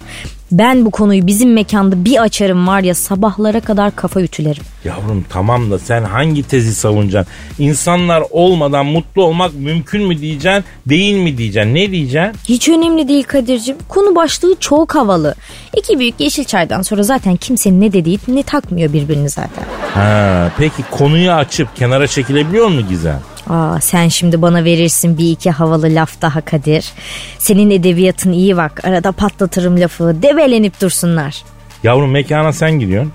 Ben 0.51 0.85
bu 0.85 0.91
konuyu 0.91 1.27
bizim 1.27 1.53
mekanda 1.53 2.05
bir 2.05 2.21
açarım 2.21 2.67
var 2.67 2.81
ya 2.81 2.95
sabahlara 2.95 3.59
kadar 3.59 3.95
kafa 3.95 4.21
ütülerim. 4.21 4.63
Yavrum 4.85 5.25
tamam 5.29 5.71
da 5.71 5.79
sen 5.79 6.03
hangi 6.03 6.43
tezi 6.43 6.75
savunacaksın? 6.75 7.33
İnsanlar 7.59 8.23
olmadan 8.31 8.85
mutlu 8.85 9.23
olmak 9.23 9.53
mümkün 9.53 10.03
mü 10.07 10.21
diyeceksin, 10.21 10.63
değil 10.85 11.15
mi 11.15 11.37
diyeceksin? 11.37 11.75
Ne 11.75 11.91
diyeceksin? 11.91 12.33
Hiç 12.49 12.69
önemli 12.69 13.07
değil 13.07 13.23
Kadir'cim. 13.23 13.77
Konu 13.89 14.15
başlığı 14.15 14.55
çok 14.59 14.95
havalı. 14.95 15.35
İki 15.77 15.99
büyük 15.99 16.19
yeşil 16.19 16.43
çaydan 16.43 16.81
sonra 16.81 17.03
zaten 17.03 17.35
kimsenin 17.35 17.81
ne 17.81 17.93
dediği 17.93 18.19
ne 18.27 18.43
takmıyor 18.43 18.93
birbirini 18.93 19.29
zaten. 19.29 19.63
Ha, 19.93 20.51
peki 20.57 20.83
konuyu 20.91 21.31
açıp 21.31 21.75
kenara 21.75 22.07
çekilebiliyor 22.07 22.67
mu 22.67 22.81
Gizem? 22.89 23.19
Aa, 23.49 23.81
sen 23.81 24.07
şimdi 24.07 24.41
bana 24.41 24.63
verirsin 24.63 25.17
bir 25.17 25.31
iki 25.31 25.51
havalı 25.51 25.85
laf 25.95 26.21
daha 26.21 26.41
Kadir. 26.41 26.91
Senin 27.39 27.69
edebiyatın 27.69 28.31
iyi 28.31 28.57
bak. 28.57 28.81
Arada 28.85 29.11
patlatırım 29.11 29.79
lafı. 29.81 30.15
Debelenip 30.21 30.81
dursunlar. 30.81 31.43
Yavrum 31.83 32.11
mekana 32.11 32.53
sen 32.53 32.71
gidiyorsun. 32.79 33.11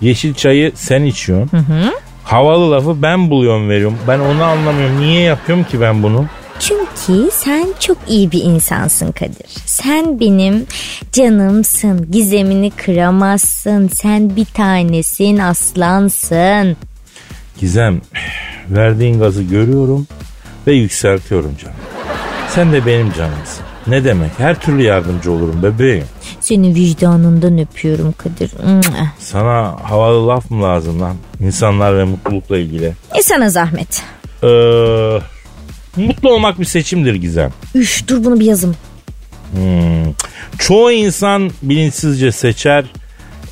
Yeşil 0.00 0.34
çayı 0.34 0.72
sen 0.74 1.02
içiyorsun. 1.02 1.50
Havalı 2.24 2.70
lafı 2.70 3.02
ben 3.02 3.30
buluyorum 3.30 3.68
veriyorum. 3.68 3.98
Ben 4.08 4.18
onu 4.18 4.42
anlamıyorum. 4.44 5.00
Niye 5.00 5.20
yapıyorum 5.20 5.64
ki 5.64 5.80
ben 5.80 6.02
bunu? 6.02 6.26
Çünkü 6.60 7.30
sen 7.32 7.68
çok 7.80 7.98
iyi 8.08 8.30
bir 8.32 8.42
insansın 8.44 9.12
Kadir. 9.12 9.46
Sen 9.66 10.20
benim 10.20 10.66
canımsın. 11.12 12.10
Gizemini 12.10 12.70
kıramazsın. 12.70 13.88
Sen 13.88 14.36
bir 14.36 14.44
tanesin 14.44 15.38
aslansın. 15.38 16.76
Gizem 17.60 18.00
verdiğin 18.70 19.18
gazı 19.18 19.42
görüyorum 19.42 20.06
ve 20.66 20.72
yükseltiyorum 20.72 21.56
canım. 21.62 21.76
Sen 22.48 22.72
de 22.72 22.86
benim 22.86 23.12
canımsın. 23.12 23.64
Ne 23.86 24.04
demek? 24.04 24.30
Her 24.38 24.60
türlü 24.60 24.82
yardımcı 24.82 25.32
olurum 25.32 25.62
bebeğim. 25.62 26.04
Seni 26.40 26.74
vicdanından 26.74 27.58
öpüyorum 27.58 28.12
Kadir. 28.12 28.50
Sana 29.18 29.76
havalı 29.82 30.28
laf 30.28 30.50
mı 30.50 30.62
lazım 30.62 31.00
lan? 31.00 31.16
İnsanlar 31.40 31.98
ve 31.98 32.04
mutlulukla 32.04 32.58
ilgili. 32.58 32.92
E 33.14 33.22
sana 33.22 33.50
zahmet. 33.50 34.02
Ee, 34.42 34.46
mutlu 35.96 36.32
olmak 36.32 36.60
bir 36.60 36.64
seçimdir 36.64 37.14
Gizem. 37.14 37.50
Üf 37.74 38.08
dur 38.08 38.24
bunu 38.24 38.40
bir 38.40 38.44
yazım. 38.44 38.76
Hmm. 39.52 40.12
Çoğu 40.58 40.92
insan 40.92 41.50
bilinçsizce 41.62 42.32
seçer. 42.32 42.84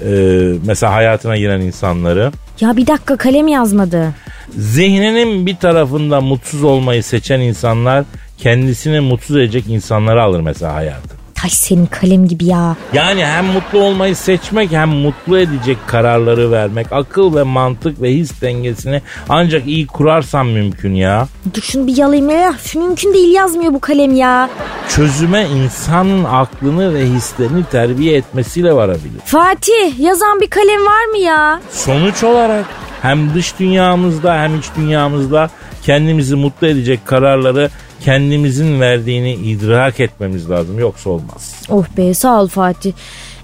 ee, 0.01 0.53
mesela 0.67 0.93
hayatına 0.93 1.37
giren 1.37 1.61
insanları. 1.61 2.33
Ya 2.61 2.77
bir 2.77 2.87
dakika 2.87 3.17
kalem 3.17 3.49
yazmadı. 3.49 4.15
Zihninin 4.57 5.47
bir 5.47 5.57
tarafında 5.57 6.21
mutsuz 6.21 6.65
olmayı 6.65 7.03
seçen 7.03 7.41
insanlar 7.41 8.05
kendisini 8.39 9.01
mutsuz 9.01 9.37
edecek 9.37 9.65
insanları 9.69 10.23
alır 10.23 10.41
mesela 10.41 10.75
hayatı. 10.75 11.18
Ay 11.45 11.51
senin 11.51 11.87
kalem 11.87 12.29
gibi 12.29 12.45
ya. 12.45 12.77
Yani 12.93 13.27
hem 13.27 13.45
mutlu 13.45 13.79
olmayı 13.79 14.17
seçmek 14.17 14.73
hem 14.73 14.89
mutlu 14.89 15.39
edecek 15.39 15.77
kararları 15.87 16.51
vermek, 16.51 16.93
akıl 16.93 17.37
ve 17.37 17.43
mantık 17.43 18.03
ve 18.03 18.13
his 18.15 18.43
dengesini 18.43 19.03
ancak 19.29 19.67
iyi 19.67 19.87
kurarsan 19.87 20.47
mümkün 20.47 20.95
ya. 20.95 21.29
Dur 21.55 21.63
şunu 21.63 21.87
bir 21.87 21.97
yalayayım 21.97 22.31
ya. 22.31 22.55
Şu 22.65 22.81
mümkün 22.81 23.15
değil 23.15 23.35
yazmıyor 23.35 23.73
bu 23.73 23.81
kalem 23.81 24.15
ya. 24.17 24.51
Çözüme 24.89 25.47
insanın 25.47 26.25
aklını 26.25 26.95
ve 26.95 27.07
hislerini 27.07 27.65
terbiye 27.65 28.17
etmesiyle 28.17 28.73
varabilir. 28.73 29.21
Fatih 29.25 29.99
yazan 29.99 30.41
bir 30.41 30.51
kalem 30.51 30.87
var 30.87 31.05
mı 31.13 31.19
ya? 31.19 31.61
Sonuç 31.71 32.25
olarak 32.25 32.65
hem 33.03 33.35
dış 33.35 33.59
dünyamızda 33.59 34.35
hem 34.43 34.59
iç 34.59 34.65
dünyamızda 34.77 35.51
kendimizi 35.83 36.37
mutlu 36.37 36.67
edecek 36.67 37.07
kararları 37.07 37.71
kendimizin 38.05 38.81
verdiğini 38.81 39.35
idrak 39.35 40.01
etmemiz 40.01 40.51
lazım. 40.51 40.79
Yoksa 40.79 41.11
olmaz. 41.11 41.55
Oh 41.71 41.85
be 41.97 42.15
sağ 42.15 42.43
ol 42.43 42.49
Fatih. 42.49 42.93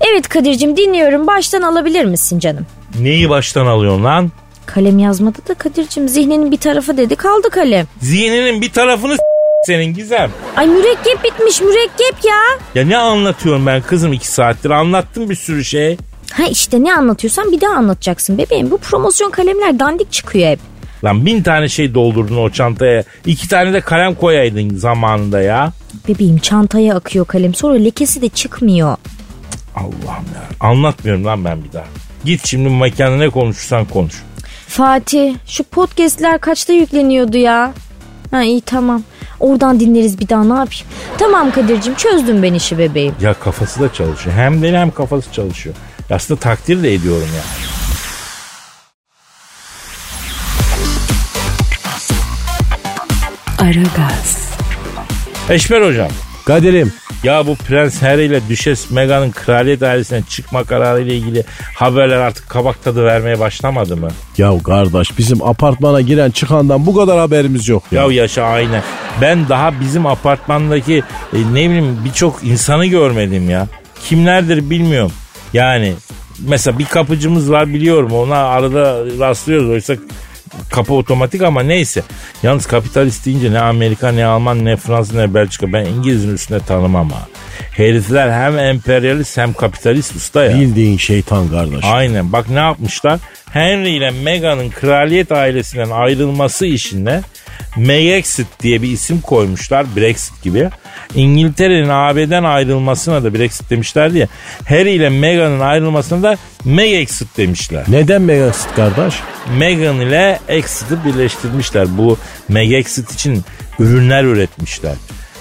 Evet 0.00 0.28
Kadir'cim 0.28 0.76
dinliyorum. 0.76 1.26
Baştan 1.26 1.62
alabilir 1.62 2.04
misin 2.04 2.38
canım? 2.38 2.66
Neyi 3.00 3.30
baştan 3.30 3.66
alıyorsun 3.66 4.04
lan? 4.04 4.30
Kalem 4.66 4.98
yazmadı 4.98 5.38
da 5.48 5.54
Kadir'cim 5.54 6.08
zihninin 6.08 6.50
bir 6.50 6.56
tarafı 6.56 6.96
dedi 6.96 7.16
kaldı 7.16 7.50
kalem. 7.50 7.86
Zihninin 8.00 8.60
bir 8.60 8.70
tarafını 8.72 9.16
senin 9.66 9.94
Gizem. 9.94 10.30
Ay 10.56 10.66
mürekkep 10.66 11.24
bitmiş 11.24 11.60
mürekkep 11.60 12.14
ya. 12.24 12.40
Ya 12.74 12.86
ne 12.86 12.96
anlatıyorum 12.96 13.66
ben 13.66 13.82
kızım 13.82 14.12
iki 14.12 14.28
saattir 14.28 14.70
anlattım 14.70 15.30
bir 15.30 15.34
sürü 15.34 15.64
şey. 15.64 15.96
Ha 16.32 16.42
işte 16.50 16.84
ne 16.84 16.94
anlatıyorsan 16.94 17.52
bir 17.52 17.60
daha 17.60 17.74
anlatacaksın 17.74 18.38
bebeğim. 18.38 18.70
Bu 18.70 18.78
promosyon 18.78 19.30
kalemler 19.30 19.78
dandik 19.78 20.12
çıkıyor 20.12 20.48
hep. 20.50 20.58
Lan 21.04 21.26
bin 21.26 21.42
tane 21.42 21.68
şey 21.68 21.94
doldurdun 21.94 22.36
o 22.36 22.50
çantaya. 22.50 23.04
iki 23.26 23.48
tane 23.48 23.72
de 23.72 23.80
kalem 23.80 24.14
koyaydın 24.14 24.76
zamanında 24.76 25.42
ya. 25.42 25.72
Bebeğim 26.08 26.38
çantaya 26.38 26.94
akıyor 26.94 27.24
kalem 27.24 27.54
sonra 27.54 27.74
lekesi 27.74 28.22
de 28.22 28.28
çıkmıyor. 28.28 28.96
Allah'ım 29.76 30.24
ya. 30.34 30.42
Anlatmıyorum 30.60 31.24
lan 31.24 31.44
ben 31.44 31.64
bir 31.64 31.72
daha. 31.72 31.84
Git 32.24 32.46
şimdi 32.46 32.68
mekanda 32.68 33.16
ne 33.16 33.28
konuşursan 33.28 33.84
konuş. 33.84 34.22
Fatih 34.68 35.34
şu 35.46 35.64
podcastler 35.64 36.38
kaçta 36.38 36.72
yükleniyordu 36.72 37.36
ya? 37.36 37.72
Ha 38.30 38.42
iyi 38.42 38.60
tamam. 38.60 39.02
Oradan 39.40 39.80
dinleriz 39.80 40.20
bir 40.20 40.28
daha 40.28 40.44
ne 40.44 40.52
yapayım. 40.52 40.86
Tamam 41.18 41.50
Kadir'cim 41.50 41.94
çözdüm 41.94 42.42
ben 42.42 42.54
işi 42.54 42.78
bebeğim. 42.78 43.14
Ya 43.20 43.34
kafası 43.34 43.80
da 43.80 43.92
çalışıyor. 43.92 44.36
Hem 44.36 44.62
deli 44.62 44.78
hem 44.78 44.90
kafası 44.90 45.32
çalışıyor. 45.32 45.76
Aslında 46.10 46.40
takdir 46.40 46.82
de 46.82 46.94
ediyorum 46.94 47.28
ya. 47.36 47.42
Aragaz, 53.64 54.48
Eşmer 55.50 55.82
hocam. 55.82 56.08
Kadir'im 56.46 56.92
Ya 57.22 57.46
bu 57.46 57.54
Prens 57.56 58.02
Harry 58.02 58.24
ile 58.24 58.40
Düşes 58.48 58.90
Meghan'ın 58.90 59.30
kraliyet 59.30 59.82
ailesine 59.82 60.22
çıkma 60.28 60.64
kararı 60.64 61.02
ile 61.02 61.16
ilgili 61.16 61.44
haberler 61.74 62.16
artık 62.16 62.48
kabak 62.48 62.84
tadı 62.84 63.04
vermeye 63.04 63.40
başlamadı 63.40 63.96
mı? 63.96 64.08
ya 64.38 64.58
kardeş 64.64 65.18
bizim 65.18 65.42
apartmana 65.42 66.00
giren 66.00 66.30
çıkandan 66.30 66.86
bu 66.86 66.94
kadar 66.94 67.18
haberimiz 67.18 67.68
yok 67.68 67.82
ya. 67.92 68.02
Ya 68.02 68.12
yaşa 68.12 68.42
aynen. 68.42 68.82
Ben 69.20 69.48
daha 69.48 69.80
bizim 69.80 70.06
apartmandaki 70.06 71.02
e, 71.32 71.38
ne 71.52 71.70
bileyim 71.70 71.98
birçok 72.04 72.44
insanı 72.44 72.86
görmedim 72.86 73.50
ya. 73.50 73.66
Kimlerdir 74.08 74.70
bilmiyorum. 74.70 75.12
Yani 75.52 75.94
mesela 76.48 76.78
bir 76.78 76.84
kapıcımız 76.86 77.50
var 77.50 77.68
biliyorum 77.68 78.12
ona 78.12 78.36
arada 78.36 79.04
rastlıyoruz. 79.18 79.68
Oysa 79.70 79.94
kapı 80.70 80.94
otomatik 80.94 81.42
ama 81.42 81.62
neyse. 81.62 82.02
Yalnız 82.42 82.66
kapitalist 82.66 83.26
deyince 83.26 83.52
ne 83.52 83.60
Amerika 83.60 84.12
ne 84.12 84.26
Alman 84.26 84.64
ne 84.64 84.76
Fransa 84.76 85.16
ne 85.16 85.34
Belçika 85.34 85.72
ben 85.72 85.84
İngiliz'in 85.84 86.34
üstüne 86.34 86.60
tanımam 86.60 87.10
ha. 87.10 87.28
Herifler 87.70 88.30
hem 88.30 88.58
emperyalist 88.58 89.38
hem 89.38 89.52
kapitalist 89.52 90.16
usta 90.16 90.44
ya. 90.44 90.60
Bildiğin 90.60 90.96
şeytan 90.98 91.48
kardeş. 91.48 91.84
Aynen 91.84 92.32
bak 92.32 92.50
ne 92.50 92.58
yapmışlar? 92.58 93.20
Henry 93.50 93.96
ile 93.96 94.10
Meghan'ın 94.10 94.70
kraliyet 94.70 95.32
ailesinden 95.32 95.90
ayrılması 95.90 96.66
işine 96.66 97.20
Megexit 97.76 98.46
diye 98.62 98.82
bir 98.82 98.88
isim 98.88 99.20
koymuşlar. 99.20 99.96
Brexit 99.96 100.42
gibi. 100.42 100.70
İngiltere'nin 101.14 101.88
AB'den 101.88 102.44
ayrılmasına 102.44 103.24
da 103.24 103.34
Brexit 103.34 103.70
demişler 103.70 104.12
diye. 104.14 104.28
Harry 104.68 104.90
ile 104.90 105.08
Meghan'ın 105.08 105.60
ayrılmasına 105.60 106.22
da 106.22 106.36
Megexit 106.64 107.36
demişler. 107.36 107.84
Neden 107.88 108.22
Megexit 108.22 108.74
kardeş? 108.76 109.14
Meghan 109.58 110.00
ile 110.00 110.40
Exit'i 110.48 111.04
birleştirmişler. 111.04 111.98
Bu 111.98 112.18
Megexit 112.48 113.12
için 113.12 113.44
ürünler 113.78 114.24
üretmişler. 114.24 114.94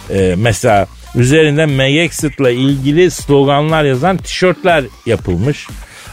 Ee, 0.09 0.35
mesela 0.37 0.87
üzerinde 1.15 1.65
Megexit 1.65 2.39
ile 2.39 2.53
ilgili 2.53 3.11
sloganlar 3.11 3.83
yazan 3.83 4.17
tişörtler 4.17 4.83
yapılmış. 5.05 5.67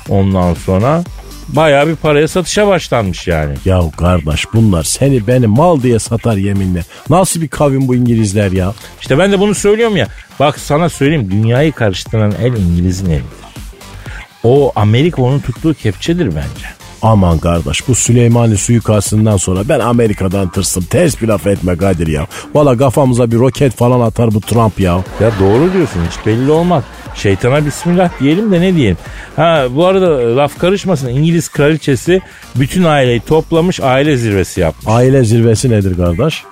Ondan 0.09 0.55
sonra 0.55 1.05
bayağı 1.57 1.88
bir 1.88 1.96
paraya 1.96 2.28
satışa 2.28 2.66
başlanmış 2.66 3.26
yani. 3.26 3.55
Ya 3.64 3.80
kardeş 3.96 4.46
bunlar 4.55 4.82
seni 4.82 5.26
beni 5.26 5.46
mal 5.46 5.82
diye 5.82 5.98
satar 5.98 6.36
yeminle. 6.36 6.84
Nasıl 7.11 7.40
bir 7.40 7.48
kavim 7.48 7.88
bu 7.88 7.94
İngilizler 7.94 8.53
ya? 8.53 8.74
İşte 9.01 9.18
ben 9.18 9.32
de 9.32 9.40
bunu 9.40 9.55
söylüyorum 9.55 9.96
ya. 9.96 10.07
Bak 10.40 10.59
sana 10.59 10.88
söyleyeyim 10.88 11.30
dünyayı 11.30 11.72
karıştıran 11.72 12.34
el 12.42 12.53
İngiliz'in 12.53 13.11
elidir. 13.11 13.24
O 14.44 14.72
Amerika 14.76 15.22
onun 15.22 15.38
tuttuğu 15.40 15.74
kepçedir 15.74 16.26
bence. 16.26 16.66
Aman 17.03 17.38
kardeş 17.38 17.88
bu 17.88 17.94
Süleymani 17.94 18.57
suikastından 18.57 19.36
sonra 19.36 19.68
ben 19.68 19.80
Amerika'dan 19.80 20.48
tırsım. 20.48 20.84
Ters 20.84 21.22
bir 21.22 21.28
laf 21.28 21.46
etme 21.46 21.76
Kadir 21.76 22.07
ya. 22.07 22.26
Valla 22.55 22.76
kafamıza 22.76 23.30
bir 23.30 23.36
roket 23.36 23.76
falan 23.76 24.01
atar 24.01 24.34
bu 24.34 24.40
Trump 24.40 24.80
ya. 24.80 25.05
Ya 25.20 25.30
doğru 25.40 25.72
diyorsun 25.72 26.01
hiç 26.11 26.26
belli 26.26 26.51
olmaz. 26.51 26.84
Şeytana 27.23 27.66
bismillah 27.66 28.11
diyelim 28.21 28.53
de 28.53 28.61
ne 28.61 28.75
diyelim. 28.75 28.99
Ha 29.37 29.66
bu 29.71 29.87
arada 29.87 30.37
laf 30.37 30.59
karışmasın 30.59 31.09
İngiliz 31.09 31.49
kraliçesi 31.49 32.21
bütün 32.55 32.85
aileyi 32.85 33.21
toplamış 33.21 33.81
aile 33.81 34.16
zirvesi 34.16 34.61
yapmış. 34.61 34.87
Aile 34.89 35.25
zirvesi 35.25 35.71
nedir 35.71 35.97
kardeş? 35.97 36.45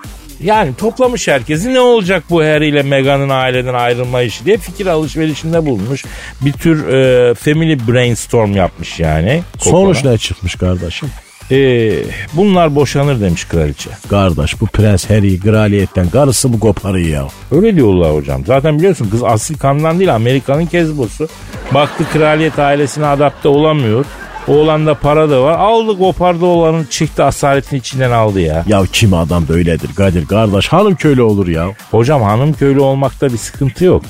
Yani 0.43 0.75
toplamış 0.75 1.29
herkesi 1.29 1.75
ne 1.75 1.81
olacak 1.81 2.25
bu 2.31 2.41
Harry 2.43 2.69
ile 2.69 2.83
Meghan'ın 2.83 3.29
aileden 3.29 3.75
ayrılma 3.75 4.23
işi 4.23 4.45
diye 4.45 4.57
fikir 4.57 4.87
alışverişinde 4.87 5.67
bulunmuş. 5.67 6.05
Bir 6.41 6.53
tür 6.53 6.89
e, 6.89 7.35
family 7.35 7.79
brainstorm 7.89 8.57
yapmış 8.57 9.01
yani. 9.01 9.43
Sonuç 9.59 10.05
ne 10.05 10.19
çıkmış 10.19 10.55
kardeşim? 10.55 11.09
E, 11.51 11.91
bunlar 12.33 12.75
boşanır 12.75 13.21
demiş 13.21 13.45
kraliçe. 13.45 13.91
Kardeş 14.11 14.61
bu 14.61 14.67
Prens 14.67 15.11
Harry 15.11 15.41
kraliyetten 15.41 16.11
karısı 16.11 16.49
mı 16.49 16.61
koparıyor 16.61 17.09
ya? 17.09 17.29
Öyle 17.53 17.77
diyorlar 17.77 18.15
hocam. 18.15 18.47
Zaten 18.47 18.79
biliyorsun 18.79 19.09
kız 19.11 19.23
asil 19.25 19.59
kandan 19.59 19.99
değil 19.99 20.15
Amerika'nın 20.15 20.67
kezbosu. 20.67 21.29
Baktı 21.75 22.05
kraliyet 22.13 22.59
ailesine 22.59 23.07
adapte 23.07 23.49
olamıyor. 23.49 24.05
Oğlanda 24.49 24.95
para 24.95 25.31
da 25.31 25.43
var. 25.43 25.59
Aldı 25.59 25.99
kopardı 25.99 26.45
oğlanın 26.45 26.85
çıktı 26.85 27.25
asaletin 27.25 27.77
içinden 27.77 28.11
aldı 28.11 28.41
ya. 28.41 28.65
Ya 28.69 28.83
kim 28.93 29.15
adam 29.15 29.49
böyledir 29.49 29.95
Kadir 29.95 30.27
kardeş 30.27 30.69
hanım 30.69 30.95
köylü 30.95 31.23
olur 31.23 31.49
ya. 31.49 31.67
Hocam 31.91 32.23
hanım 32.23 32.53
köylü 32.53 32.81
olmakta 32.81 33.33
bir 33.33 33.39
sıkıntı 33.39 33.85
yok. 33.85 34.03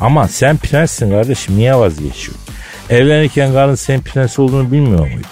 Ama 0.00 0.28
sen 0.28 0.56
prenssin 0.56 1.10
kardeşim 1.10 1.56
niye 1.56 1.74
vazgeçiyorsun? 1.74 2.36
Evlenirken 2.90 3.52
karın 3.52 3.74
sen 3.74 4.00
prens 4.00 4.38
olduğunu 4.38 4.72
bilmiyor 4.72 5.00
muydu? 5.00 5.26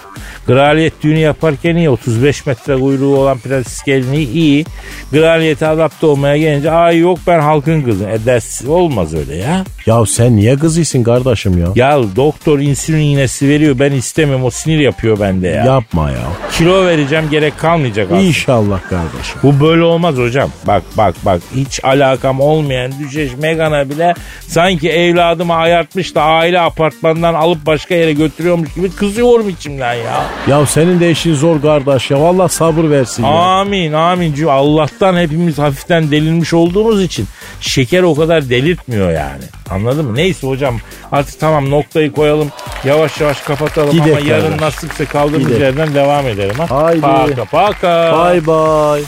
Kraliyet 0.47 1.03
düğünü 1.03 1.19
yaparken 1.19 1.77
iyi 1.77 1.91
35 1.91 2.47
metre 2.47 2.75
kuyruğu 2.75 3.17
olan 3.17 3.39
prenses 3.39 3.83
gelini 3.83 4.23
iyi. 4.23 4.65
Kraliyete 5.11 5.67
adapte 5.67 6.07
olmaya 6.07 6.37
gelince 6.37 6.71
ay 6.71 6.99
yok 6.99 7.19
ben 7.27 7.41
halkın 7.41 7.83
kızı. 7.83 8.09
E 8.09 8.25
ders 8.27 8.65
olmaz 8.65 9.15
öyle 9.15 9.37
ya. 9.37 9.65
Ya 9.87 10.07
sen 10.07 10.37
niye 10.37 10.57
kızıysın 10.57 11.03
kardeşim 11.03 11.59
ya? 11.59 11.67
Ya 11.75 12.01
doktor 12.17 12.59
insülin 12.59 13.01
iğnesi 13.01 13.49
veriyor 13.49 13.79
ben 13.79 13.93
istemiyorum 13.93 14.45
o 14.45 14.51
sinir 14.51 14.79
yapıyor 14.79 15.21
bende 15.21 15.49
ya. 15.49 15.65
Yapma 15.65 16.11
ya. 16.11 16.19
Kilo 16.53 16.87
vereceğim 16.87 17.25
gerek 17.31 17.59
kalmayacak 17.59 18.07
aslında. 18.07 18.21
İnşallah 18.23 18.81
kardeşim. 18.91 19.41
Bu 19.43 19.61
böyle 19.61 19.83
olmaz 19.83 20.17
hocam. 20.17 20.51
Bak 20.67 20.83
bak 20.97 21.15
bak 21.25 21.43
hiç 21.57 21.85
alakam 21.85 22.41
olmayan 22.41 22.93
düşeş 22.99 23.31
Megan'a 23.39 23.91
bile 23.91 24.15
sanki 24.47 24.91
evladımı 24.91 25.55
ayartmış 25.55 26.15
da 26.15 26.23
aile 26.23 26.61
apartmandan 26.61 27.35
alıp 27.35 27.67
başka 27.67 27.95
yere 27.95 28.13
götürüyormuş 28.13 28.75
gibi 28.75 28.91
kızıyorum 28.91 29.49
içimden 29.49 29.95
ya. 29.95 30.20
Ya 30.47 30.67
senin 30.67 31.01
de 31.01 31.11
işin 31.11 31.35
zor 31.35 31.63
kardeş 31.63 32.11
ya. 32.11 32.21
Vallahi 32.21 32.53
sabır 32.53 32.91
versin 32.91 33.23
ya. 33.23 33.29
Amin 33.31 33.93
amin. 33.93 34.47
Allah'tan 34.47 35.17
hepimiz 35.17 35.59
hafiften 35.59 36.11
delirmiş 36.11 36.55
olduğumuz 36.55 37.03
için 37.03 37.27
şeker 37.61 38.03
o 38.03 38.15
kadar 38.15 38.51
delirtmiyor 38.51 39.11
yani. 39.13 39.45
Anladın 39.71 40.05
mı? 40.07 40.17
Neyse 40.17 40.47
hocam 40.47 40.79
artık 41.13 41.41
tamam 41.41 41.71
noktayı 41.71 42.13
koyalım. 42.13 42.49
Yavaş 42.85 43.21
yavaş 43.21 43.41
kapatalım 43.41 43.91
Gidek 43.91 44.17
ama 44.17 44.27
yarın 44.29 44.43
kardeş. 44.43 44.61
nasipse 44.61 45.05
kaldığımız 45.05 45.47
Gidek. 45.49 45.61
yerden 45.61 45.95
devam 45.95 46.27
edelim. 46.27 46.55
Ha? 46.59 46.67
Haydi. 46.83 47.01
Paka 47.01 47.45
paka. 47.45 48.13
Bye 48.33 48.47
bye. 48.47 49.05